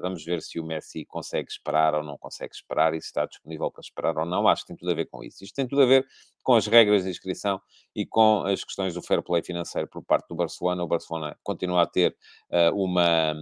vamos 0.00 0.24
ver 0.24 0.42
se 0.42 0.58
o 0.58 0.64
Messi 0.64 1.04
consegue 1.04 1.48
esperar 1.48 1.94
ou 1.94 2.02
não 2.02 2.18
consegue 2.18 2.52
esperar, 2.52 2.94
e 2.94 3.00
se 3.00 3.06
está 3.06 3.24
disponível 3.26 3.70
para 3.70 3.80
esperar 3.80 4.18
ou 4.18 4.26
não. 4.26 4.48
Acho 4.48 4.62
que 4.62 4.68
tem 4.68 4.76
tudo 4.76 4.90
a 4.90 4.94
ver 4.94 5.06
com 5.06 5.22
isso. 5.22 5.44
Isto 5.44 5.54
tem 5.54 5.68
tudo 5.68 5.82
a 5.82 5.86
ver 5.86 6.04
com 6.42 6.56
as 6.56 6.66
regras 6.66 7.04
de 7.04 7.10
inscrição 7.10 7.60
e 7.94 8.04
com 8.04 8.42
as 8.42 8.64
questões 8.64 8.94
do 8.94 9.02
fair 9.02 9.22
play 9.22 9.40
financeiro 9.40 9.86
por 9.86 10.02
parte 10.02 10.26
do 10.28 10.34
Barcelona. 10.34 10.82
O 10.82 10.88
Barcelona 10.88 11.38
continua 11.44 11.82
a 11.82 11.86
ter 11.86 12.16
uma 12.74 13.36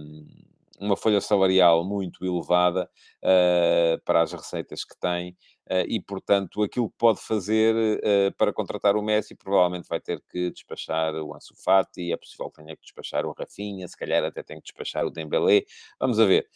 uma 0.81 0.97
folha 0.97 1.21
salarial 1.21 1.85
muito 1.85 2.25
elevada 2.25 2.89
uh, 3.23 4.01
para 4.03 4.23
as 4.23 4.33
receitas 4.33 4.83
que 4.83 4.99
tem 4.99 5.31
uh, 5.69 5.85
e, 5.87 6.01
portanto, 6.01 6.63
aquilo 6.63 6.89
que 6.89 6.97
pode 6.97 7.21
fazer 7.21 7.75
uh, 7.75 8.35
para 8.35 8.51
contratar 8.51 8.95
o 8.95 9.01
Messi 9.01 9.35
provavelmente 9.35 9.87
vai 9.87 10.01
ter 10.01 10.19
que 10.31 10.49
despachar 10.49 11.13
o 11.15 11.35
Ansu 11.35 11.53
Fati, 11.63 12.11
é 12.11 12.17
possível 12.17 12.49
que 12.49 12.63
tenha 12.63 12.75
que 12.75 12.81
despachar 12.81 13.27
o 13.27 13.33
Rafinha, 13.37 13.87
se 13.87 13.95
calhar 13.95 14.23
até 14.23 14.41
tem 14.41 14.57
que 14.57 14.63
despachar 14.63 15.05
o 15.05 15.11
Dembélé, 15.11 15.63
vamos 15.99 16.19
a 16.19 16.25
ver. 16.25 16.47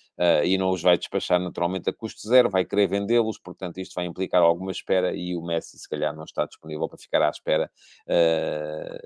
e 0.43 0.57
não 0.57 0.71
os 0.71 0.81
vai 0.81 0.97
despachar 0.97 1.39
naturalmente 1.39 1.89
a 1.89 1.93
custo 1.93 2.27
zero, 2.27 2.49
vai 2.49 2.65
querer 2.65 2.87
vendê-los, 2.87 3.37
portanto 3.37 3.77
isto 3.79 3.93
vai 3.93 4.05
implicar 4.05 4.41
alguma 4.41 4.71
espera 4.71 5.15
e 5.15 5.35
o 5.35 5.41
Messi 5.41 5.77
se 5.77 5.87
calhar 5.87 6.15
não 6.15 6.23
está 6.23 6.45
disponível 6.45 6.87
para 6.87 6.97
ficar 6.97 7.21
à 7.21 7.29
espera, 7.29 7.69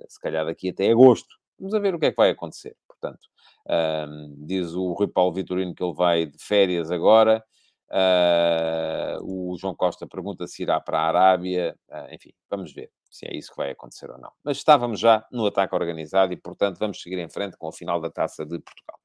se 0.07 0.19
calhar 0.21 0.45
daqui 0.45 0.69
até 0.69 0.89
agosto. 0.89 1.35
Vamos 1.59 1.73
a 1.73 1.79
ver 1.79 1.93
o 1.93 1.99
que 1.99 2.05
é 2.05 2.11
que 2.11 2.15
vai 2.15 2.29
acontecer, 2.29 2.75
portanto. 2.87 3.27
Um, 3.69 4.45
diz 4.45 4.73
o 4.73 4.93
Rui 4.93 5.07
Paulo 5.07 5.33
Vitorino 5.33 5.75
que 5.75 5.83
ele 5.83 5.93
vai 5.93 6.25
de 6.25 6.43
férias 6.43 6.89
agora. 6.89 7.43
Uh, 7.91 9.51
o 9.51 9.57
João 9.57 9.75
Costa 9.75 10.07
pergunta 10.07 10.47
se 10.47 10.63
irá 10.63 10.79
para 10.79 10.99
a 10.99 11.07
Arábia. 11.07 11.75
Uh, 11.89 12.13
enfim, 12.13 12.31
vamos 12.49 12.73
ver 12.73 12.89
se 13.09 13.27
é 13.27 13.35
isso 13.35 13.51
que 13.51 13.57
vai 13.57 13.71
acontecer 13.71 14.09
ou 14.09 14.17
não. 14.17 14.31
Mas 14.43 14.57
estávamos 14.57 14.99
já 14.99 15.25
no 15.31 15.45
ataque 15.45 15.75
organizado 15.75 16.33
e, 16.33 16.37
portanto, 16.37 16.77
vamos 16.77 17.01
seguir 17.01 17.19
em 17.19 17.29
frente 17.29 17.57
com 17.57 17.67
o 17.67 17.71
final 17.71 17.99
da 17.99 18.09
taça 18.09 18.45
de 18.45 18.59
Portugal. 18.59 18.98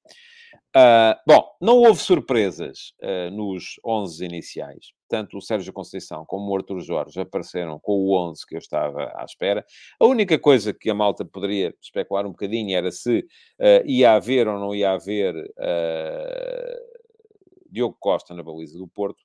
Uh, 0.76 1.14
bom, 1.24 1.48
não 1.60 1.78
houve 1.78 2.00
surpresas 2.00 2.92
uh, 3.00 3.30
nos 3.30 3.78
11 3.86 4.24
iniciais. 4.24 4.86
Tanto 5.08 5.38
o 5.38 5.40
Sérgio 5.40 5.72
Conceição 5.72 6.24
como 6.26 6.50
o 6.50 6.56
Arthur 6.56 6.80
Jorge 6.80 7.20
apareceram 7.20 7.78
com 7.78 7.92
o 7.92 8.30
11 8.30 8.44
que 8.44 8.56
eu 8.56 8.58
estava 8.58 9.12
à 9.14 9.24
espera. 9.24 9.64
A 10.00 10.04
única 10.04 10.36
coisa 10.36 10.74
que 10.74 10.90
a 10.90 10.94
malta 10.94 11.24
poderia 11.24 11.72
especular 11.80 12.26
um 12.26 12.30
bocadinho 12.30 12.76
era 12.76 12.90
se 12.90 13.20
uh, 13.20 13.86
ia 13.86 14.14
haver 14.14 14.48
ou 14.48 14.58
não 14.58 14.74
ia 14.74 14.90
haver 14.90 15.34
Diogo 17.70 17.96
Costa 18.00 18.34
na 18.34 18.42
baliza 18.42 18.76
do 18.76 18.88
Porto. 18.88 19.22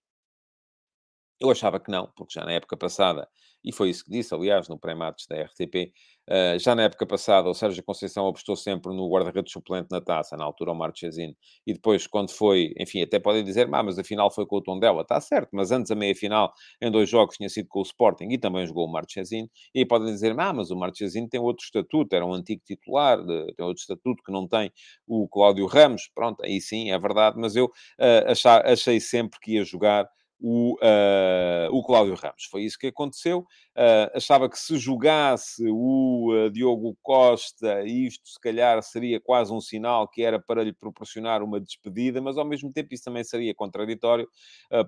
Eu 1.41 1.49
achava 1.49 1.79
que 1.79 1.89
não, 1.89 2.11
porque 2.15 2.33
já 2.37 2.45
na 2.45 2.51
época 2.51 2.75
passada, 2.75 3.27
e 3.63 3.71
foi 3.71 3.89
isso 3.89 4.03
que 4.03 4.11
disse, 4.11 4.33
aliás, 4.33 4.67
no 4.67 4.77
pré-mates 4.77 5.25
da 5.27 5.41
RTP, 5.41 5.93
uh, 6.29 6.59
já 6.59 6.75
na 6.75 6.83
época 6.83 7.05
passada 7.05 7.49
o 7.49 7.53
Sérgio 7.53 7.83
Conceição 7.83 8.27
apostou 8.27 8.55
sempre 8.55 8.93
no 8.93 9.09
guarda-redes 9.09 9.51
suplente 9.51 9.87
na 9.91 10.01
taça, 10.01 10.35
na 10.35 10.43
altura 10.43 10.71
o 10.71 10.75
Marchesino, 10.75 11.33
e 11.65 11.73
depois 11.73 12.07
quando 12.07 12.31
foi, 12.31 12.73
enfim, 12.77 13.01
até 13.01 13.19
podem 13.19 13.43
dizer, 13.43 13.67
mas 13.67 13.97
a 13.97 14.03
final 14.03 14.29
foi 14.31 14.45
com 14.45 14.57
o 14.57 14.61
Tondela, 14.61 15.01
está 15.01 15.19
certo, 15.21 15.49
mas 15.53 15.71
antes 15.71 15.91
a 15.91 15.95
meia-final, 15.95 16.53
em 16.81 16.91
dois 16.91 17.09
jogos, 17.09 17.37
tinha 17.37 17.49
sido 17.49 17.67
com 17.69 17.79
o 17.79 17.83
Sporting 17.83 18.27
e 18.31 18.37
também 18.37 18.65
jogou 18.65 18.85
o 18.85 18.91
Marchesino, 18.91 19.49
e 19.73 19.79
aí 19.79 19.85
podem 19.85 20.13
dizer, 20.13 20.33
mas 20.33 20.71
o 20.71 20.75
Marchesino 20.75 21.27
tem 21.29 21.39
outro 21.39 21.63
estatuto, 21.63 22.15
era 22.15 22.25
um 22.25 22.33
antigo 22.33 22.61
titular, 22.65 23.17
de, 23.25 23.53
tem 23.55 23.65
outro 23.65 23.81
estatuto 23.81 24.23
que 24.23 24.31
não 24.31 24.47
tem 24.47 24.71
o 25.07 25.27
Cláudio 25.27 25.65
Ramos, 25.67 26.09
pronto, 26.13 26.43
aí 26.43 26.59
sim, 26.61 26.91
é 26.91 26.99
verdade, 26.99 27.37
mas 27.39 27.55
eu 27.55 27.65
uh, 27.65 28.31
achar, 28.31 28.65
achei 28.65 28.99
sempre 28.99 29.39
que 29.41 29.53
ia 29.53 29.63
jogar 29.63 30.09
o, 30.39 30.75
uh, 30.75 31.75
o 31.75 31.83
Cláudio 31.83 32.15
Ramos. 32.15 32.45
Foi 32.49 32.63
isso 32.63 32.79
que 32.79 32.87
aconteceu. 32.87 33.39
Uh, 33.75 34.09
achava 34.15 34.49
que 34.49 34.57
se 34.57 34.77
jogasse 34.77 35.63
o 35.67 36.31
uh, 36.31 36.49
Diogo 36.49 36.97
Costa, 37.01 37.83
isto 37.85 38.27
se 38.29 38.39
calhar 38.39 38.81
seria 38.81 39.19
quase 39.19 39.51
um 39.51 39.59
sinal 39.59 40.07
que 40.07 40.23
era 40.23 40.39
para 40.39 40.63
lhe 40.63 40.73
proporcionar 40.73 41.43
uma 41.43 41.59
despedida, 41.59 42.21
mas 42.21 42.37
ao 42.37 42.45
mesmo 42.45 42.71
tempo 42.71 42.93
isso 42.93 43.03
também 43.03 43.23
seria 43.23 43.53
contraditório, 43.53 44.27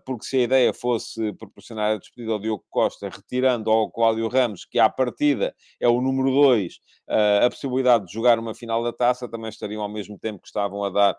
porque 0.06 0.26
se 0.26 0.38
a 0.38 0.42
ideia 0.42 0.74
fosse 0.74 1.34
proporcionar 1.34 1.96
a 1.96 1.98
despedida 1.98 2.34
ao 2.34 2.40
Diogo 2.40 2.64
Costa, 2.70 3.10
retirando 3.10 3.70
ao 3.70 3.92
Cláudio 3.92 4.28
Ramos, 4.28 4.66
que 4.66 4.80
à 4.80 4.90
partida 4.90 5.54
é 5.80 5.88
o 5.88 6.02
número 6.02 6.32
2, 6.32 6.80
a 7.44 7.50
possibilidade 7.50 8.06
de 8.06 8.14
jogar 8.14 8.40
uma 8.40 8.54
final 8.54 8.84
da 8.84 8.94
taça, 8.94 9.30
também 9.30 9.50
estariam 9.50 9.82
ao 9.82 9.90
mesmo 9.90 10.18
tempo 10.18 10.42
que 10.42 10.48
estavam 10.48 10.84
a 10.84 10.90
dar 10.90 11.18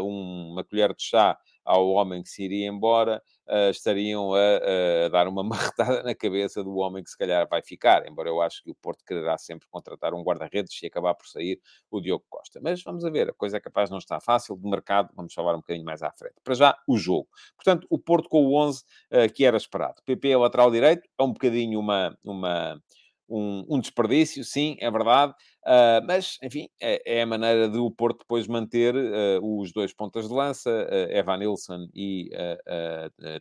uma 0.00 0.64
colher 0.64 0.94
de 0.94 1.02
chá 1.02 1.38
ao 1.64 1.88
homem 1.88 2.22
que 2.22 2.28
se 2.28 2.44
iria 2.44 2.68
embora, 2.68 3.22
uh, 3.48 3.70
estariam 3.70 4.34
a, 4.34 5.06
a, 5.06 5.08
dar 5.08 5.28
uma 5.28 5.42
marretada 5.44 6.02
na 6.02 6.14
cabeça 6.14 6.62
do 6.62 6.76
homem 6.76 7.02
que 7.02 7.10
se 7.10 7.16
calhar 7.16 7.48
vai 7.48 7.62
ficar, 7.62 8.06
embora 8.06 8.28
eu 8.28 8.40
acho 8.40 8.62
que 8.62 8.70
o 8.70 8.74
Porto 8.74 9.04
quererá 9.04 9.38
sempre 9.38 9.66
contratar 9.70 10.14
um 10.14 10.22
guarda-redes 10.22 10.82
e 10.82 10.86
acabar 10.86 11.14
por 11.14 11.26
sair 11.26 11.60
o 11.90 12.00
Diogo 12.00 12.24
Costa. 12.28 12.60
Mas 12.62 12.82
vamos 12.82 13.04
a 13.04 13.10
ver, 13.10 13.30
a 13.30 13.32
coisa 13.32 13.56
é 13.56 13.60
capaz 13.60 13.90
não 13.90 13.98
estar 13.98 14.20
fácil, 14.20 14.56
de 14.56 14.68
mercado, 14.68 15.10
vamos 15.14 15.32
falar 15.34 15.54
um 15.54 15.58
bocadinho 15.58 15.84
mais 15.84 16.02
à 16.02 16.10
frente. 16.10 16.34
Para 16.42 16.54
já, 16.54 16.76
o 16.86 16.96
jogo. 16.96 17.28
Portanto, 17.56 17.86
o 17.90 17.98
Porto 17.98 18.28
com 18.28 18.44
o 18.46 18.54
11 18.56 18.80
uh, 18.80 18.84
eh, 19.10 19.28
que 19.28 19.44
era 19.44 19.56
esperado. 19.56 20.02
PP 20.04 20.30
é 20.30 20.36
lateral 20.36 20.70
direito, 20.70 21.08
é 21.18 21.22
um 21.22 21.32
bocadinho 21.32 21.78
uma... 21.78 22.16
uma 22.24 22.80
um, 23.28 23.64
um, 23.66 23.80
desperdício, 23.80 24.44
sim, 24.44 24.76
é 24.78 24.90
verdade. 24.90 25.32
Uh, 25.64 26.02
mas, 26.04 26.38
enfim, 26.42 26.68
é, 26.80 27.18
é, 27.18 27.22
a 27.22 27.26
maneira 27.26 27.68
de 27.68 27.78
o 27.78 27.88
Porto 27.88 28.18
depois 28.18 28.48
manter 28.48 28.96
uh, 28.96 29.60
os 29.60 29.72
dois 29.72 29.92
pontas 29.92 30.26
de 30.26 30.34
lança, 30.34 30.68
uh, 30.68 31.16
Evan 31.16 31.36
Nilsson 31.36 31.86
e 31.94 32.30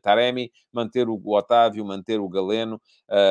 Taremi, 0.04 0.52
manter 0.72 1.10
o 1.10 1.20
Otávio, 1.26 1.84
manter 1.84 2.20
o 2.20 2.30
Galeno, 2.30 2.80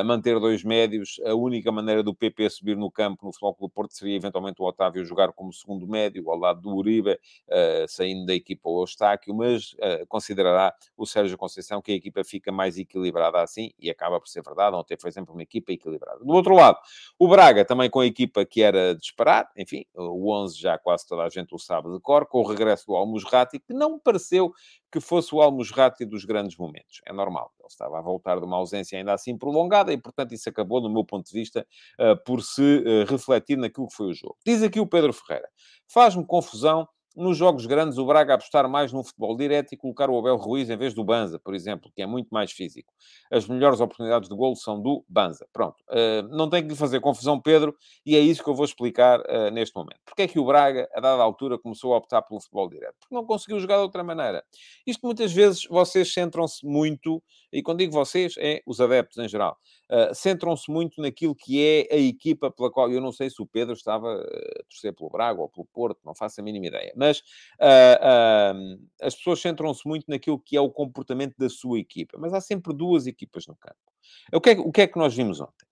manter 0.04 0.38
dois 0.40 0.64
médios. 0.64 1.20
A 1.24 1.34
única 1.34 1.70
maneira 1.70 2.02
do 2.02 2.14
PP 2.14 2.50
subir 2.50 2.76
no 2.76 2.90
campo 2.90 3.24
no 3.24 3.32
Futebol 3.32 3.56
do 3.60 3.68
Porto 3.68 3.94
seria 3.94 4.16
eventualmente 4.16 4.60
o 4.60 4.64
Otávio 4.64 5.04
jogar 5.04 5.32
como 5.32 5.52
segundo 5.52 5.86
médio, 5.86 6.28
ao 6.30 6.36
lado 6.36 6.60
do 6.60 6.74
Uribe, 6.74 7.18
saindo 7.88 8.26
da 8.26 8.34
equipa 8.34 8.68
o 8.68 8.82
Eustáquio, 8.82 9.34
mas 9.34 9.74
considerará 10.08 10.74
o 10.96 11.06
Sérgio 11.06 11.38
Conceição 11.38 11.80
que 11.82 11.92
a 11.92 11.94
equipa 11.94 12.24
fica 12.24 12.50
mais 12.50 12.78
equilibrada 12.78 13.40
assim, 13.40 13.70
e 13.78 13.90
acaba 13.90 14.18
por 14.20 14.28
ser 14.28 14.42
verdade. 14.42 14.76
Ontem 14.76 14.96
foi 14.98 15.12
sempre 15.12 15.32
uma 15.32 15.42
equipa 15.42 15.72
equilibrada. 15.72 16.18
Do 16.24 16.32
outro 16.32 16.54
lado, 16.54 16.78
o 17.18 17.28
Braga, 17.28 17.64
também 17.64 17.88
com 17.88 18.00
a 18.00 18.06
equipa 18.06 18.44
que 18.44 18.62
era 18.62 18.79
para 18.80 18.94
disparar. 18.94 19.50
Enfim, 19.56 19.84
o 19.94 20.32
11 20.32 20.58
já 20.58 20.78
quase 20.78 21.06
toda 21.06 21.22
a 21.22 21.28
gente 21.28 21.54
o 21.54 21.58
sabe 21.58 21.90
de 21.92 22.00
cor, 22.00 22.26
com 22.26 22.40
o 22.40 22.46
regresso 22.46 22.86
do 22.86 22.94
Almusrati, 22.94 23.58
que 23.58 23.74
não 23.74 23.98
pareceu 23.98 24.52
que 24.90 25.00
fosse 25.00 25.34
o 25.34 25.40
Almusrati 25.40 26.04
dos 26.04 26.24
grandes 26.24 26.56
momentos. 26.56 27.00
É 27.06 27.12
normal, 27.12 27.52
ele 27.58 27.68
estava 27.68 27.98
a 27.98 28.02
voltar 28.02 28.38
de 28.38 28.44
uma 28.44 28.56
ausência 28.56 28.98
ainda 28.98 29.12
assim 29.12 29.36
prolongada 29.36 29.92
e, 29.92 29.98
portanto, 29.98 30.32
isso 30.32 30.48
acabou, 30.48 30.80
do 30.80 30.90
meu 30.90 31.04
ponto 31.04 31.26
de 31.26 31.32
vista, 31.32 31.66
eh, 31.98 32.14
por 32.16 32.42
se 32.42 32.82
eh, 32.84 33.04
refletir 33.04 33.56
naquilo 33.56 33.86
que 33.86 33.94
foi 33.94 34.06
o 34.08 34.14
jogo. 34.14 34.36
Diz 34.44 34.62
aqui 34.62 34.80
o 34.80 34.86
Pedro 34.86 35.12
Ferreira. 35.12 35.48
Faz-me 35.86 36.26
confusão 36.26 36.88
nos 37.16 37.36
jogos 37.36 37.66
grandes, 37.66 37.98
o 37.98 38.06
Braga 38.06 38.34
apostar 38.34 38.68
mais 38.68 38.92
no 38.92 39.02
futebol 39.02 39.36
direto 39.36 39.72
e 39.72 39.76
colocar 39.76 40.08
o 40.08 40.18
Abel 40.18 40.36
Ruiz 40.36 40.70
em 40.70 40.76
vez 40.76 40.94
do 40.94 41.02
Banza, 41.02 41.38
por 41.38 41.54
exemplo, 41.54 41.90
que 41.94 42.02
é 42.02 42.06
muito 42.06 42.28
mais 42.30 42.52
físico. 42.52 42.92
As 43.30 43.48
melhores 43.48 43.80
oportunidades 43.80 44.28
de 44.28 44.34
golo 44.34 44.54
são 44.54 44.80
do 44.80 45.04
Banza. 45.08 45.46
Pronto. 45.52 45.76
Uh, 45.88 46.22
não 46.36 46.48
tem 46.48 46.62
que 46.62 46.68
lhe 46.68 46.76
fazer 46.76 47.00
confusão, 47.00 47.40
Pedro, 47.40 47.76
e 48.06 48.14
é 48.14 48.20
isso 48.20 48.44
que 48.44 48.48
eu 48.48 48.54
vou 48.54 48.64
explicar 48.64 49.20
uh, 49.20 49.50
neste 49.50 49.74
momento. 49.74 50.00
Porque 50.04 50.22
é 50.22 50.28
que 50.28 50.38
o 50.38 50.44
Braga, 50.44 50.88
a 50.94 51.00
dada 51.00 51.22
altura, 51.22 51.58
começou 51.58 51.94
a 51.94 51.96
optar 51.96 52.22
pelo 52.22 52.40
futebol 52.40 52.68
direto? 52.68 52.94
Porque 53.00 53.14
não 53.14 53.24
conseguiu 53.24 53.58
jogar 53.58 53.76
de 53.76 53.82
outra 53.82 54.04
maneira. 54.04 54.44
Isto 54.86 55.04
muitas 55.04 55.32
vezes 55.32 55.64
vocês 55.68 56.12
centram-se 56.12 56.64
muito, 56.64 57.22
e 57.52 57.60
quando 57.62 57.78
digo 57.78 57.92
vocês, 57.92 58.34
é 58.38 58.62
os 58.64 58.80
adeptos 58.80 59.18
em 59.18 59.28
geral, 59.28 59.56
uh, 59.90 60.14
centram-se 60.14 60.70
muito 60.70 61.02
naquilo 61.02 61.34
que 61.34 61.60
é 61.60 61.94
a 61.94 61.98
equipa 61.98 62.50
pela 62.50 62.70
qual 62.70 62.90
eu 62.90 63.00
não 63.00 63.10
sei 63.10 63.28
se 63.28 63.42
o 63.42 63.46
Pedro 63.46 63.74
estava 63.74 64.14
a 64.14 64.62
torcer 64.68 64.94
pelo 64.94 65.10
Braga 65.10 65.40
ou 65.40 65.48
pelo 65.48 65.66
Porto, 65.72 65.98
não 66.04 66.14
faço 66.14 66.40
a 66.40 66.44
mínima 66.44 66.66
ideia 66.66 66.94
mas 67.00 67.20
uh, 67.58 68.54
uh, 68.54 68.88
as 69.00 69.14
pessoas 69.14 69.40
centram-se 69.40 69.88
muito 69.88 70.04
naquilo 70.06 70.38
que 70.38 70.54
é 70.54 70.60
o 70.60 70.70
comportamento 70.70 71.34
da 71.38 71.48
sua 71.48 71.78
equipa, 71.78 72.18
mas 72.18 72.34
há 72.34 72.40
sempre 72.40 72.74
duas 72.74 73.06
equipas 73.06 73.46
no 73.46 73.56
campo. 73.56 73.78
O 74.34 74.40
que 74.40 74.50
é, 74.50 74.52
o 74.52 74.70
que, 74.70 74.82
é 74.82 74.86
que 74.86 74.98
nós 74.98 75.14
vimos 75.14 75.40
ontem? 75.40 75.66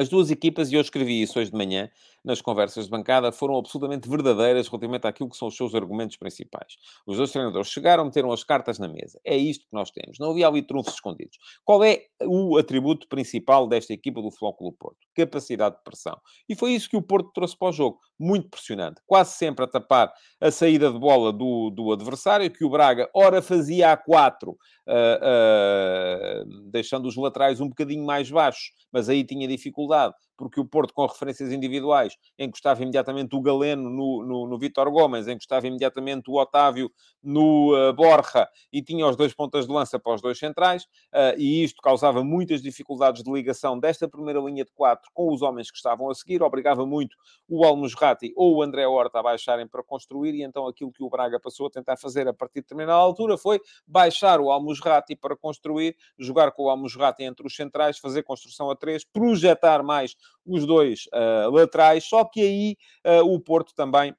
As 0.00 0.08
duas 0.08 0.30
equipas, 0.30 0.70
e 0.70 0.76
eu 0.76 0.80
escrevi 0.80 1.20
isso 1.20 1.40
hoje 1.40 1.50
de 1.50 1.56
manhã 1.56 1.90
nas 2.24 2.40
conversas 2.40 2.84
de 2.84 2.90
bancada, 2.90 3.32
foram 3.32 3.56
absolutamente 3.56 4.08
verdadeiras 4.08 4.68
relativamente 4.68 5.08
àquilo 5.08 5.28
que 5.28 5.36
são 5.36 5.48
os 5.48 5.56
seus 5.56 5.74
argumentos 5.74 6.16
principais. 6.16 6.76
Os 7.04 7.16
dois 7.16 7.32
treinadores 7.32 7.68
chegaram, 7.68 8.04
meteram 8.04 8.30
as 8.30 8.44
cartas 8.44 8.78
na 8.78 8.86
mesa. 8.86 9.18
É 9.24 9.36
isto 9.36 9.66
que 9.66 9.74
nós 9.74 9.90
temos. 9.90 10.20
Não 10.20 10.30
havia 10.30 10.46
ali 10.46 10.62
trunfos 10.62 10.94
escondidos. 10.94 11.36
Qual 11.64 11.82
é 11.82 12.04
o 12.24 12.56
atributo 12.56 13.06
principal 13.08 13.66
desta 13.68 13.92
equipa 13.92 14.20
do 14.20 14.30
Clube 14.30 14.76
Porto? 14.78 14.98
Capacidade 15.14 15.76
de 15.76 15.82
pressão. 15.82 16.16
E 16.48 16.54
foi 16.54 16.72
isso 16.72 16.88
que 16.88 16.96
o 16.96 17.02
Porto 17.02 17.30
trouxe 17.32 17.56
para 17.56 17.68
o 17.68 17.72
jogo. 17.72 17.98
Muito 18.18 18.48
pressionante. 18.48 19.00
Quase 19.06 19.32
sempre 19.32 19.64
a 19.64 19.68
tapar 19.68 20.12
a 20.40 20.50
saída 20.50 20.92
de 20.92 20.98
bola 20.98 21.32
do, 21.32 21.70
do 21.70 21.92
adversário, 21.92 22.50
que 22.50 22.64
o 22.64 22.70
Braga, 22.70 23.08
ora 23.14 23.40
fazia 23.40 23.92
a 23.92 23.96
quatro, 23.96 24.52
uh, 24.88 26.44
uh, 26.44 26.70
deixando 26.70 27.06
os 27.06 27.16
laterais 27.16 27.60
um 27.60 27.68
bocadinho 27.68 28.04
mais 28.04 28.30
baixos, 28.30 28.72
mas 28.92 29.08
aí 29.08 29.24
tinha 29.24 29.46
dificuldade 29.46 30.14
porque 30.38 30.60
o 30.60 30.64
Porto, 30.64 30.94
com 30.94 31.04
referências 31.04 31.50
individuais, 31.52 32.16
encostava 32.38 32.80
imediatamente 32.80 33.34
o 33.34 33.42
Galeno 33.42 33.90
no, 33.90 34.24
no, 34.24 34.46
no 34.46 34.58
Vítor 34.58 34.88
Gomes, 34.90 35.26
encostava 35.26 35.66
imediatamente 35.66 36.30
o 36.30 36.40
Otávio 36.40 36.90
no 37.20 37.74
uh, 37.74 37.92
Borja 37.92 38.48
e 38.72 38.80
tinha 38.80 39.06
os 39.06 39.16
dois 39.16 39.34
pontas 39.34 39.66
de 39.66 39.72
lança 39.72 39.98
para 39.98 40.14
os 40.14 40.22
dois 40.22 40.38
centrais, 40.38 40.84
uh, 40.84 41.36
e 41.36 41.64
isto 41.64 41.82
causava 41.82 42.22
muitas 42.22 42.62
dificuldades 42.62 43.24
de 43.24 43.30
ligação 43.30 43.78
desta 43.78 44.08
primeira 44.08 44.38
linha 44.38 44.64
de 44.64 44.70
quatro 44.72 45.10
com 45.12 45.34
os 45.34 45.42
homens 45.42 45.70
que 45.70 45.76
estavam 45.76 46.08
a 46.08 46.14
seguir, 46.14 46.40
obrigava 46.40 46.86
muito 46.86 47.16
o 47.48 47.64
Almusrati 47.64 48.32
ou 48.36 48.56
o 48.56 48.62
André 48.62 48.86
Horta 48.86 49.18
a 49.18 49.22
baixarem 49.22 49.66
para 49.66 49.82
construir, 49.82 50.34
e 50.34 50.42
então 50.44 50.68
aquilo 50.68 50.92
que 50.92 51.02
o 51.02 51.10
Braga 51.10 51.40
passou 51.40 51.66
a 51.66 51.70
tentar 51.70 51.96
fazer 51.96 52.28
a 52.28 52.32
partir 52.32 52.60
de 52.60 52.62
determinada 52.62 52.98
altura 52.98 53.36
foi 53.36 53.60
baixar 53.84 54.40
o 54.40 54.52
Almusrati 54.52 55.16
para 55.16 55.36
construir, 55.36 55.96
jogar 56.16 56.52
com 56.52 56.64
o 56.64 56.70
Almusrati 56.70 57.24
entre 57.24 57.44
os 57.44 57.56
centrais, 57.56 57.98
fazer 57.98 58.22
construção 58.22 58.70
a 58.70 58.76
três, 58.76 59.04
projetar 59.04 59.82
mais 59.82 60.14
os 60.46 60.66
dois 60.66 61.04
uh, 61.12 61.50
laterais, 61.50 62.04
só 62.04 62.24
que 62.24 62.40
aí 62.40 62.76
uh, 63.06 63.24
o 63.24 63.38
Porto 63.38 63.74
também 63.74 64.14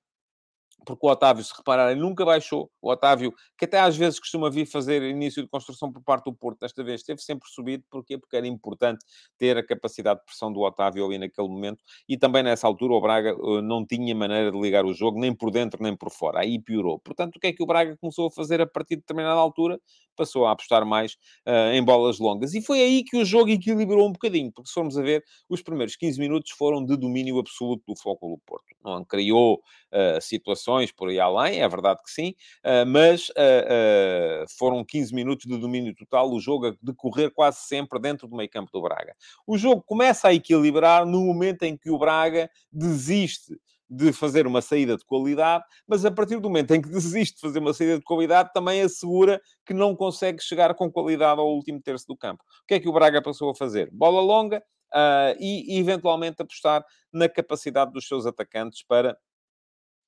porque 0.85 1.05
o 1.05 1.09
Otávio, 1.09 1.43
se 1.43 1.53
repararem, 1.55 1.95
nunca 1.95 2.25
baixou. 2.25 2.71
O 2.81 2.89
Otávio, 2.89 3.33
que 3.57 3.65
até 3.65 3.79
às 3.79 3.95
vezes 3.97 4.19
costuma 4.19 4.49
vir 4.49 4.65
fazer 4.65 5.01
início 5.03 5.43
de 5.43 5.49
construção 5.49 5.91
por 5.91 6.01
parte 6.01 6.25
do 6.25 6.33
Porto, 6.33 6.59
desta 6.59 6.83
vez 6.83 7.01
esteve 7.01 7.21
sempre 7.21 7.49
subido. 7.49 7.83
Porquê? 7.89 8.17
Porque 8.17 8.35
era 8.35 8.47
importante 8.47 9.05
ter 9.37 9.57
a 9.57 9.65
capacidade 9.65 10.19
de 10.19 10.25
pressão 10.25 10.51
do 10.51 10.61
Otávio 10.61 11.05
ali 11.05 11.17
naquele 11.17 11.47
momento. 11.47 11.83
E 12.07 12.17
também 12.17 12.43
nessa 12.43 12.65
altura 12.65 12.93
o 12.93 13.01
Braga 13.01 13.35
uh, 13.35 13.61
não 13.61 13.85
tinha 13.85 14.15
maneira 14.15 14.51
de 14.51 14.59
ligar 14.59 14.85
o 14.85 14.93
jogo, 14.93 15.19
nem 15.19 15.33
por 15.33 15.51
dentro 15.51 15.81
nem 15.83 15.95
por 15.95 16.09
fora. 16.11 16.39
Aí 16.39 16.59
piorou. 16.59 16.99
Portanto, 16.99 17.35
o 17.35 17.39
que 17.39 17.47
é 17.47 17.53
que 17.53 17.63
o 17.63 17.65
Braga 17.65 17.97
começou 17.97 18.27
a 18.27 18.31
fazer 18.31 18.61
a 18.61 18.67
partir 18.67 18.95
de 18.95 19.01
determinada 19.01 19.39
altura? 19.39 19.79
Passou 20.15 20.45
a 20.45 20.51
apostar 20.51 20.85
mais 20.85 21.13
uh, 21.47 21.71
em 21.73 21.83
bolas 21.83 22.19
longas. 22.19 22.53
E 22.53 22.61
foi 22.61 22.81
aí 22.81 23.03
que 23.03 23.17
o 23.17 23.25
jogo 23.25 23.49
equilibrou 23.49 24.07
um 24.07 24.11
bocadinho. 24.11 24.51
Porque 24.51 24.69
se 24.69 24.73
formos 24.73 24.97
a 24.97 25.01
ver, 25.01 25.23
os 25.49 25.61
primeiros 25.61 25.95
15 25.95 26.19
minutos 26.19 26.51
foram 26.51 26.85
de 26.85 26.97
domínio 26.97 27.37
absoluto 27.39 27.83
do 27.87 27.95
Foco 27.95 28.29
do 28.29 28.37
Porto. 28.45 28.65
Não 28.83 29.03
criou 29.03 29.55
uh, 29.55 30.21
situações 30.21 30.68
por 30.95 31.09
aí 31.09 31.19
além, 31.19 31.61
é 31.61 31.67
verdade 31.67 32.01
que 32.03 32.11
sim, 32.11 32.33
uh, 32.65 32.85
mas 32.87 33.29
uh, 33.29 34.45
foram 34.57 34.83
15 34.83 35.13
minutos 35.13 35.45
de 35.45 35.57
domínio 35.57 35.93
total, 35.95 36.31
o 36.31 36.39
jogo 36.39 36.67
a 36.67 36.73
decorrer 36.81 37.31
quase 37.31 37.59
sempre 37.61 37.99
dentro 37.99 38.27
do 38.27 38.35
meio 38.35 38.49
campo 38.49 38.71
do 38.71 38.81
Braga. 38.81 39.15
O 39.45 39.57
jogo 39.57 39.81
começa 39.81 40.27
a 40.27 40.33
equilibrar 40.33 41.05
no 41.05 41.21
momento 41.21 41.63
em 41.63 41.77
que 41.77 41.89
o 41.89 41.97
Braga 41.97 42.49
desiste 42.71 43.55
de 43.89 44.13
fazer 44.13 44.45
uma 44.45 44.61
saída 44.61 44.95
de 44.95 45.03
qualidade, 45.03 45.63
mas 45.87 46.05
a 46.05 46.11
partir 46.11 46.39
do 46.39 46.47
momento 46.47 46.71
em 46.75 46.81
que 46.81 46.89
desiste 46.89 47.35
de 47.35 47.41
fazer 47.41 47.59
uma 47.59 47.73
saída 47.73 47.97
de 47.97 48.03
qualidade, 48.03 48.51
também 48.53 48.81
assegura 48.81 49.41
que 49.65 49.73
não 49.73 49.95
consegue 49.95 50.41
chegar 50.43 50.75
com 50.75 50.91
qualidade 50.91 51.39
ao 51.39 51.47
último 51.47 51.81
terço 51.81 52.05
do 52.07 52.15
campo. 52.15 52.43
O 52.63 52.67
que 52.67 52.75
é 52.75 52.79
que 52.79 52.87
o 52.87 52.93
Braga 52.93 53.21
passou 53.21 53.49
a 53.49 53.55
fazer? 53.55 53.89
Bola 53.91 54.21
longa 54.21 54.63
uh, 54.93 55.35
e, 55.39 55.79
eventualmente, 55.79 56.41
apostar 56.41 56.85
na 57.11 57.27
capacidade 57.27 57.91
dos 57.91 58.07
seus 58.07 58.25
atacantes 58.25 58.83
para 58.83 59.17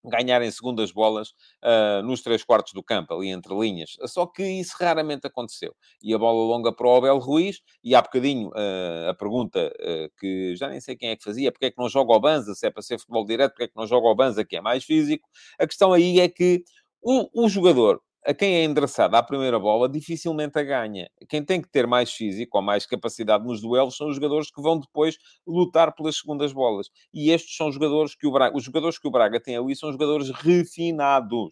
ganharem 0.03 0.49
segundas 0.51 0.91
bolas 0.91 1.29
uh, 1.63 2.01
nos 2.03 2.21
três 2.21 2.43
quartos 2.43 2.73
do 2.73 2.83
campo, 2.83 3.13
ali 3.13 3.29
entre 3.29 3.53
linhas. 3.53 3.97
Só 4.05 4.25
que 4.25 4.43
isso 4.43 4.75
raramente 4.79 5.27
aconteceu. 5.27 5.75
E 6.01 6.13
a 6.13 6.17
bola 6.17 6.45
longa 6.47 6.73
para 6.73 6.87
o 6.87 6.95
Abel 6.95 7.19
Ruiz, 7.19 7.61
e 7.83 7.95
há 7.95 8.01
bocadinho 8.01 8.49
uh, 8.49 9.09
a 9.09 9.13
pergunta 9.13 9.71
uh, 9.79 10.11
que 10.19 10.55
já 10.55 10.67
nem 10.67 10.79
sei 10.79 10.95
quem 10.95 11.09
é 11.09 11.15
que 11.15 11.23
fazia, 11.23 11.51
porque 11.51 11.65
é 11.65 11.71
que 11.71 11.77
não 11.77 11.89
joga 11.89 12.13
o 12.13 12.19
Banza, 12.19 12.53
se 12.55 12.65
é 12.65 12.71
para 12.71 12.81
ser 12.81 12.99
futebol 12.99 13.25
direto, 13.25 13.51
porque 13.51 13.63
é 13.63 13.67
que 13.67 13.75
não 13.75 13.87
joga 13.87 14.07
o 14.07 14.15
Banza, 14.15 14.43
que 14.43 14.55
é 14.55 14.61
mais 14.61 14.83
físico. 14.83 15.27
A 15.59 15.67
questão 15.67 15.93
aí 15.93 16.19
é 16.19 16.27
que 16.27 16.63
o, 17.01 17.45
o 17.45 17.49
jogador 17.49 18.01
a 18.25 18.33
quem 18.33 18.55
é 18.55 18.63
endereçada 18.63 19.17
à 19.17 19.23
primeira 19.23 19.59
bola, 19.59 19.89
dificilmente 19.89 20.57
a 20.59 20.63
ganha. 20.63 21.09
Quem 21.27 21.43
tem 21.43 21.61
que 21.61 21.69
ter 21.69 21.87
mais 21.87 22.11
físico 22.11 22.57
ou 22.57 22.63
mais 22.63 22.85
capacidade 22.85 23.43
nos 23.43 23.61
duelos 23.61 23.97
são 23.97 24.07
os 24.07 24.15
jogadores 24.15 24.51
que 24.51 24.61
vão 24.61 24.79
depois 24.79 25.17
lutar 25.45 25.93
pelas 25.95 26.17
segundas 26.17 26.53
bolas. 26.53 26.89
E 27.13 27.31
estes 27.31 27.55
são 27.55 27.71
jogadores 27.71 28.15
que 28.15 28.27
o 28.27 28.31
Braga, 28.31 28.55
os 28.55 28.63
jogadores 28.63 28.99
que 28.99 29.07
o 29.07 29.11
Braga 29.11 29.39
tem 29.39 29.57
ali 29.57 29.75
são 29.75 29.91
jogadores 29.91 30.29
refinados. 30.29 31.49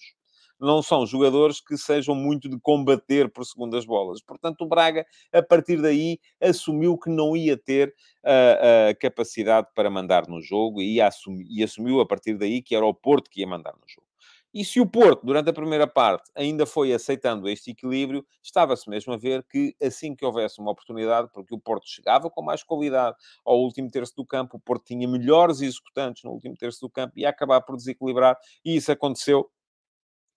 Não 0.59 0.81
são 0.81 1.05
jogadores 1.05 1.61
que 1.61 1.77
sejam 1.77 2.13
muito 2.13 2.49
de 2.49 2.59
combater 2.59 3.31
por 3.31 3.45
segundas 3.45 3.85
bolas. 3.85 4.21
Portanto, 4.21 4.61
o 4.61 4.67
Braga, 4.67 5.05
a 5.31 5.41
partir 5.41 5.81
daí, 5.81 6.19
assumiu 6.41 6.97
que 6.97 7.09
não 7.09 7.35
ia 7.35 7.57
ter 7.57 7.95
a, 8.23 8.89
a 8.89 8.95
capacidade 8.95 9.67
para 9.73 9.89
mandar 9.89 10.27
no 10.27 10.41
jogo 10.41 10.81
e, 10.81 10.99
assumi, 10.99 11.47
e 11.49 11.63
assumiu 11.63 12.01
a 12.01 12.05
partir 12.05 12.37
daí 12.37 12.61
que 12.61 12.75
era 12.75 12.85
o 12.85 12.93
Porto 12.93 13.29
que 13.29 13.39
ia 13.39 13.47
mandar 13.47 13.73
no 13.73 13.87
jogo. 13.87 14.08
E 14.53 14.65
se 14.65 14.79
o 14.79 14.89
Porto, 14.89 15.25
durante 15.25 15.49
a 15.49 15.53
primeira 15.53 15.85
parte, 15.85 16.31
ainda 16.35 16.65
foi 16.65 16.91
aceitando 16.91 17.47
este 17.47 17.71
equilíbrio, 17.71 18.25
estava-se 18.41 18.89
mesmo 18.89 19.13
a 19.13 19.17
ver 19.17 19.45
que 19.47 19.75
assim 19.81 20.15
que 20.15 20.25
houvesse 20.25 20.59
uma 20.59 20.71
oportunidade, 20.71 21.29
porque 21.31 21.53
o 21.53 21.59
Porto 21.59 21.87
chegava 21.87 22.29
com 22.31 22.41
mais 22.41 22.63
qualidade 22.63 23.15
ao 23.45 23.59
último 23.59 23.89
terço 23.91 24.15
do 24.15 24.25
campo, 24.25 24.57
o 24.57 24.59
Porto 24.59 24.85
tinha 24.85 25.07
melhores 25.07 25.61
executantes 25.61 26.23
no 26.23 26.31
último 26.31 26.55
terço 26.55 26.79
do 26.81 26.89
campo 26.89 27.13
e 27.15 27.21
ia 27.21 27.29
acabar 27.29 27.61
por 27.61 27.75
desequilibrar, 27.75 28.35
e 28.65 28.75
isso 28.75 28.91
aconteceu 28.91 29.47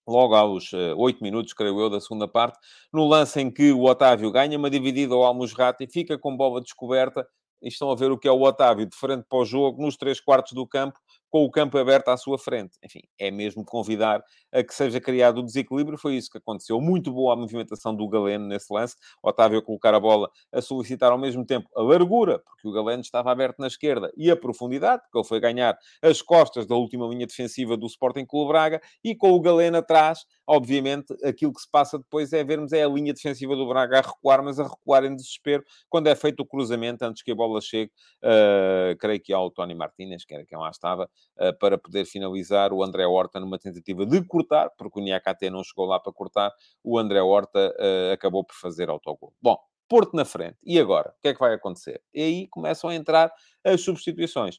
logo 0.06 0.34
aos 0.34 0.72
uh, 0.72 0.94
8 0.96 1.22
minutos, 1.22 1.52
creio 1.54 1.80
eu, 1.80 1.88
da 1.88 2.00
segunda 2.00 2.28
parte, 2.28 2.58
no 2.92 3.06
lance 3.06 3.40
em 3.40 3.50
que 3.50 3.72
o 3.72 3.84
Otávio 3.84 4.30
ganha 4.30 4.58
uma 4.58 4.68
dividida 4.68 5.14
ao 5.14 5.22
Almusrati, 5.22 5.86
fica 5.86 6.18
com 6.18 6.36
bola 6.36 6.60
descoberta, 6.60 7.26
e 7.62 7.68
estão 7.68 7.90
a 7.90 7.94
ver 7.94 8.10
o 8.10 8.18
que 8.18 8.26
é 8.26 8.32
o 8.32 8.42
Otávio 8.42 8.84
de 8.84 8.96
frente 8.96 9.24
para 9.28 9.38
o 9.38 9.44
jogo, 9.44 9.80
nos 9.80 9.96
três 9.96 10.20
quartos 10.20 10.52
do 10.52 10.66
campo, 10.66 10.98
com 11.32 11.44
o 11.46 11.50
campo 11.50 11.78
aberto 11.78 12.08
à 12.08 12.16
sua 12.18 12.38
frente. 12.38 12.76
Enfim, 12.84 13.00
é 13.18 13.30
mesmo 13.30 13.64
convidar 13.64 14.22
a 14.52 14.62
que 14.62 14.74
seja 14.74 15.00
criado 15.00 15.38
o 15.38 15.42
desequilíbrio. 15.42 15.96
Foi 15.96 16.14
isso 16.14 16.30
que 16.30 16.36
aconteceu. 16.36 16.78
Muito 16.78 17.10
boa 17.10 17.32
a 17.32 17.36
movimentação 17.36 17.96
do 17.96 18.06
Galeno 18.06 18.46
nesse 18.46 18.70
lance. 18.70 18.96
Otávio 19.22 19.58
a 19.58 19.62
colocar 19.62 19.94
a 19.94 19.98
bola, 19.98 20.30
a 20.52 20.60
solicitar 20.60 21.10
ao 21.10 21.16
mesmo 21.16 21.42
tempo 21.46 21.70
a 21.74 21.80
largura, 21.80 22.38
porque 22.40 22.68
o 22.68 22.70
Galeno 22.70 23.00
estava 23.00 23.32
aberto 23.32 23.60
na 23.60 23.66
esquerda, 23.66 24.12
e 24.14 24.30
a 24.30 24.36
profundidade, 24.36 25.00
porque 25.04 25.16
ele 25.16 25.26
foi 25.26 25.40
ganhar 25.40 25.78
as 26.02 26.20
costas 26.20 26.66
da 26.66 26.74
última 26.74 27.06
linha 27.06 27.26
defensiva 27.26 27.78
do 27.78 27.86
Sporting 27.86 28.26
Clube 28.26 28.48
Braga, 28.48 28.82
e 29.02 29.14
com 29.14 29.32
o 29.32 29.40
Galeno 29.40 29.78
atrás, 29.78 30.26
obviamente, 30.46 31.14
aquilo 31.24 31.54
que 31.54 31.62
se 31.62 31.70
passa 31.70 31.96
depois 31.96 32.30
é 32.34 32.44
vermos 32.44 32.74
é 32.74 32.82
a 32.82 32.88
linha 32.88 33.14
defensiva 33.14 33.56
do 33.56 33.66
Braga 33.66 34.00
a 34.00 34.02
recuar, 34.02 34.44
mas 34.44 34.60
a 34.60 34.64
recuar 34.64 35.02
em 35.04 35.16
desespero, 35.16 35.64
quando 35.88 36.08
é 36.08 36.14
feito 36.14 36.40
o 36.40 36.46
cruzamento 36.46 37.02
antes 37.06 37.22
que 37.22 37.32
a 37.32 37.34
bola 37.34 37.58
chegue, 37.62 37.90
uh, 38.22 38.94
creio 38.98 39.20
que 39.20 39.32
ao 39.32 39.50
Tony 39.50 39.74
Martínez, 39.74 40.26
que 40.26 40.34
era 40.34 40.44
quem 40.44 40.58
lá 40.58 40.68
estava, 40.68 41.08
para 41.58 41.78
poder 41.78 42.04
finalizar 42.04 42.72
o 42.72 42.82
André 42.82 43.06
Horta 43.06 43.40
numa 43.40 43.58
tentativa 43.58 44.06
de 44.06 44.22
cortar, 44.24 44.70
porque 44.76 45.00
o 45.00 45.02
Niakate 45.02 45.50
não 45.50 45.64
chegou 45.64 45.86
lá 45.86 45.98
para 45.98 46.12
cortar, 46.12 46.52
o 46.84 46.98
André 46.98 47.20
Horta 47.20 47.74
uh, 47.78 48.12
acabou 48.12 48.44
por 48.44 48.54
fazer 48.54 48.88
autogol. 48.88 49.32
Bom, 49.40 49.56
Porto 49.92 50.16
na 50.16 50.24
frente. 50.24 50.56
E 50.64 50.80
agora? 50.80 51.10
O 51.10 51.20
que 51.20 51.28
é 51.28 51.34
que 51.34 51.38
vai 51.38 51.52
acontecer? 51.52 52.00
E 52.14 52.22
aí 52.22 52.48
começam 52.48 52.88
a 52.88 52.94
entrar 52.94 53.30
as 53.62 53.82
substituições. 53.82 54.56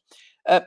Uh, 0.47 0.61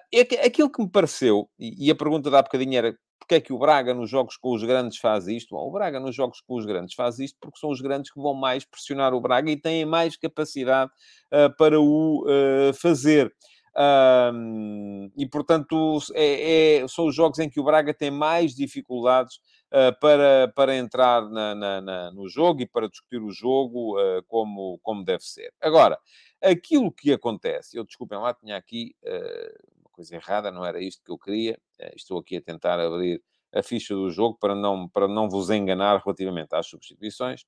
aquilo 0.44 0.68
que 0.68 0.82
me 0.82 0.90
pareceu, 0.90 1.48
e, 1.56 1.88
a 1.88 1.94
pergunta 1.94 2.30
da 2.30 2.42
bocadinho 2.42 2.76
era 2.76 2.98
porque 3.16 3.36
é 3.36 3.40
que 3.40 3.52
o 3.52 3.58
Braga 3.58 3.94
nos 3.94 4.10
jogos 4.10 4.36
com 4.36 4.52
os 4.52 4.64
grandes 4.64 4.98
faz 4.98 5.28
isto? 5.28 5.54
Bom, 5.54 5.68
o 5.68 5.70
Braga 5.70 6.00
nos 6.00 6.16
jogos 6.16 6.40
com 6.40 6.56
os 6.56 6.66
grandes 6.66 6.94
faz 6.94 7.20
isto 7.20 7.38
porque 7.40 7.60
são 7.60 7.70
os 7.70 7.80
grandes 7.80 8.12
que 8.12 8.20
vão 8.20 8.34
mais 8.34 8.64
pressionar 8.64 9.14
o 9.14 9.20
Braga 9.20 9.50
e 9.50 9.56
têm 9.56 9.84
mais 9.84 10.16
capacidade 10.16 10.90
uh, 11.32 11.54
para 11.56 11.80
o 11.80 12.24
uh, 12.24 12.74
fazer. 12.74 13.32
Um, 13.78 15.10
e, 15.16 15.28
portanto, 15.28 15.98
é, 16.14 16.78
é, 16.78 16.88
são 16.88 17.06
os 17.06 17.14
jogos 17.14 17.38
em 17.38 17.50
que 17.50 17.60
o 17.60 17.64
Braga 17.64 17.92
tem 17.92 18.10
mais 18.10 18.54
dificuldades 18.54 19.36
uh, 19.66 19.98
para, 20.00 20.50
para 20.54 20.74
entrar 20.74 21.28
na, 21.28 21.54
na, 21.54 21.80
na, 21.82 22.10
no 22.10 22.26
jogo 22.26 22.62
e 22.62 22.66
para 22.66 22.88
discutir 22.88 23.20
o 23.20 23.30
jogo 23.30 24.00
uh, 24.00 24.22
como, 24.26 24.78
como 24.82 25.04
deve 25.04 25.22
ser. 25.24 25.52
Agora, 25.60 25.98
aquilo 26.42 26.90
que 26.90 27.12
acontece, 27.12 27.76
eu 27.76 27.84
desculpem 27.84 28.18
lá, 28.18 28.32
tinha 28.32 28.56
aqui 28.56 28.96
uh, 29.04 29.80
uma 29.80 29.90
coisa 29.92 30.16
errada, 30.16 30.50
não 30.50 30.64
era 30.64 30.80
isto 30.80 31.04
que 31.04 31.12
eu 31.12 31.18
queria, 31.18 31.58
estou 31.94 32.18
aqui 32.18 32.38
a 32.38 32.42
tentar 32.42 32.80
abrir 32.80 33.22
a 33.54 33.62
ficha 33.62 33.94
do 33.94 34.10
jogo 34.10 34.38
para 34.40 34.54
não, 34.54 34.88
para 34.88 35.06
não 35.06 35.28
vos 35.28 35.50
enganar 35.50 36.00
relativamente 36.02 36.54
às 36.54 36.66
substituições. 36.66 37.44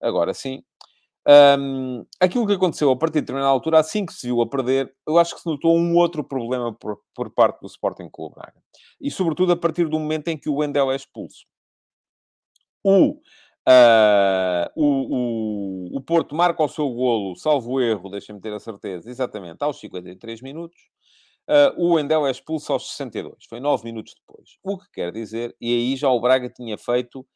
Agora 0.00 0.32
sim, 0.34 0.62
um, 1.28 2.06
aquilo 2.18 2.46
que 2.46 2.54
aconteceu 2.54 2.90
a 2.90 2.96
partir 2.96 3.16
de 3.16 3.20
determinada 3.20 3.50
altura, 3.50 3.78
assim 3.78 4.06
que 4.06 4.14
se 4.14 4.26
viu 4.26 4.40
a 4.40 4.48
perder, 4.48 4.94
eu 5.06 5.18
acho 5.18 5.34
que 5.34 5.42
se 5.42 5.46
notou 5.46 5.76
um 5.76 5.94
outro 5.94 6.24
problema 6.24 6.72
por, 6.72 6.98
por 7.14 7.30
parte 7.30 7.60
do 7.60 7.66
Sporting 7.66 8.08
Clube 8.10 8.34
Braga. 8.34 8.62
E, 8.98 9.10
sobretudo, 9.10 9.52
a 9.52 9.56
partir 9.56 9.86
do 9.88 9.98
momento 9.98 10.28
em 10.28 10.38
que 10.38 10.48
o 10.48 10.56
Wendel 10.56 10.90
é 10.90 10.96
expulso. 10.96 11.44
O, 12.82 13.10
uh, 13.12 14.70
o, 14.74 14.86
o, 15.92 15.98
o 15.98 16.00
Porto 16.00 16.34
marca 16.34 16.62
o 16.62 16.68
seu 16.68 16.88
golo, 16.88 17.36
salvo 17.36 17.78
erro, 17.78 18.08
deixem-me 18.08 18.40
ter 18.40 18.54
a 18.54 18.60
certeza, 18.60 19.10
exatamente, 19.10 19.62
aos 19.62 19.78
53 19.80 20.40
minutos. 20.40 20.78
Uh, 21.46 21.72
o 21.76 21.94
Wendel 21.94 22.26
é 22.26 22.30
expulso 22.30 22.72
aos 22.72 22.90
62. 22.90 23.44
Foi 23.48 23.60
9 23.60 23.84
minutos 23.84 24.14
depois. 24.14 24.56
O 24.62 24.78
que 24.78 24.86
quer 24.92 25.12
dizer, 25.12 25.54
e 25.60 25.74
aí 25.74 25.96
já 25.96 26.08
o 26.08 26.20
Braga 26.20 26.48
tinha 26.48 26.78
feito 26.78 27.26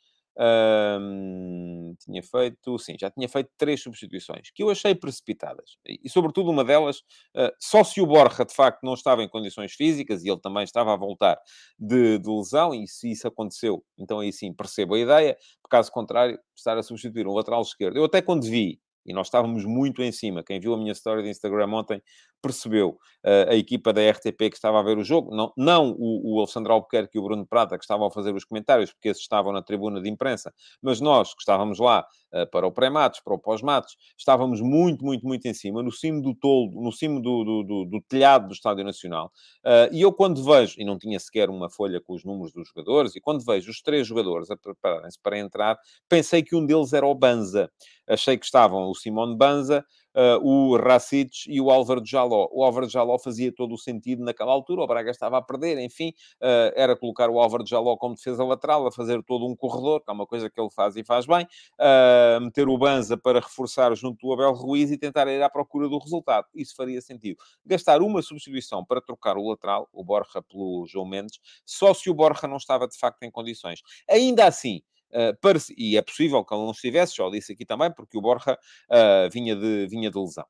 tinha 1.99 2.23
feito, 2.23 2.79
sim, 2.79 2.95
já 2.99 3.11
tinha 3.11 3.29
feito 3.29 3.51
três 3.59 3.83
substituições 3.83 4.51
que 4.55 4.63
eu 4.63 4.71
achei 4.71 4.95
precipitadas. 4.95 5.77
E, 5.87 6.09
sobretudo, 6.09 6.51
uma 6.51 6.65
delas, 6.65 6.99
uh, 7.37 7.53
só 7.61 7.85
se 7.85 8.01
o 8.01 8.07
Borja 8.07 8.45
de 8.45 8.55
facto 8.55 8.83
não 8.83 8.95
estava 8.95 9.23
em 9.23 9.29
condições 9.29 9.73
físicas 9.75 10.25
e 10.25 10.31
ele 10.31 10.41
também 10.41 10.65
estava 10.65 10.93
a 10.93 10.97
voltar 10.97 11.39
de, 11.79 12.19
de 12.19 12.31
lesão, 12.31 12.75
e 12.75 12.87
se 12.89 13.11
isso 13.11 13.29
aconteceu, 13.29 13.85
então 13.99 14.21
aí 14.21 14.33
sim 14.33 14.53
percebo 14.53 14.95
a 14.95 14.99
ideia. 14.99 15.37
Caso 15.71 15.91
contrário, 15.91 16.39
estar 16.55 16.77
a 16.77 16.83
substituir 16.83 17.27
um 17.27 17.33
lateral 17.33 17.63
esquerdo. 17.63 17.97
Eu 17.97 18.05
até 18.05 18.21
quando 18.21 18.45
vi 18.45 18.79
e 19.05 19.13
nós 19.13 19.27
estávamos 19.27 19.65
muito 19.65 20.03
em 20.03 20.13
cima. 20.13 20.45
Quem 20.45 20.61
viu 20.61 20.75
a 20.75 20.77
minha 20.77 20.93
história 20.93 21.23
de 21.23 21.29
Instagram 21.29 21.73
ontem 21.73 22.03
percebeu 22.43 22.99
uh, 23.25 23.51
a 23.51 23.55
equipa 23.55 23.93
da 23.93 24.01
RTP 24.11 24.51
que 24.51 24.57
estava 24.57 24.81
a 24.81 24.83
ver 24.83 24.99
o 24.99 25.05
jogo, 25.05 25.35
não, 25.35 25.53
não 25.57 25.93
o, 25.99 26.35
o 26.35 26.39
Alexandre 26.41 26.73
Albuquerque 26.73 27.17
e 27.17 27.21
o 27.21 27.23
Bruno 27.23 27.47
Prata 27.47 27.79
que 27.79 27.85
estavam 27.85 28.07
a 28.07 28.11
fazer 28.11 28.35
os 28.35 28.45
comentários, 28.45 28.93
porque 28.93 29.09
esses 29.09 29.23
estavam 29.23 29.53
na 29.53 29.63
tribuna 29.63 30.03
de 30.03 30.11
imprensa, 30.11 30.53
mas 30.83 31.01
nós 31.01 31.33
que 31.35 31.41
estávamos 31.41 31.79
lá 31.79 32.05
uh, 32.33 32.47
para 32.51 32.67
o 32.67 32.73
pré-matos, 32.73 33.21
para 33.21 33.35
o 33.35 33.39
pós-matos, 33.39 33.97
estávamos 34.19 34.61
muito, 34.61 35.05
muito, 35.05 35.27
muito 35.27 35.47
em 35.47 35.55
cima, 35.55 35.83
no 35.83 35.93
cimo 35.93 36.21
do 36.21 36.35
toldo, 36.35 36.81
no 36.81 36.93
cimo 36.93 37.21
do, 37.23 37.45
do, 37.45 37.63
do, 37.63 37.85
do 37.85 38.01
telhado 38.03 38.49
do 38.49 38.55
Estádio 38.55 38.85
Nacional. 38.85 39.33
Uh, 39.65 39.95
e 39.95 40.03
eu 40.03 40.13
quando 40.13 40.43
vejo, 40.45 40.75
e 40.79 40.85
não 40.85 40.99
tinha 40.99 41.19
sequer 41.21 41.49
uma 41.49 41.71
folha 41.71 42.01
com 42.01 42.15
os 42.15 42.25
números 42.25 42.53
dos 42.53 42.69
jogadores, 42.69 43.15
e 43.15 43.21
quando 43.21 43.45
vejo 43.45 43.71
os 43.71 43.81
três 43.81 44.07
jogadores 44.07 44.51
a 44.51 44.57
prepararem-se 44.57 45.19
para 45.23 45.39
entrar, 45.39 45.79
pensei 46.09 46.43
que 46.43 46.57
um 46.57 46.67
deles 46.67 46.93
era 46.93 47.07
o 47.07 47.15
Banza. 47.15 47.71
Achei 48.09 48.37
que 48.37 48.45
estavam 48.45 48.91
o 48.91 48.95
Simone 48.95 49.37
Banza, 49.37 49.85
uh, 50.15 50.47
o 50.47 50.77
Racic 50.77 51.47
e 51.49 51.61
o 51.61 51.71
Álvaro 51.71 52.03
Jaló. 52.05 52.49
O 52.53 52.65
Álvaro 52.65 52.89
Jaló 52.89 53.19
fazia 53.19 53.53
todo 53.53 53.75
o 53.75 53.79
sentido 53.79 54.25
naquela 54.25 54.53
altura, 54.53 54.83
o 54.83 54.87
Braga 54.87 55.11
estava 55.11 55.39
a 55.39 55.43
perder, 55.43 55.79
enfim, 55.79 56.13
uh, 56.41 56.73
era 56.75 56.97
colocar 56.97 57.31
o 57.31 57.41
Álvaro 57.41 57.67
Jaló 57.67 57.97
como 57.97 58.15
defesa 58.15 58.45
lateral, 58.45 58.87
a 58.87 58.93
fazer 58.93 59.23
todo 59.23 59.47
um 59.47 59.55
corredor, 59.55 60.01
que 60.01 60.11
é 60.11 60.13
uma 60.13 60.27
coisa 60.27 60.51
que 60.51 60.61
ele 60.61 60.71
faz 60.71 60.97
e 60.97 61.05
faz 61.05 61.27
bem, 61.27 61.47
uh, 61.79 62.41
meter 62.41 62.69
o 62.69 62.79
Banza 62.79 63.17
para 63.17 63.41
reforçar 63.41 63.95
junto 63.95 64.27
do 64.27 64.33
Abel 64.33 64.53
Ruiz 64.53 64.91
e 64.91 64.99
tentar 64.99 65.27
ir 65.29 65.43
à 65.43 65.49
procura 65.49 65.89
do 65.89 65.99
resultado. 65.99 66.47
Isso 66.55 66.75
faria 66.75 67.01
sentido. 67.01 67.39
Gastar 67.65 68.03
uma 68.03 68.23
substituição 68.23 68.85
para 68.85 69.01
trocar 69.01 69.37
o 69.37 69.49
lateral, 69.49 69.89
o 69.93 70.05
Borja 70.05 70.43
pelo 70.43 70.87
João 70.87 71.07
Mendes, 71.07 71.39
só 71.65 71.95
se 71.95 72.11
o 72.11 72.15
Borja 72.15 72.47
não 72.47 72.57
estava 72.57 72.87
de 72.87 72.99
facto 72.99 73.23
em 73.23 73.31
condições. 73.31 73.81
Ainda 74.09 74.47
assim, 74.47 74.83
Uh, 75.13 75.73
e 75.77 75.97
é 75.97 76.03
possível 76.03 76.45
que 76.45 76.55
ele 76.55 76.63
não 76.63 76.71
estivesse, 76.71 77.17
já 77.17 77.27
o 77.27 77.31
disse 77.31 77.53
aqui 77.53 77.65
também, 77.65 77.93
porque 77.93 78.17
o 78.17 78.21
Borja 78.21 78.59
uh, 78.91 79.31
vinha, 79.31 79.55
de, 79.55 79.87
vinha 79.87 80.11
de 80.11 80.19
lesão. 80.19 80.47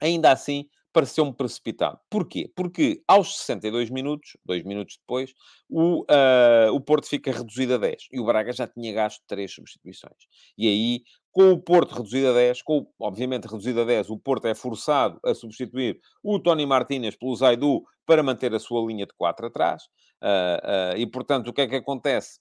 Ainda 0.00 0.30
assim, 0.30 0.68
pareceu-me 0.96 1.32
precipitado. 1.32 1.98
Porquê? 2.08 2.50
Porque 2.56 3.02
aos 3.06 3.36
62 3.40 3.90
minutos, 3.90 4.34
dois 4.42 4.64
minutos 4.64 4.96
depois, 4.98 5.30
o, 5.68 6.04
uh, 6.04 6.72
o 6.72 6.80
Porto 6.80 7.06
fica 7.06 7.30
reduzido 7.30 7.74
a 7.74 7.76
10 7.76 8.08
e 8.12 8.18
o 8.18 8.24
Braga 8.24 8.50
já 8.50 8.66
tinha 8.66 8.94
gasto 8.94 9.22
três 9.26 9.52
substituições. 9.52 10.16
E 10.56 10.66
aí, 10.66 11.02
com 11.32 11.52
o 11.52 11.60
Porto 11.60 11.96
reduzido 11.96 12.30
a 12.30 12.32
10, 12.32 12.62
com, 12.62 12.86
obviamente 12.98 13.44
reduzido 13.44 13.82
a 13.82 13.84
10, 13.84 14.08
o 14.08 14.18
Porto 14.18 14.46
é 14.46 14.54
forçado 14.54 15.20
a 15.22 15.34
substituir 15.34 16.00
o 16.22 16.38
Tony 16.38 16.64
Martínez 16.64 17.14
pelo 17.14 17.36
Zaidu 17.36 17.82
para 18.06 18.22
manter 18.22 18.54
a 18.54 18.58
sua 18.58 18.80
linha 18.86 19.04
de 19.04 19.12
4 19.18 19.48
atrás. 19.48 19.82
Uh, 20.22 20.94
uh, 20.94 20.96
e, 20.96 21.06
portanto, 21.06 21.48
o 21.48 21.52
que 21.52 21.60
é 21.60 21.66
que 21.66 21.76
acontece? 21.76 22.38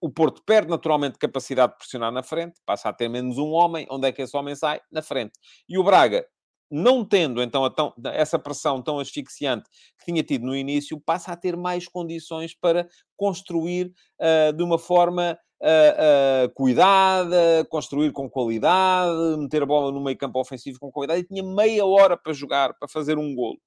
O 0.00 0.10
Porto 0.10 0.42
perde 0.44 0.70
naturalmente 0.70 1.18
capacidade 1.18 1.72
de 1.72 1.78
pressionar 1.78 2.12
na 2.12 2.22
frente, 2.22 2.60
passa 2.64 2.88
a 2.88 2.92
ter 2.92 3.08
menos 3.08 3.38
um 3.38 3.50
homem. 3.50 3.86
Onde 3.90 4.08
é 4.08 4.12
que 4.12 4.22
esse 4.22 4.36
homem 4.36 4.54
sai? 4.54 4.80
Na 4.90 5.02
frente. 5.02 5.32
E 5.68 5.78
o 5.78 5.82
Braga 5.82 6.24
não 6.70 7.04
tendo 7.04 7.42
então 7.42 7.68
tão, 7.70 7.94
essa 8.12 8.38
pressão 8.38 8.82
tão 8.82 8.98
asfixiante 8.98 9.68
que 9.98 10.04
tinha 10.04 10.22
tido 10.22 10.46
no 10.46 10.54
início, 10.54 11.00
passa 11.00 11.32
a 11.32 11.36
ter 11.36 11.56
mais 11.56 11.88
condições 11.88 12.54
para 12.54 12.86
construir 13.16 13.92
uh, 14.20 14.52
de 14.52 14.62
uma 14.62 14.78
forma 14.78 15.38
uh, 15.62 16.46
uh, 16.46 16.54
cuidada, 16.54 17.66
construir 17.70 18.12
com 18.12 18.28
qualidade, 18.28 19.38
meter 19.38 19.62
a 19.62 19.66
bola 19.66 19.90
no 19.90 20.02
meio 20.02 20.18
campo 20.18 20.38
ofensivo 20.38 20.78
com 20.78 20.92
qualidade, 20.92 21.22
e 21.22 21.24
tinha 21.24 21.42
meia 21.42 21.84
hora 21.86 22.16
para 22.16 22.32
jogar, 22.32 22.74
para 22.78 22.88
fazer 22.88 23.16
um 23.18 23.34
golo. 23.34 23.58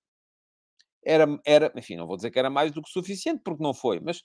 Era, 1.04 1.26
era, 1.44 1.74
enfim, 1.76 1.96
não 1.96 2.06
vou 2.06 2.16
dizer 2.16 2.30
que 2.30 2.38
era 2.38 2.52
mais 2.52 2.72
do 2.72 2.84
que 2.84 2.90
suficiente, 2.92 3.42
porque 3.44 3.64
não 3.64 3.74
foi, 3.74 4.00
mas 4.00 4.22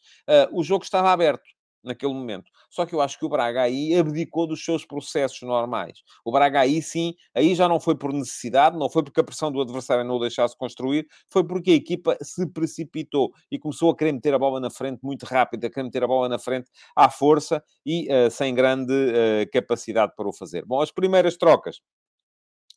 o 0.52 0.62
jogo 0.62 0.84
estava 0.84 1.10
aberto 1.10 1.55
naquele 1.86 2.12
momento. 2.12 2.50
Só 2.68 2.84
que 2.84 2.94
eu 2.94 3.00
acho 3.00 3.18
que 3.18 3.24
o 3.24 3.28
Braga 3.28 3.62
aí 3.62 3.94
abdicou 3.94 4.46
dos 4.46 4.64
seus 4.64 4.84
processos 4.84 5.40
normais. 5.42 6.02
O 6.24 6.32
Braga 6.32 6.60
aí 6.60 6.82
sim, 6.82 7.14
aí 7.34 7.54
já 7.54 7.68
não 7.68 7.80
foi 7.80 7.94
por 7.94 8.12
necessidade, 8.12 8.78
não 8.78 8.90
foi 8.90 9.02
porque 9.02 9.20
a 9.20 9.24
pressão 9.24 9.50
do 9.50 9.60
adversário 9.60 10.04
não 10.04 10.16
o 10.16 10.20
deixasse 10.20 10.56
construir, 10.56 11.06
foi 11.30 11.44
porque 11.44 11.70
a 11.70 11.74
equipa 11.74 12.16
se 12.20 12.46
precipitou 12.52 13.30
e 13.50 13.58
começou 13.58 13.90
a 13.90 13.96
querer 13.96 14.12
meter 14.12 14.34
a 14.34 14.38
bola 14.38 14.60
na 14.60 14.70
frente 14.70 15.00
muito 15.02 15.24
rápido, 15.24 15.64
a 15.64 15.70
querer 15.70 15.84
meter 15.84 16.04
a 16.04 16.06
bola 16.06 16.28
na 16.28 16.38
frente 16.38 16.70
à 16.94 17.08
força 17.08 17.62
e 17.84 18.08
uh, 18.12 18.30
sem 18.30 18.54
grande 18.54 18.92
uh, 18.92 19.50
capacidade 19.52 20.12
para 20.16 20.28
o 20.28 20.32
fazer. 20.32 20.64
Bom, 20.66 20.80
as 20.80 20.90
primeiras 20.90 21.36
trocas 21.36 21.80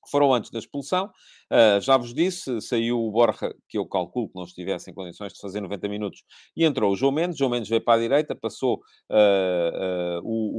foram 0.10 0.34
antes 0.34 0.52
da 0.52 0.60
expulsão. 0.60 1.12
Uh, 1.52 1.82
já 1.82 1.98
vos 1.98 2.14
disse, 2.14 2.62
saiu 2.62 3.00
o 3.00 3.12
Borja, 3.12 3.54
que 3.68 3.78
eu 3.78 3.86
calculo 3.86 4.28
que 4.28 4.36
não 4.36 4.44
estivesse 4.44 4.92
em 4.92 4.94
condições 4.94 5.34
de 5.34 5.40
fazer 5.40 5.62
90 5.62 5.88
minutos, 5.88 6.24
e 6.56 6.64
entrou 6.64 6.92
o 6.92 6.96
João 6.96 7.12
Mendes. 7.12 7.38
João 7.38 7.50
Mendes 7.50 7.70
veio 7.70 7.84
para 7.84 7.98
a 7.98 8.02
direita, 8.02 8.36
passou 8.36 8.76
uh, 9.10 10.20
uh, 10.20 10.22
o, 10.24 10.59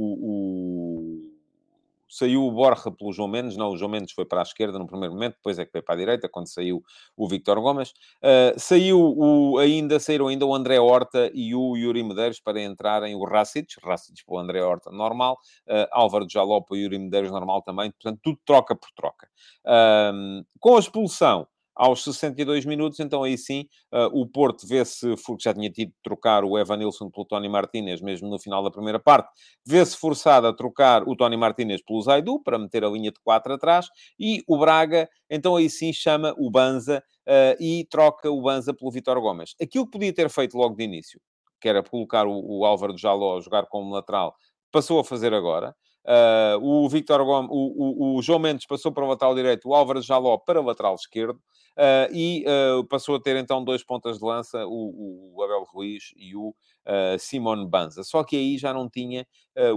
saiu 2.11 2.45
o 2.45 2.51
Borja 2.51 2.91
pelo 2.91 3.13
João 3.13 3.29
Mendes, 3.29 3.55
não, 3.55 3.69
o 3.71 3.77
João 3.77 3.89
Mendes 3.89 4.11
foi 4.13 4.25
para 4.25 4.41
a 4.41 4.43
esquerda 4.43 4.77
no 4.77 4.85
primeiro 4.85 5.13
momento, 5.13 5.35
depois 5.35 5.57
é 5.57 5.65
que 5.65 5.71
veio 5.71 5.83
para 5.83 5.95
a 5.95 5.97
direita, 5.97 6.27
quando 6.27 6.47
saiu 6.47 6.83
o 7.15 7.27
Victor 7.27 7.59
Gomes. 7.61 7.91
Uh, 8.21 8.57
saiu 8.57 8.99
o, 8.99 9.57
ainda, 9.57 9.97
saíram 9.97 10.27
ainda 10.27 10.45
o 10.45 10.53
André 10.53 10.77
Horta 10.77 11.31
e 11.33 11.55
o 11.55 11.77
Yuri 11.77 12.03
Medeiros 12.03 12.41
para 12.41 12.61
entrarem 12.61 13.15
o 13.15 13.23
Racic, 13.23 13.75
Racic 13.81 14.25
para 14.25 14.35
o 14.35 14.39
André 14.39 14.61
Horta 14.61 14.91
normal, 14.91 15.37
uh, 15.69 15.87
Álvaro 15.91 16.27
Jaló 16.29 16.59
para 16.59 16.75
o 16.75 16.77
Yuri 16.77 16.99
Medeiros 16.99 17.31
normal 17.31 17.61
também, 17.61 17.89
portanto 17.91 18.19
tudo 18.21 18.37
troca 18.45 18.75
por 18.75 18.91
troca. 18.91 19.29
Uh, 19.65 20.45
com 20.59 20.75
a 20.75 20.79
expulsão, 20.79 21.47
aos 21.75 22.03
62 22.03 22.65
minutos, 22.65 22.99
então 22.99 23.23
aí 23.23 23.37
sim, 23.37 23.67
uh, 23.93 24.07
o 24.13 24.27
Porto 24.27 24.67
vê-se, 24.67 25.15
porque 25.25 25.43
já 25.43 25.53
tinha 25.53 25.69
tido 25.69 25.89
de 25.89 25.95
trocar 26.03 26.43
o 26.43 26.57
Evanilson 26.57 27.09
pelo 27.09 27.25
Tony 27.25 27.49
Martínez, 27.49 28.01
mesmo 28.01 28.29
no 28.29 28.39
final 28.39 28.63
da 28.63 28.69
primeira 28.69 28.99
parte, 28.99 29.29
vê-se 29.65 29.95
forçado 29.97 30.47
a 30.47 30.53
trocar 30.53 31.07
o 31.07 31.15
Tony 31.15 31.37
Martínez 31.37 31.81
pelo 31.83 32.01
Zaidu, 32.01 32.41
para 32.43 32.59
meter 32.59 32.83
a 32.83 32.89
linha 32.89 33.11
de 33.11 33.19
4 33.23 33.53
atrás, 33.53 33.87
e 34.19 34.43
o 34.47 34.57
Braga, 34.57 35.09
então 35.29 35.55
aí 35.55 35.69
sim, 35.69 35.93
chama 35.93 36.33
o 36.37 36.51
Banza 36.51 37.03
uh, 37.27 37.63
e 37.63 37.85
troca 37.89 38.29
o 38.29 38.41
Banza 38.41 38.73
pelo 38.73 38.91
Vitor 38.91 39.19
Gomes. 39.21 39.55
Aquilo 39.61 39.85
que 39.85 39.91
podia 39.91 40.13
ter 40.13 40.29
feito 40.29 40.57
logo 40.57 40.75
de 40.75 40.83
início, 40.83 41.19
que 41.59 41.69
era 41.69 41.83
colocar 41.83 42.27
o, 42.27 42.59
o 42.59 42.65
Álvaro 42.65 42.97
Jaló 42.97 43.37
a 43.37 43.41
jogar 43.41 43.65
como 43.67 43.93
lateral, 43.93 44.35
passou 44.71 44.99
a 44.99 45.03
fazer 45.03 45.33
agora. 45.33 45.75
Uh, 46.03 46.57
o 46.59 46.89
Victor 46.89 47.23
Gomes, 47.23 47.49
o, 47.51 48.15
o, 48.15 48.17
o, 48.17 48.21
João 48.23 48.39
Mendes 48.39 48.65
passou 48.65 48.91
para 48.91 49.05
o 49.05 49.07
lateral 49.07 49.35
direito, 49.35 49.69
o 49.69 49.75
Álvaro 49.75 50.01
Jaló 50.01 50.37
para 50.37 50.59
o 50.59 50.65
lateral 50.65 50.95
esquerdo. 50.95 51.39
Uh, 51.77 52.13
e 52.13 52.45
uh, 52.45 52.83
passou 52.85 53.15
a 53.15 53.19
ter 53.19 53.37
então 53.37 53.63
dois 53.63 53.83
pontas 53.83 54.19
de 54.19 54.25
lança, 54.25 54.65
o, 54.65 55.33
o 55.35 55.43
Abel 55.43 55.63
Ruiz 55.63 56.11
e 56.15 56.35
o 56.35 56.49
uh, 56.49 57.17
Simone 57.17 57.67
Banza. 57.67 58.03
Só 58.03 58.23
que 58.23 58.35
aí 58.35 58.57
já 58.57 58.73
não 58.73 58.89
tinha 58.89 59.25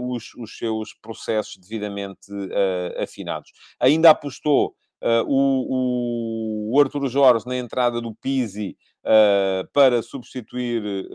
os, 0.01 0.35
os, 0.35 0.57
seus 0.57 0.95
processos 0.95 1.57
devidamente 1.57 2.31
afinados. 3.03 3.51
Ainda 3.81 4.11
apostou 4.11 4.73
o, 5.27 6.73
o 6.73 6.81
Arturo 6.81 7.09
Jorge 7.09 7.45
na 7.45 7.57
entrada 7.57 8.01
do 8.01 8.15
Pisi 8.15 8.77
para 9.73 10.01
substituir 10.01 11.09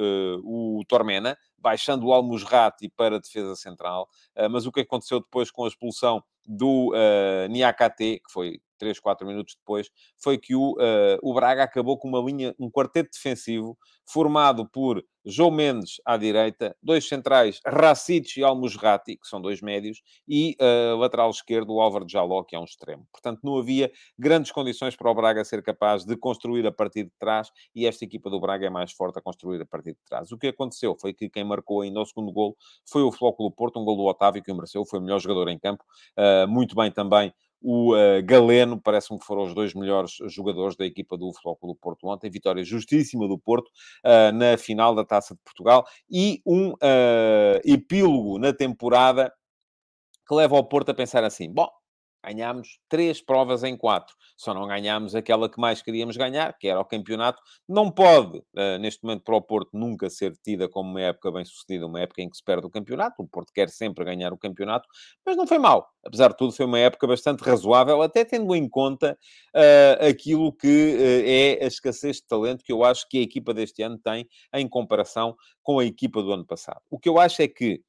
o 0.44 0.84
Tormena, 0.90 1.38
baixando 1.58 2.08
o 2.08 2.14
Almusrati 2.14 2.90
para 2.90 3.16
a 3.16 3.20
defesa 3.20 3.56
central. 3.56 4.10
mas 4.52 4.66
o 4.66 4.74
que 4.74 4.82
aconteceu 4.82 5.22
depois 5.22 5.50
com 5.50 5.64
a 5.64 5.70
expulsão 5.70 6.22
do 6.50 6.92
uh, 6.94 7.48
Niakate, 7.48 8.20
que 8.26 8.32
foi 8.32 8.60
3, 8.80 9.00
4 9.00 9.28
minutos 9.28 9.56
depois, 9.56 9.90
foi 10.18 10.38
que 10.38 10.56
o, 10.56 10.72
uh, 10.72 11.20
o 11.22 11.34
Braga 11.34 11.64
acabou 11.64 11.98
com 11.98 12.08
uma 12.08 12.20
linha, 12.20 12.56
um 12.60 12.72
quarteto 12.72 13.12
defensivo 13.14 13.78
formado 14.12 14.68
por 14.68 15.04
João 15.26 15.52
Mendes 15.52 16.02
à 16.06 16.18
direita, 16.18 16.76
dois 16.82 17.08
centrais, 17.08 17.60
Racic 17.66 18.40
e 18.40 18.44
Almusrati, 18.44 19.18
que 19.18 19.28
são 19.28 19.42
dois 19.42 19.62
médios, 19.62 20.02
e 20.28 20.56
uh, 20.60 20.98
lateral 20.98 21.30
esquerdo, 21.30 21.74
o 21.74 21.82
Álvaro 21.82 22.06
Jaló, 22.10 22.44
que 22.44 22.56
é 22.56 22.60
um 22.60 22.64
extremo. 22.64 23.06
Portanto, 23.12 23.42
não 23.44 23.58
havia 23.58 23.92
grandes 24.18 24.52
condições 24.52 24.96
para 24.96 25.12
o 25.12 25.14
Braga 25.14 25.44
ser 25.44 25.62
capaz 25.62 26.06
de 26.06 26.16
construir 26.18 26.66
a 26.66 26.72
partir 26.72 27.04
de 27.04 27.12
trás, 27.20 27.52
e 27.76 27.86
esta 27.86 28.06
equipa 28.06 28.30
do 28.30 28.40
Braga 28.40 28.66
é 28.66 28.70
mais 28.70 28.92
forte 28.92 29.20
a 29.20 29.22
construir 29.22 29.62
a 29.62 29.66
partir 29.66 29.92
de 29.92 30.00
trás. 30.08 30.32
O 30.32 30.38
que 30.38 30.48
aconteceu 30.48 30.96
foi 31.00 31.14
que 31.14 31.30
quem 31.30 31.44
marcou 31.44 31.82
ainda 31.82 32.00
o 32.00 32.06
segundo 32.06 32.32
golo 32.32 32.56
foi 32.90 33.04
o 33.04 33.12
Flóculo 33.12 33.52
Porto, 33.52 33.80
um 33.80 33.86
golo 33.86 33.98
do 33.98 34.06
Otávio, 34.06 34.42
que 34.42 34.52
o 34.52 34.56
mereceu, 34.56 34.86
foi 34.86 35.00
o 35.00 35.02
melhor 35.02 35.20
jogador 35.20 35.50
em 35.50 35.60
campo, 35.60 35.84
uh, 36.18 36.48
muito 36.48 36.76
bem 36.76 36.92
também 36.92 37.34
o 37.62 37.94
uh, 37.94 38.24
Galeno, 38.24 38.80
parece-me 38.80 39.20
que 39.20 39.26
foram 39.26 39.44
os 39.44 39.54
dois 39.54 39.74
melhores 39.74 40.18
jogadores 40.28 40.76
da 40.76 40.86
equipa 40.86 41.18
do 41.18 41.32
Futebol 41.34 41.58
do 41.64 41.76
Porto 41.76 42.08
ontem. 42.08 42.30
Vitória 42.30 42.64
justíssima 42.64 43.28
do 43.28 43.38
Porto 43.38 43.68
uh, 44.06 44.32
na 44.34 44.58
final 44.58 44.96
da 44.96 45.04
Taça 45.04 45.34
de 45.34 45.42
Portugal 45.44 45.86
e 46.10 46.42
um 46.46 46.72
uh, 46.72 47.60
epílogo 47.66 48.40
na 48.40 48.54
temporada 48.54 49.32
que 50.28 50.36
leva 50.36 50.56
ao 50.56 50.64
Porto 50.64 50.90
a 50.90 50.94
pensar 50.94 51.24
assim: 51.24 51.52
bom, 51.52 51.68
Ganhámos 52.26 52.80
três 52.90 53.22
provas 53.22 53.64
em 53.64 53.78
quatro. 53.78 54.16
Só 54.36 54.54
não 54.54 54.68
ganhámos 54.68 55.16
aquela 55.16 55.50
que 55.50 55.60
mais 55.60 55.82
queríamos 55.82 56.18
ganhar, 56.18 56.54
que 56.58 56.68
era 56.68 56.80
o 56.80 56.86
campeonato. 56.86 57.42
Não 57.68 57.90
pode, 57.90 58.38
uh, 58.38 58.78
neste 58.80 59.04
momento, 59.04 59.24
para 59.24 59.36
o 59.36 59.42
Porto 59.42 59.70
nunca 59.74 60.10
ser 60.10 60.34
tida 60.44 60.68
como 60.68 60.90
uma 60.90 61.02
época 61.02 61.32
bem 61.32 61.46
sucedida, 61.46 61.86
uma 61.86 62.02
época 62.02 62.22
em 62.22 62.30
que 62.30 62.38
se 62.38 62.44
perde 62.44 62.68
o 62.68 62.70
campeonato. 62.70 63.22
O 63.22 63.28
Porto 63.28 63.52
quer 63.54 63.70
sempre 63.70 64.04
ganhar 64.04 64.34
o 64.34 64.38
campeonato, 64.38 64.88
mas 65.26 65.38
não 65.38 65.48
foi 65.48 65.58
mal. 65.60 65.90
Apesar 66.04 66.30
de 66.30 66.38
tudo, 66.38 66.52
foi 66.52 66.66
uma 66.66 66.80
época 66.80 67.08
bastante 67.08 67.42
razoável, 67.42 68.02
até 68.02 68.26
tendo 68.26 68.54
em 68.56 68.68
conta 68.68 69.18
uh, 69.56 70.06
aquilo 70.08 70.52
que 70.54 70.68
uh, 70.68 71.60
é 71.60 71.64
a 71.64 71.68
escassez 71.68 72.18
de 72.18 72.28
talento 72.28 72.64
que 72.64 72.72
eu 72.72 72.84
acho 72.84 73.08
que 73.08 73.18
a 73.18 73.22
equipa 73.22 73.54
deste 73.54 73.82
ano 73.82 73.98
tem 73.98 74.28
em 74.54 74.68
comparação 74.68 75.36
com 75.64 75.80
a 75.80 75.86
equipa 75.86 76.22
do 76.22 76.34
ano 76.34 76.46
passado. 76.46 76.82
O 76.90 77.00
que 77.00 77.08
eu 77.08 77.20
acho 77.20 77.42
é 77.42 77.48
que, 77.48 77.82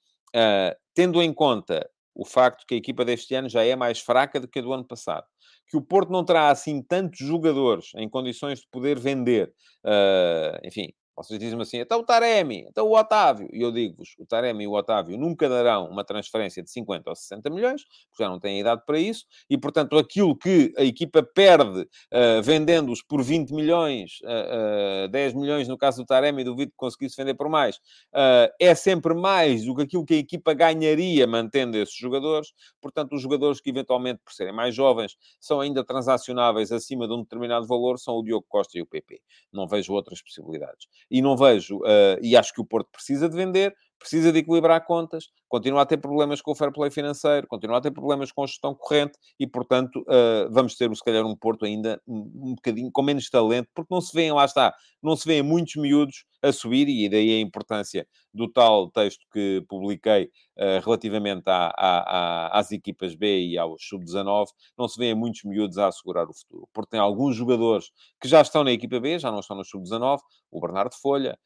tendo 0.95 1.21
em 1.23 1.33
conta 1.33 1.89
o 2.15 2.25
facto 2.25 2.65
que 2.67 2.75
a 2.75 2.79
equipa 2.79 3.05
deste 3.05 3.35
ano 3.35 3.49
já 3.49 3.65
é 3.65 3.77
mais 3.77 4.01
fraca 4.01 4.41
do 4.41 4.49
que 4.49 4.59
a 4.59 4.63
do 4.63 4.73
ano 4.73 4.85
passado. 4.85 5.27
Que 5.69 5.77
o 5.77 5.83
Porto 5.83 6.11
não 6.11 6.25
terá 6.25 6.51
assim 6.51 6.83
tantos 6.83 7.21
jogadores 7.21 7.93
em 7.97 8.09
condições 8.09 8.61
de 8.61 8.67
poder 8.71 8.99
vender, 8.99 9.53
uh, 9.85 10.67
enfim, 10.67 10.93
vocês 11.23 11.39
dizem-me 11.39 11.63
assim, 11.63 11.79
então 11.79 12.01
o 12.01 12.03
Taremi, 12.03 12.67
então 12.69 12.87
o 12.87 12.99
Otávio. 12.99 13.49
E 13.53 13.61
eu 13.61 13.71
digo-vos, 13.71 14.15
o 14.19 14.25
Taremi 14.25 14.65
e 14.65 14.67
o 14.67 14.73
Otávio 14.73 15.19
nunca 15.19 15.49
darão 15.49 15.87
uma 15.89 16.03
transferência 16.05 16.63
de 16.63 16.71
50 16.71 17.11
ou 17.11 17.17
60 17.17 17.51
milhões, 17.51 17.85
porque 18.09 18.23
já 18.23 18.29
não 18.29 18.41
têm 18.41 18.61
idade 18.61 18.83
para 18.87 18.99
isso, 18.99 19.27
e 19.49 19.59
portanto 19.59 19.99
aquilo 19.99 20.37
que 20.37 20.73
a 20.77 20.85
equipa 20.85 21.23
perde 21.23 21.81
uh, 21.83 22.43
vendendo-os 22.43 23.03
por 23.03 23.23
20 23.23 23.53
milhões, 23.53 24.21
uh, 24.23 25.07
uh, 25.07 25.09
10 25.09 25.35
milhões 25.35 25.69
no 25.69 25.77
caso 25.77 26.03
do 26.03 26.07
Taremi, 26.07 26.43
duvido 26.43 26.71
que 26.71 26.77
conseguisse 26.77 27.17
vender 27.17 27.35
por 27.35 27.49
mais, 27.49 27.77
uh, 27.77 28.51
é 28.59 28.75
sempre 28.75 29.15
mais 29.15 29.65
do 29.65 29.75
que 29.75 29.83
aquilo 29.83 30.05
que 30.05 30.15
a 30.15 30.19
equipa 30.19 30.55
ganharia 30.55 31.27
mantendo 31.27 31.77
esses 31.77 31.95
jogadores. 31.95 32.53
Portanto, 32.81 33.15
os 33.15 33.23
jogadores 33.23 33.61
que 33.61 33.71
eventualmente, 33.71 34.21
por 34.25 34.33
serem 34.33 34.55
mais 34.55 34.75
jovens, 34.75 35.17
são 35.39 35.61
ainda 35.61 35.85
transacionáveis 35.85 36.73
acima 36.73 37.07
de 37.07 37.15
um 37.15 37.23
determinado 37.23 37.67
valor, 37.67 37.99
são 37.99 38.15
o 38.15 38.23
Diogo 38.23 38.47
Costa 38.49 38.79
e 38.79 38.83
o 38.83 38.87
PP. 38.87 39.21
Não 39.53 39.67
vejo 39.67 39.93
outras 39.93 40.23
possibilidades 40.23 40.89
e 41.11 41.21
não 41.23 41.37
vejo, 41.37 41.79
uh, 41.79 42.19
e 42.23 42.37
acho 42.37 42.53
que 42.53 42.61
o 42.61 42.65
Porto 42.65 42.89
precisa 42.93 43.29
de 43.29 43.37
vender, 43.37 43.75
precisa 44.01 44.33
de 44.33 44.39
equilibrar 44.39 44.85
contas, 44.87 45.29
continua 45.47 45.83
a 45.83 45.87
ter 45.87 45.99
problemas 45.99 46.41
com 46.41 46.53
o 46.53 46.55
fair 46.55 46.73
play 46.73 46.91
financeiro, 46.91 47.47
continua 47.47 47.77
a 47.77 47.81
ter 47.81 47.91
problemas 47.91 48.33
com 48.33 48.43
a 48.43 48.47
gestão 48.47 48.75
corrente 48.75 49.13
e, 49.39 49.47
portanto, 49.47 50.01
uh, 50.01 50.51
vamos 50.51 50.75
ter, 50.75 50.93
se 50.97 51.05
calhar, 51.05 51.25
um 51.25 51.37
Porto 51.37 51.67
ainda 51.67 52.01
um, 52.09 52.55
bocadinho 52.55 52.91
com 52.91 53.03
menos 53.03 53.29
talento, 53.29 53.69
porque 53.75 53.93
não 53.95 54.01
se 54.01 54.13
vêem, 54.15 54.33
lá 54.33 54.47
está, 54.47 54.75
não 55.03 55.15
se 55.15 55.29
vêem 55.29 55.43
muitos 55.43 55.77
miúdos 55.77 56.25
a 56.43 56.51
subir, 56.51 56.89
e 56.89 57.09
daí 57.11 57.37
a 57.37 57.41
importância 57.41 58.07
do 58.33 58.51
tal 58.51 58.91
texto 58.91 59.21
que 59.31 59.63
publiquei 59.69 60.31
uh, 60.57 60.81
relativamente 60.83 61.45
à, 61.49 61.71
à, 61.77 62.59
às 62.59 62.73
equipas 62.73 63.15
B 63.15 63.49
e 63.49 63.59
aos 63.59 63.87
sub-19, 63.87 64.47
não 64.79 64.89
se 64.89 64.99
vêem 64.99 65.15
muitos 65.15 65.45
miúdos 65.45 65.77
a 65.77 65.89
assegurar 65.89 66.27
o 66.27 66.33
futuro. 66.33 66.67
Porque 66.73 66.91
tem 66.91 67.01
alguns 67.01 67.37
jogadores 67.37 67.91
que 68.21 68.29
já 68.29 68.41
estão 68.41 68.65
na 68.65 68.73
equipa 68.73 68.99
B, 68.99 69.19
já 69.19 69.31
não 69.31 69.41
estão 69.41 69.57
no 69.57 69.65
sub-19, 69.65 70.21
o 70.51 70.61
Bernardo 70.61 70.95
Folha, 71.01 71.39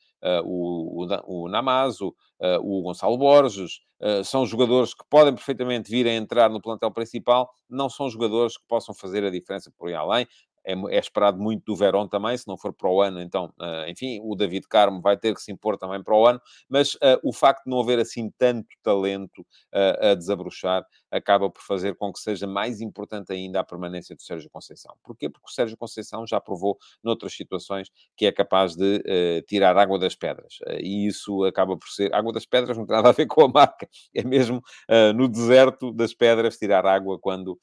o, 0.45 1.05
o, 1.05 1.45
o 1.45 1.49
Namazo, 1.49 2.09
uh, 2.41 2.59
o 2.63 2.83
Gonçalo 2.83 3.17
Borges, 3.17 3.81
uh, 4.01 4.25
são 4.25 4.47
jogadores 4.47 4.95
que 4.95 5.05
podem 5.09 5.35
perfeitamente 5.35 5.91
vir 5.91 6.07
a 6.07 6.13
entrar 6.13 6.51
no 6.51 6.61
plantel 6.61 6.91
principal, 6.91 7.51
não 7.69 7.89
são 7.89 8.09
jogadores 8.09 8.57
que 8.57 8.65
possam 8.69 8.95
fazer 8.95 9.25
a 9.25 9.31
diferença 9.31 9.71
por 9.77 9.89
aí 9.89 9.95
além. 9.95 10.27
É, 10.67 10.73
é, 10.73 10.99
esperado 10.99 11.39
muito 11.39 11.63
do 11.67 11.77
Verón 11.77 12.09
também, 12.09 12.39
se 12.39 12.49
não 12.49 12.57
for 12.57 12.73
para 12.73 12.89
o 12.89 13.03
ano, 13.03 13.21
então, 13.21 13.53
enfim, 13.87 14.19
o 14.23 14.35
David 14.35 14.67
Carmo 14.67 14.99
vai 14.99 15.15
ter 15.15 15.35
que 15.35 15.43
se 15.43 15.53
impor 15.53 15.77
também 15.77 16.03
para 16.03 16.17
o 16.17 16.27
ano, 16.27 16.41
mas 16.71 16.95
uh, 16.95 17.21
o 17.23 17.35
facto 17.35 17.65
de 17.65 17.71
não 17.71 17.81
haver 17.81 17.99
assim 17.99 18.31
tanto 18.39 18.67
talento 18.83 19.43
uh, 19.43 20.13
a 20.13 20.15
desabrochar 20.15 20.83
acaba 21.15 21.49
por 21.49 21.63
fazer 21.63 21.95
com 21.95 22.13
que 22.13 22.19
seja 22.19 22.47
mais 22.47 22.81
importante 22.81 23.33
ainda 23.33 23.61
a 23.61 23.65
permanência 23.65 24.17
do 24.17 24.23
Sérgio 24.23 24.51
Conceição. 24.51 24.95
Porquê? 25.03 25.29
Porque 25.29 25.49
o 25.49 25.53
Sérgio 25.53 25.77
Conceição 25.77 26.27
já 26.27 26.41
provou 26.41 26.77
noutras 27.03 27.33
situações 27.35 27.89
que 28.17 28.27
é 28.27 28.33
capaz 28.33 28.75
de 28.75 28.97
uh, 28.97 29.43
tirar 29.47 29.77
água 29.77 29.99
das 29.99 30.17
pedras. 30.17 30.59
Uh, 30.67 30.81
e 30.81 31.07
isso 31.07 31.45
acaba 31.45 31.77
por 31.77 31.89
ser... 31.89 32.13
Água 32.13 32.33
das 32.33 32.45
pedras 32.45 32.77
não 32.77 32.85
tem 32.85 32.97
nada 32.97 33.11
a 33.11 33.13
ver 33.13 33.27
com 33.29 33.45
a 33.45 33.49
marca. 33.49 33.89
É 34.15 34.25
mesmo 34.25 34.59
uh, 34.59 35.13
no 35.15 35.29
deserto 35.29 35.93
das 35.93 36.13
pedras 36.13 36.59
tirar 36.59 36.85
água 36.85 37.19
quando, 37.19 37.59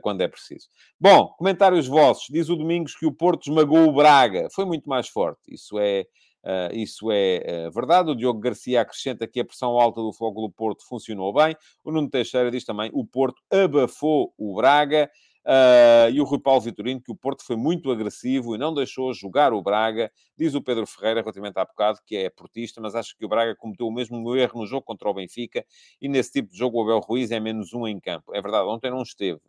quando 0.00 0.20
é 0.20 0.28
preciso. 0.28 0.68
Bom, 1.00 1.28
comentários 1.38 1.86
vossos. 1.86 2.26
Diz 2.30 2.48
o 2.48 2.56
Domingos 2.56 2.94
que 2.94 3.06
o 3.06 3.12
Porto 3.12 3.48
esmagou 3.48 3.88
o 3.88 3.92
Braga. 3.92 4.48
Foi 4.54 4.64
muito 4.64 4.88
mais 4.88 5.08
forte. 5.08 5.40
Isso 5.48 5.78
é... 5.78 6.06
Uh, 6.44 6.74
isso 6.74 7.10
é 7.10 7.66
uh, 7.68 7.70
verdade. 7.70 8.10
O 8.10 8.14
Diogo 8.16 8.40
Garcia 8.40 8.80
acrescenta 8.80 9.26
que 9.26 9.40
a 9.40 9.44
pressão 9.44 9.78
alta 9.78 10.00
do 10.00 10.12
Fogo 10.12 10.42
do 10.42 10.50
Porto 10.50 10.86
funcionou 10.86 11.32
bem. 11.32 11.56
O 11.84 11.92
Nuno 11.92 12.10
Teixeira 12.10 12.50
diz 12.50 12.64
também 12.64 12.90
o 12.92 13.04
Porto 13.06 13.40
abafou 13.50 14.34
o 14.36 14.56
Braga. 14.56 15.10
Uh, 15.44 16.06
e 16.12 16.20
o 16.20 16.24
Rui 16.24 16.38
Paulo 16.38 16.60
Vitorino 16.60 17.00
que 17.00 17.10
o 17.10 17.16
Porto 17.16 17.44
foi 17.44 17.56
muito 17.56 17.90
agressivo 17.90 18.54
e 18.54 18.58
não 18.58 18.72
deixou 18.72 19.12
jogar 19.12 19.52
o 19.52 19.60
Braga. 19.60 20.10
Diz 20.38 20.54
o 20.54 20.62
Pedro 20.62 20.86
Ferreira, 20.86 21.20
relativamente 21.20 21.58
há 21.58 21.64
bocado, 21.64 21.98
que 22.06 22.16
é 22.16 22.30
portista, 22.30 22.80
mas 22.80 22.94
acho 22.94 23.16
que 23.16 23.24
o 23.24 23.28
Braga 23.28 23.56
cometeu 23.56 23.88
o 23.88 23.92
mesmo 23.92 24.36
erro 24.36 24.60
no 24.60 24.66
jogo 24.66 24.82
contra 24.82 25.08
o 25.08 25.14
Benfica 25.14 25.64
e 26.00 26.08
nesse 26.08 26.30
tipo 26.30 26.52
de 26.52 26.56
jogo 26.56 26.78
o 26.78 26.82
Abel 26.82 27.00
Ruiz 27.00 27.32
é 27.32 27.40
menos 27.40 27.72
um 27.72 27.88
em 27.88 27.98
campo. 27.98 28.32
É 28.32 28.40
verdade, 28.40 28.68
ontem 28.68 28.90
não 28.90 29.02
esteve, 29.02 29.40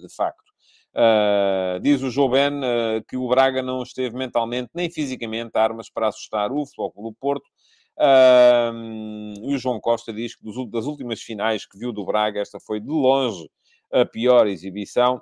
de 0.00 0.14
facto. 0.14 0.49
Uh, 0.94 1.78
diz 1.80 2.02
o 2.02 2.10
João 2.10 2.30
Ben 2.30 2.52
uh, 2.52 3.04
que 3.08 3.16
o 3.16 3.28
Braga 3.28 3.62
não 3.62 3.82
esteve 3.82 4.16
mentalmente 4.16 4.70
nem 4.74 4.90
fisicamente 4.90 5.52
armas 5.54 5.88
para 5.88 6.08
assustar 6.08 6.50
o 6.50 6.64
do 6.64 7.12
Porto. 7.12 7.46
Uh, 7.96 9.50
e 9.50 9.54
o 9.54 9.58
João 9.58 9.80
Costa 9.80 10.12
diz 10.12 10.34
que 10.34 10.42
dos, 10.42 10.70
das 10.70 10.86
últimas 10.86 11.20
finais 11.20 11.66
que 11.66 11.78
viu 11.78 11.92
do 11.92 12.04
Braga, 12.04 12.40
esta 12.40 12.58
foi 12.58 12.80
de 12.80 12.88
longe 12.88 13.48
a 13.92 14.04
pior 14.04 14.46
exibição. 14.46 15.20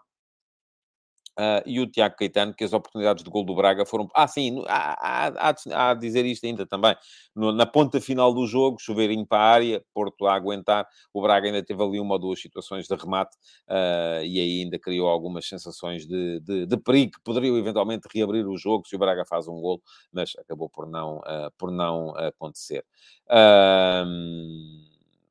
Uh, 1.39 1.63
e 1.65 1.79
o 1.79 1.87
Tiago 1.87 2.17
Caetano, 2.17 2.53
que 2.53 2.65
as 2.65 2.73
oportunidades 2.73 3.23
de 3.23 3.31
gol 3.31 3.45
do 3.45 3.55
Braga 3.55 3.87
foram. 3.87 4.09
Ah, 4.13 4.27
sim, 4.27 4.65
há, 4.67 5.55
a 5.73 5.95
dizer 5.95 6.27
isto 6.27 6.45
ainda 6.45 6.67
também. 6.67 6.97
No, 7.33 7.53
na 7.53 7.65
ponta 7.65 8.01
final 8.01 8.35
do 8.35 8.45
jogo, 8.45 8.79
chuveirinho 8.81 9.25
para 9.25 9.39
a 9.39 9.53
área, 9.53 9.85
Porto 9.95 10.27
a 10.27 10.35
aguentar. 10.35 10.85
O 11.15 11.23
Braga 11.23 11.47
ainda 11.47 11.63
teve 11.63 11.81
ali 11.81 12.01
uma 12.01 12.15
ou 12.15 12.19
duas 12.19 12.41
situações 12.41 12.89
de 12.89 12.95
remate 12.97 13.37
uh, 13.69 14.25
e 14.25 14.41
aí 14.41 14.63
ainda 14.63 14.81
criou 14.81 15.09
algumas 15.09 15.47
sensações 15.47 16.05
de, 16.09 16.41
de, 16.41 16.67
de, 16.67 16.77
perigo 16.77 17.13
que 17.13 17.23
poderiam 17.23 17.57
eventualmente 17.57 18.09
reabrir 18.13 18.45
o 18.45 18.57
jogo 18.57 18.89
se 18.89 18.97
o 18.97 18.99
Braga 18.99 19.25
faz 19.25 19.47
um 19.47 19.61
gol, 19.61 19.81
mas 20.13 20.33
acabou 20.41 20.69
por 20.69 20.89
não, 20.89 21.19
uh, 21.19 21.53
por 21.57 21.71
não 21.71 22.17
acontecer. 22.17 22.85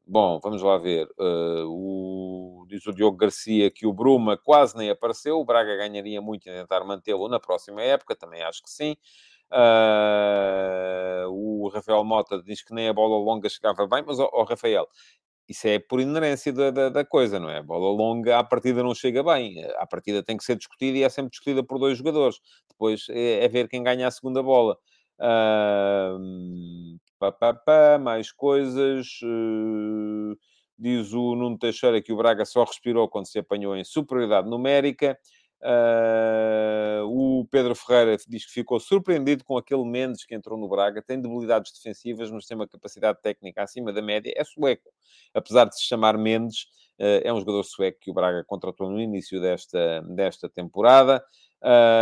Bom, 0.09 0.39
vamos 0.41 0.61
lá 0.61 0.77
ver. 0.77 1.05
Uh, 1.19 1.65
o, 1.67 2.65
diz 2.69 2.85
o 2.87 2.93
Diogo 2.93 3.17
Garcia 3.17 3.69
que 3.69 3.85
o 3.85 3.91
Bruma 3.91 4.37
quase 4.37 4.77
nem 4.77 4.89
apareceu. 4.89 5.37
O 5.37 5.43
Braga 5.43 5.75
ganharia 5.75 6.21
muito 6.21 6.47
em 6.47 6.53
tentar 6.53 6.85
mantê-lo 6.85 7.27
na 7.27 7.41
próxima 7.41 7.81
época, 7.81 8.15
também 8.15 8.41
acho 8.41 8.63
que 8.63 8.69
sim. 8.69 8.95
Uh, 9.51 11.27
o 11.29 11.69
Rafael 11.69 12.05
Mota 12.05 12.41
diz 12.41 12.63
que 12.63 12.73
nem 12.73 12.87
a 12.87 12.93
bola 12.93 13.17
longa 13.17 13.49
chegava 13.49 13.85
bem, 13.85 14.03
mas, 14.05 14.17
ó, 14.19 14.29
oh, 14.33 14.41
oh, 14.41 14.43
Rafael, 14.45 14.87
isso 15.47 15.67
é 15.67 15.79
por 15.79 15.99
inerência 15.99 16.53
da, 16.53 16.71
da, 16.71 16.89
da, 16.89 17.05
coisa, 17.05 17.39
não 17.39 17.49
é? 17.49 17.59
A 17.59 17.63
bola 17.63 17.89
longa, 17.91 18.39
à 18.39 18.43
partida 18.43 18.83
não 18.83 18.95
chega 18.95 19.23
bem. 19.23 19.63
À 19.77 19.85
partida 19.87 20.23
tem 20.23 20.37
que 20.37 20.43
ser 20.45 20.55
discutida 20.57 20.97
e 20.97 21.03
é 21.03 21.09
sempre 21.09 21.31
discutida 21.31 21.63
por 21.63 21.79
dois 21.79 21.97
jogadores. 21.97 22.39
Depois 22.69 23.07
é, 23.09 23.45
é 23.45 23.47
ver 23.49 23.67
quem 23.67 23.83
ganha 23.83 24.07
a 24.07 24.11
segunda 24.11 24.41
bola. 24.43 24.77
Uh, 25.19 26.97
Pá, 27.19 27.31
pá, 27.31 27.53
pá, 27.53 27.97
mais 27.99 28.31
coisas. 28.31 29.07
Uh, 29.23 30.37
diz 30.77 31.13
o 31.13 31.35
Nuno 31.35 31.57
Teixeira 31.57 32.01
que 32.01 32.13
o 32.13 32.17
Braga 32.17 32.45
só 32.45 32.63
respirou 32.63 33.09
quando 33.09 33.27
se 33.27 33.39
apanhou 33.39 33.75
em 33.75 33.83
superioridade 33.83 34.47
numérica. 34.47 35.17
Uh, 35.59 37.03
o 37.07 37.47
Pedro 37.49 37.73
Ferreira 37.73 38.15
diz 38.27 38.45
que 38.45 38.51
ficou 38.51 38.79
surpreendido 38.79 39.43
com 39.43 39.57
aquele 39.57 39.83
Mendes 39.83 40.23
que 40.25 40.35
entrou 40.35 40.59
no 40.59 40.69
Braga. 40.69 41.01
Tem 41.01 41.19
debilidades 41.19 41.71
defensivas, 41.71 42.29
mas 42.29 42.45
tem 42.45 42.55
uma 42.55 42.67
capacidade 42.67 43.19
técnica 43.21 43.63
acima 43.63 43.91
da 43.91 44.01
média. 44.01 44.31
É 44.35 44.43
sueco, 44.43 44.91
apesar 45.33 45.65
de 45.65 45.75
se 45.75 45.83
chamar 45.85 46.17
Mendes. 46.17 46.67
Uh, 46.99 47.21
é 47.23 47.31
um 47.31 47.39
jogador 47.39 47.63
sueco 47.63 47.99
que 48.01 48.11
o 48.11 48.13
Braga 48.13 48.43
contratou 48.45 48.89
no 48.89 48.99
início 48.99 49.39
desta, 49.39 50.01
desta 50.01 50.49
temporada. 50.49 51.23
Uh, 51.63 51.97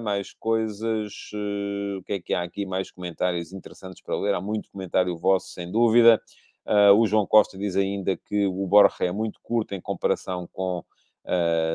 mais 0.00 0.32
coisas. 0.34 1.30
Uh, 1.32 1.98
o 1.98 2.02
que 2.04 2.14
é 2.14 2.20
que 2.20 2.34
há 2.34 2.42
aqui? 2.42 2.66
Mais 2.66 2.90
comentários 2.90 3.52
interessantes 3.52 4.02
para 4.02 4.18
ler. 4.18 4.34
Há 4.34 4.40
muito 4.40 4.70
comentário 4.70 5.16
vosso, 5.16 5.48
sem 5.48 5.70
dúvida. 5.70 6.20
Uh, 6.66 6.92
o 6.94 7.06
João 7.06 7.26
Costa 7.26 7.58
diz 7.58 7.76
ainda 7.76 8.16
que 8.16 8.46
o 8.46 8.66
Borja 8.66 9.04
é 9.04 9.12
muito 9.12 9.40
curto 9.42 9.74
em 9.74 9.80
comparação 9.80 10.48
com 10.52 10.84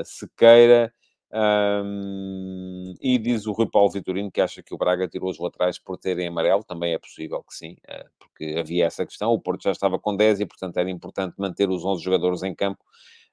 Sequeira. 0.03 0.93
Um, 1.33 2.93
e 3.01 3.17
diz 3.17 3.45
o 3.45 3.51
Rui 3.51 3.67
Paulo 3.69 3.91
Vitorino 3.91 4.31
que 4.31 4.39
acha 4.39 4.63
que 4.63 4.73
o 4.73 4.77
Braga 4.77 5.07
tirou 5.07 5.29
os 5.29 5.39
laterais 5.39 5.77
por 5.77 5.97
terem 5.97 6.27
amarelo. 6.27 6.63
Também 6.63 6.93
é 6.93 6.97
possível 6.97 7.43
que 7.43 7.55
sim, 7.55 7.77
porque 8.19 8.55
havia 8.57 8.85
essa 8.85 9.05
questão. 9.05 9.31
O 9.31 9.39
Porto 9.39 9.63
já 9.63 9.71
estava 9.71 9.99
com 9.99 10.15
10 10.15 10.39
e, 10.39 10.45
portanto, 10.45 10.77
era 10.77 10.89
importante 10.89 11.35
manter 11.37 11.69
os 11.69 11.83
11 11.83 12.03
jogadores 12.03 12.43
em 12.43 12.55
campo 12.55 12.83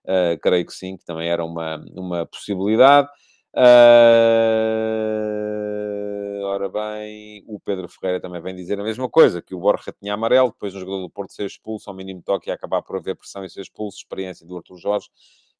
Uh, 0.05 0.39
creio 0.41 0.67
que 0.67 0.73
sim, 0.75 0.99
que 0.99 1.05
também 1.05 1.29
era 1.29 1.45
uma, 1.45 1.83
uma 1.97 2.27
possibilidade. 2.27 3.09
Uh, 3.55 3.63
ora 6.45 6.69
bem, 6.69 7.43
o 7.47 7.59
Pedro 7.59 7.89
Ferreira 7.89 8.21
também 8.21 8.43
vem 8.43 8.55
dizer 8.55 8.79
a 8.79 8.85
mesma 8.85 9.09
coisa, 9.09 9.41
que 9.41 9.55
o 9.55 9.59
Borja 9.59 9.95
tinha 9.99 10.13
amarelo, 10.13 10.51
depois 10.51 10.75
um 10.75 10.81
jogador 10.81 11.01
do 11.01 11.09
Porto 11.11 11.33
ser 11.33 11.47
expulso, 11.47 11.89
ao 11.89 11.97
mínimo 11.97 12.21
toque 12.23 12.51
e 12.51 12.53
acabar 12.53 12.83
por 12.83 12.97
haver 12.97 13.17
pressão 13.17 13.43
e 13.45 13.51
ser 13.51 13.63
expulso, 13.63 13.97
experiência 13.97 14.47
do 14.47 14.59
Arthur 14.59 14.77
Jorge. 14.77 15.09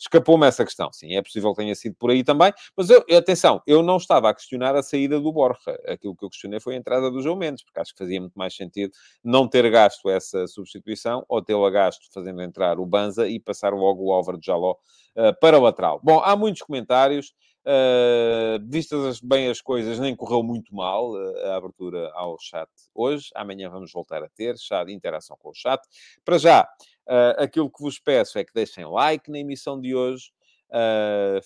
Escapou-me 0.05 0.47
essa 0.47 0.65
questão. 0.65 0.93
Sim, 0.93 1.17
é 1.17 1.23
possível 1.23 1.51
que 1.53 1.63
tenha 1.63 1.75
sido 1.75 1.97
por 1.97 2.11
aí 2.11 2.23
também. 2.23 2.53
Mas 2.77 2.91
eu, 2.91 3.03
atenção, 3.17 3.63
eu 3.67 3.83
não 3.83 3.97
estava 3.97 4.29
a 4.29 4.35
questionar 4.35 4.77
a 4.77 4.83
saída 4.83 5.19
do 5.19 5.33
Borja. 5.33 5.59
Aquilo 5.89 6.15
que 6.15 6.25
eu 6.25 6.29
questionei 6.29 6.61
foi 6.61 6.75
a 6.75 6.77
entrada 6.77 7.11
do 7.11 7.23
João 7.23 7.37
Mendes, 7.37 7.65
porque 7.65 7.81
acho 7.81 7.93
que 7.93 7.99
fazia 7.99 8.21
muito 8.21 8.39
mais 8.39 8.55
sentido 8.55 8.93
não 9.23 9.49
ter 9.49 9.69
gasto 9.71 10.11
essa 10.11 10.47
substituição 10.47 11.25
ou 11.27 11.41
tê-la 11.41 11.71
gasto 11.71 12.03
fazendo 12.13 12.43
entrar 12.43 12.79
o 12.79 12.85
Banza 12.85 13.27
e 13.27 13.41
passar 13.41 13.73
logo 13.73 14.05
o 14.05 14.13
Álvaro 14.13 14.39
de 14.39 14.47
Jaló 14.47 14.73
uh, 15.17 15.41
para 15.41 15.59
o 15.59 15.63
lateral. 15.63 16.01
Bom, 16.05 16.21
há 16.21 16.37
muitos 16.37 16.61
comentários. 16.61 17.33
Uh, 17.67 18.61
vistas 18.69 19.21
bem 19.21 19.49
as 19.49 19.61
coisas, 19.63 19.99
nem 19.99 20.15
correu 20.15 20.43
muito 20.43 20.75
mal 20.75 21.13
uh, 21.13 21.47
a 21.47 21.57
abertura 21.57 22.11
ao 22.13 22.39
chat 22.39 22.69
hoje. 22.95 23.31
Amanhã 23.35 23.71
vamos 23.71 23.91
voltar 23.91 24.23
a 24.23 24.29
ter 24.29 24.59
chat, 24.59 24.93
interação 24.93 25.35
com 25.39 25.49
o 25.49 25.55
chat. 25.55 25.81
Para 26.25 26.39
já, 26.39 26.69
Uh, 27.07 27.37
aquilo 27.37 27.71
que 27.71 27.83
vos 27.83 27.99
peço 27.99 28.39
é 28.39 28.45
que 28.45 28.55
deixem 28.55 28.87
like 28.87 29.31
na 29.31 29.39
emissão 29.39 29.79
de 29.79 29.95
hoje. 29.95 30.33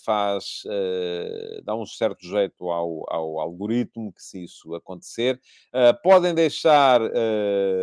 Faz, 0.07 0.63
dá 1.63 1.75
um 1.75 1.85
certo 1.85 2.25
jeito 2.25 2.71
ao, 2.71 3.05
ao, 3.13 3.41
algoritmo 3.41 4.11
que 4.11 4.23
se 4.23 4.45
isso 4.45 4.75
acontecer. 4.75 5.39
podem, 6.03 6.35
deixar, 6.35 7.01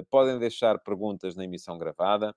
podem 0.10 0.40
deixar 0.40 0.80
perguntas 0.80 1.36
na 1.36 1.44
emissão 1.44 1.78
gravada 1.78 2.34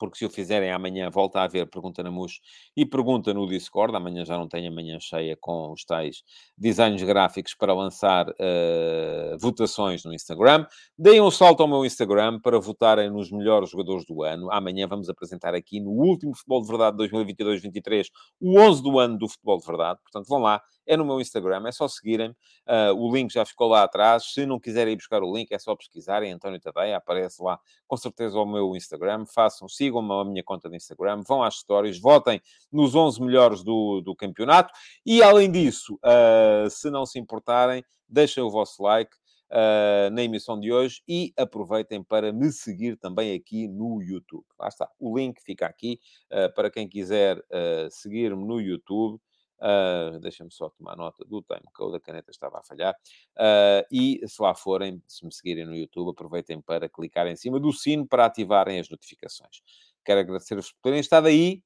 porque 0.00 0.16
se 0.16 0.24
o 0.24 0.30
fizerem 0.30 0.72
amanhã, 0.72 1.10
volta 1.10 1.40
a 1.40 1.44
haver 1.44 1.68
pergunta 1.68 2.02
na 2.02 2.10
MUS 2.10 2.40
e 2.74 2.86
pergunta 2.86 3.34
no 3.34 3.46
Discord. 3.46 3.94
Amanhã 3.94 4.24
já 4.24 4.38
não 4.38 4.48
tenho 4.48 4.72
a 4.72 4.74
manhã 4.74 4.98
cheia 4.98 5.36
com 5.38 5.70
os 5.70 5.84
tais 5.84 6.22
designs 6.56 7.02
gráficos 7.02 7.54
para 7.54 7.74
lançar 7.74 8.30
uh, 8.30 9.38
votações 9.38 10.02
no 10.04 10.14
Instagram. 10.14 10.66
Deem 10.98 11.20
um 11.20 11.30
salto 11.30 11.62
ao 11.62 11.68
meu 11.68 11.84
Instagram 11.84 12.40
para 12.40 12.58
votarem 12.58 13.10
nos 13.10 13.30
melhores 13.30 13.70
jogadores 13.70 14.06
do 14.06 14.22
ano. 14.22 14.50
Amanhã 14.50 14.88
vamos 14.88 15.10
apresentar 15.10 15.54
aqui 15.54 15.78
no 15.78 15.90
último 15.90 16.34
Futebol 16.34 16.62
de 16.62 16.68
Verdade 16.68 16.96
2022-23 16.96 18.06
o 18.40 18.58
11 18.58 18.82
do 18.82 18.98
ano 18.98 19.18
do 19.18 19.28
Futebol 19.28 19.58
de 19.58 19.66
Verdade. 19.66 20.00
Portanto, 20.02 20.26
vão 20.26 20.40
lá, 20.40 20.62
é 20.90 20.96
no 20.96 21.04
meu 21.04 21.20
Instagram, 21.20 21.68
é 21.68 21.72
só 21.72 21.86
seguirem. 21.86 22.30
Uh, 22.66 22.92
o 22.96 23.14
link 23.14 23.32
já 23.32 23.44
ficou 23.44 23.68
lá 23.68 23.84
atrás. 23.84 24.32
Se 24.32 24.44
não 24.44 24.58
quiserem 24.58 24.94
ir 24.94 24.96
buscar 24.96 25.22
o 25.22 25.32
link, 25.32 25.52
é 25.52 25.58
só 25.58 25.76
pesquisarem 25.76 26.32
António 26.32 26.60
Tadeia, 26.60 26.96
aparece 26.96 27.40
lá 27.40 27.60
com 27.86 27.96
certeza 27.96 28.36
ao 28.36 28.44
meu 28.44 28.74
Instagram. 28.74 29.24
Façam, 29.24 29.68
sigam-me 29.68 30.12
a 30.12 30.24
minha 30.24 30.42
conta 30.42 30.68
de 30.68 30.74
Instagram, 30.74 31.22
vão 31.24 31.44
às 31.44 31.60
stories, 31.60 32.00
votem 32.00 32.42
nos 32.72 32.96
11 32.96 33.22
melhores 33.22 33.62
do, 33.62 34.00
do 34.00 34.16
campeonato. 34.16 34.72
E 35.06 35.22
além 35.22 35.48
disso, 35.48 35.94
uh, 36.04 36.68
se 36.68 36.90
não 36.90 37.06
se 37.06 37.20
importarem, 37.20 37.84
deixem 38.08 38.42
o 38.42 38.50
vosso 38.50 38.82
like. 38.82 39.12
Uh, 39.52 40.06
na 40.12 40.22
emissão 40.22 40.60
de 40.60 40.72
hoje 40.72 41.02
e 41.08 41.32
aproveitem 41.36 42.04
para 42.04 42.32
me 42.32 42.52
seguir 42.52 42.96
também 42.96 43.34
aqui 43.34 43.66
no 43.66 44.00
YouTube. 44.00 44.44
Lá 44.56 44.68
está, 44.68 44.88
o 44.96 45.18
link 45.18 45.42
fica 45.42 45.66
aqui 45.66 45.98
uh, 46.30 46.54
para 46.54 46.70
quem 46.70 46.88
quiser 46.88 47.36
uh, 47.36 47.90
seguir-me 47.90 48.44
no 48.44 48.60
YouTube. 48.60 49.20
Uh, 49.60 50.18
Deixa-me 50.20 50.50
só 50.50 50.70
tomar 50.70 50.96
nota 50.96 51.24
do 51.24 51.42
timecode, 51.42 51.96
a 51.96 52.00
caneta 52.00 52.30
estava 52.30 52.58
a 52.58 52.62
falhar. 52.62 52.94
Uh, 53.36 53.84
e 53.90 54.20
se 54.26 54.40
lá 54.42 54.54
forem, 54.54 55.02
se 55.06 55.24
me 55.24 55.32
seguirem 55.32 55.66
no 55.66 55.74
YouTube, 55.74 56.10
aproveitem 56.10 56.60
para 56.60 56.88
clicar 56.88 57.26
em 57.26 57.36
cima 57.36 57.60
do 57.60 57.72
sino 57.72 58.06
para 58.06 58.26
ativarem 58.26 58.78
as 58.78 58.88
notificações. 58.88 59.62
Quero 60.04 60.20
agradecer-vos 60.20 60.72
por 60.72 60.82
terem 60.82 61.00
estado 61.00 61.26
aí. 61.26 61.62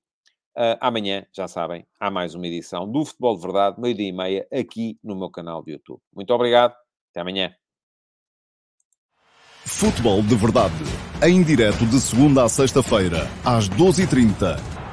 Uh, 0.57 0.79
amanhã, 0.81 1.27
já 1.33 1.49
sabem, 1.49 1.85
há 1.99 2.11
mais 2.11 2.35
uma 2.35 2.47
edição 2.47 2.91
do 2.91 3.05
Futebol 3.05 3.37
de 3.37 3.43
Verdade, 3.43 3.81
meio-dia 3.81 4.09
e 4.09 4.13
meia, 4.13 4.49
aqui 4.53 4.99
no 5.03 5.17
meu 5.17 5.31
canal 5.31 5.65
de 5.65 5.73
YouTube. 5.73 6.01
Muito 6.13 6.33
obrigado, 6.33 6.75
até 7.11 7.21
amanhã. 7.21 7.53
Futebol 9.67 10.23
de 10.23 10.37
Verdade 10.37 10.75
em 11.23 11.43
direto 11.43 11.87
de 11.87 11.99
segunda 12.01 12.45
a 12.45 12.49
sexta-feira, 12.49 13.27
às 13.45 13.69
12h30 13.69 14.84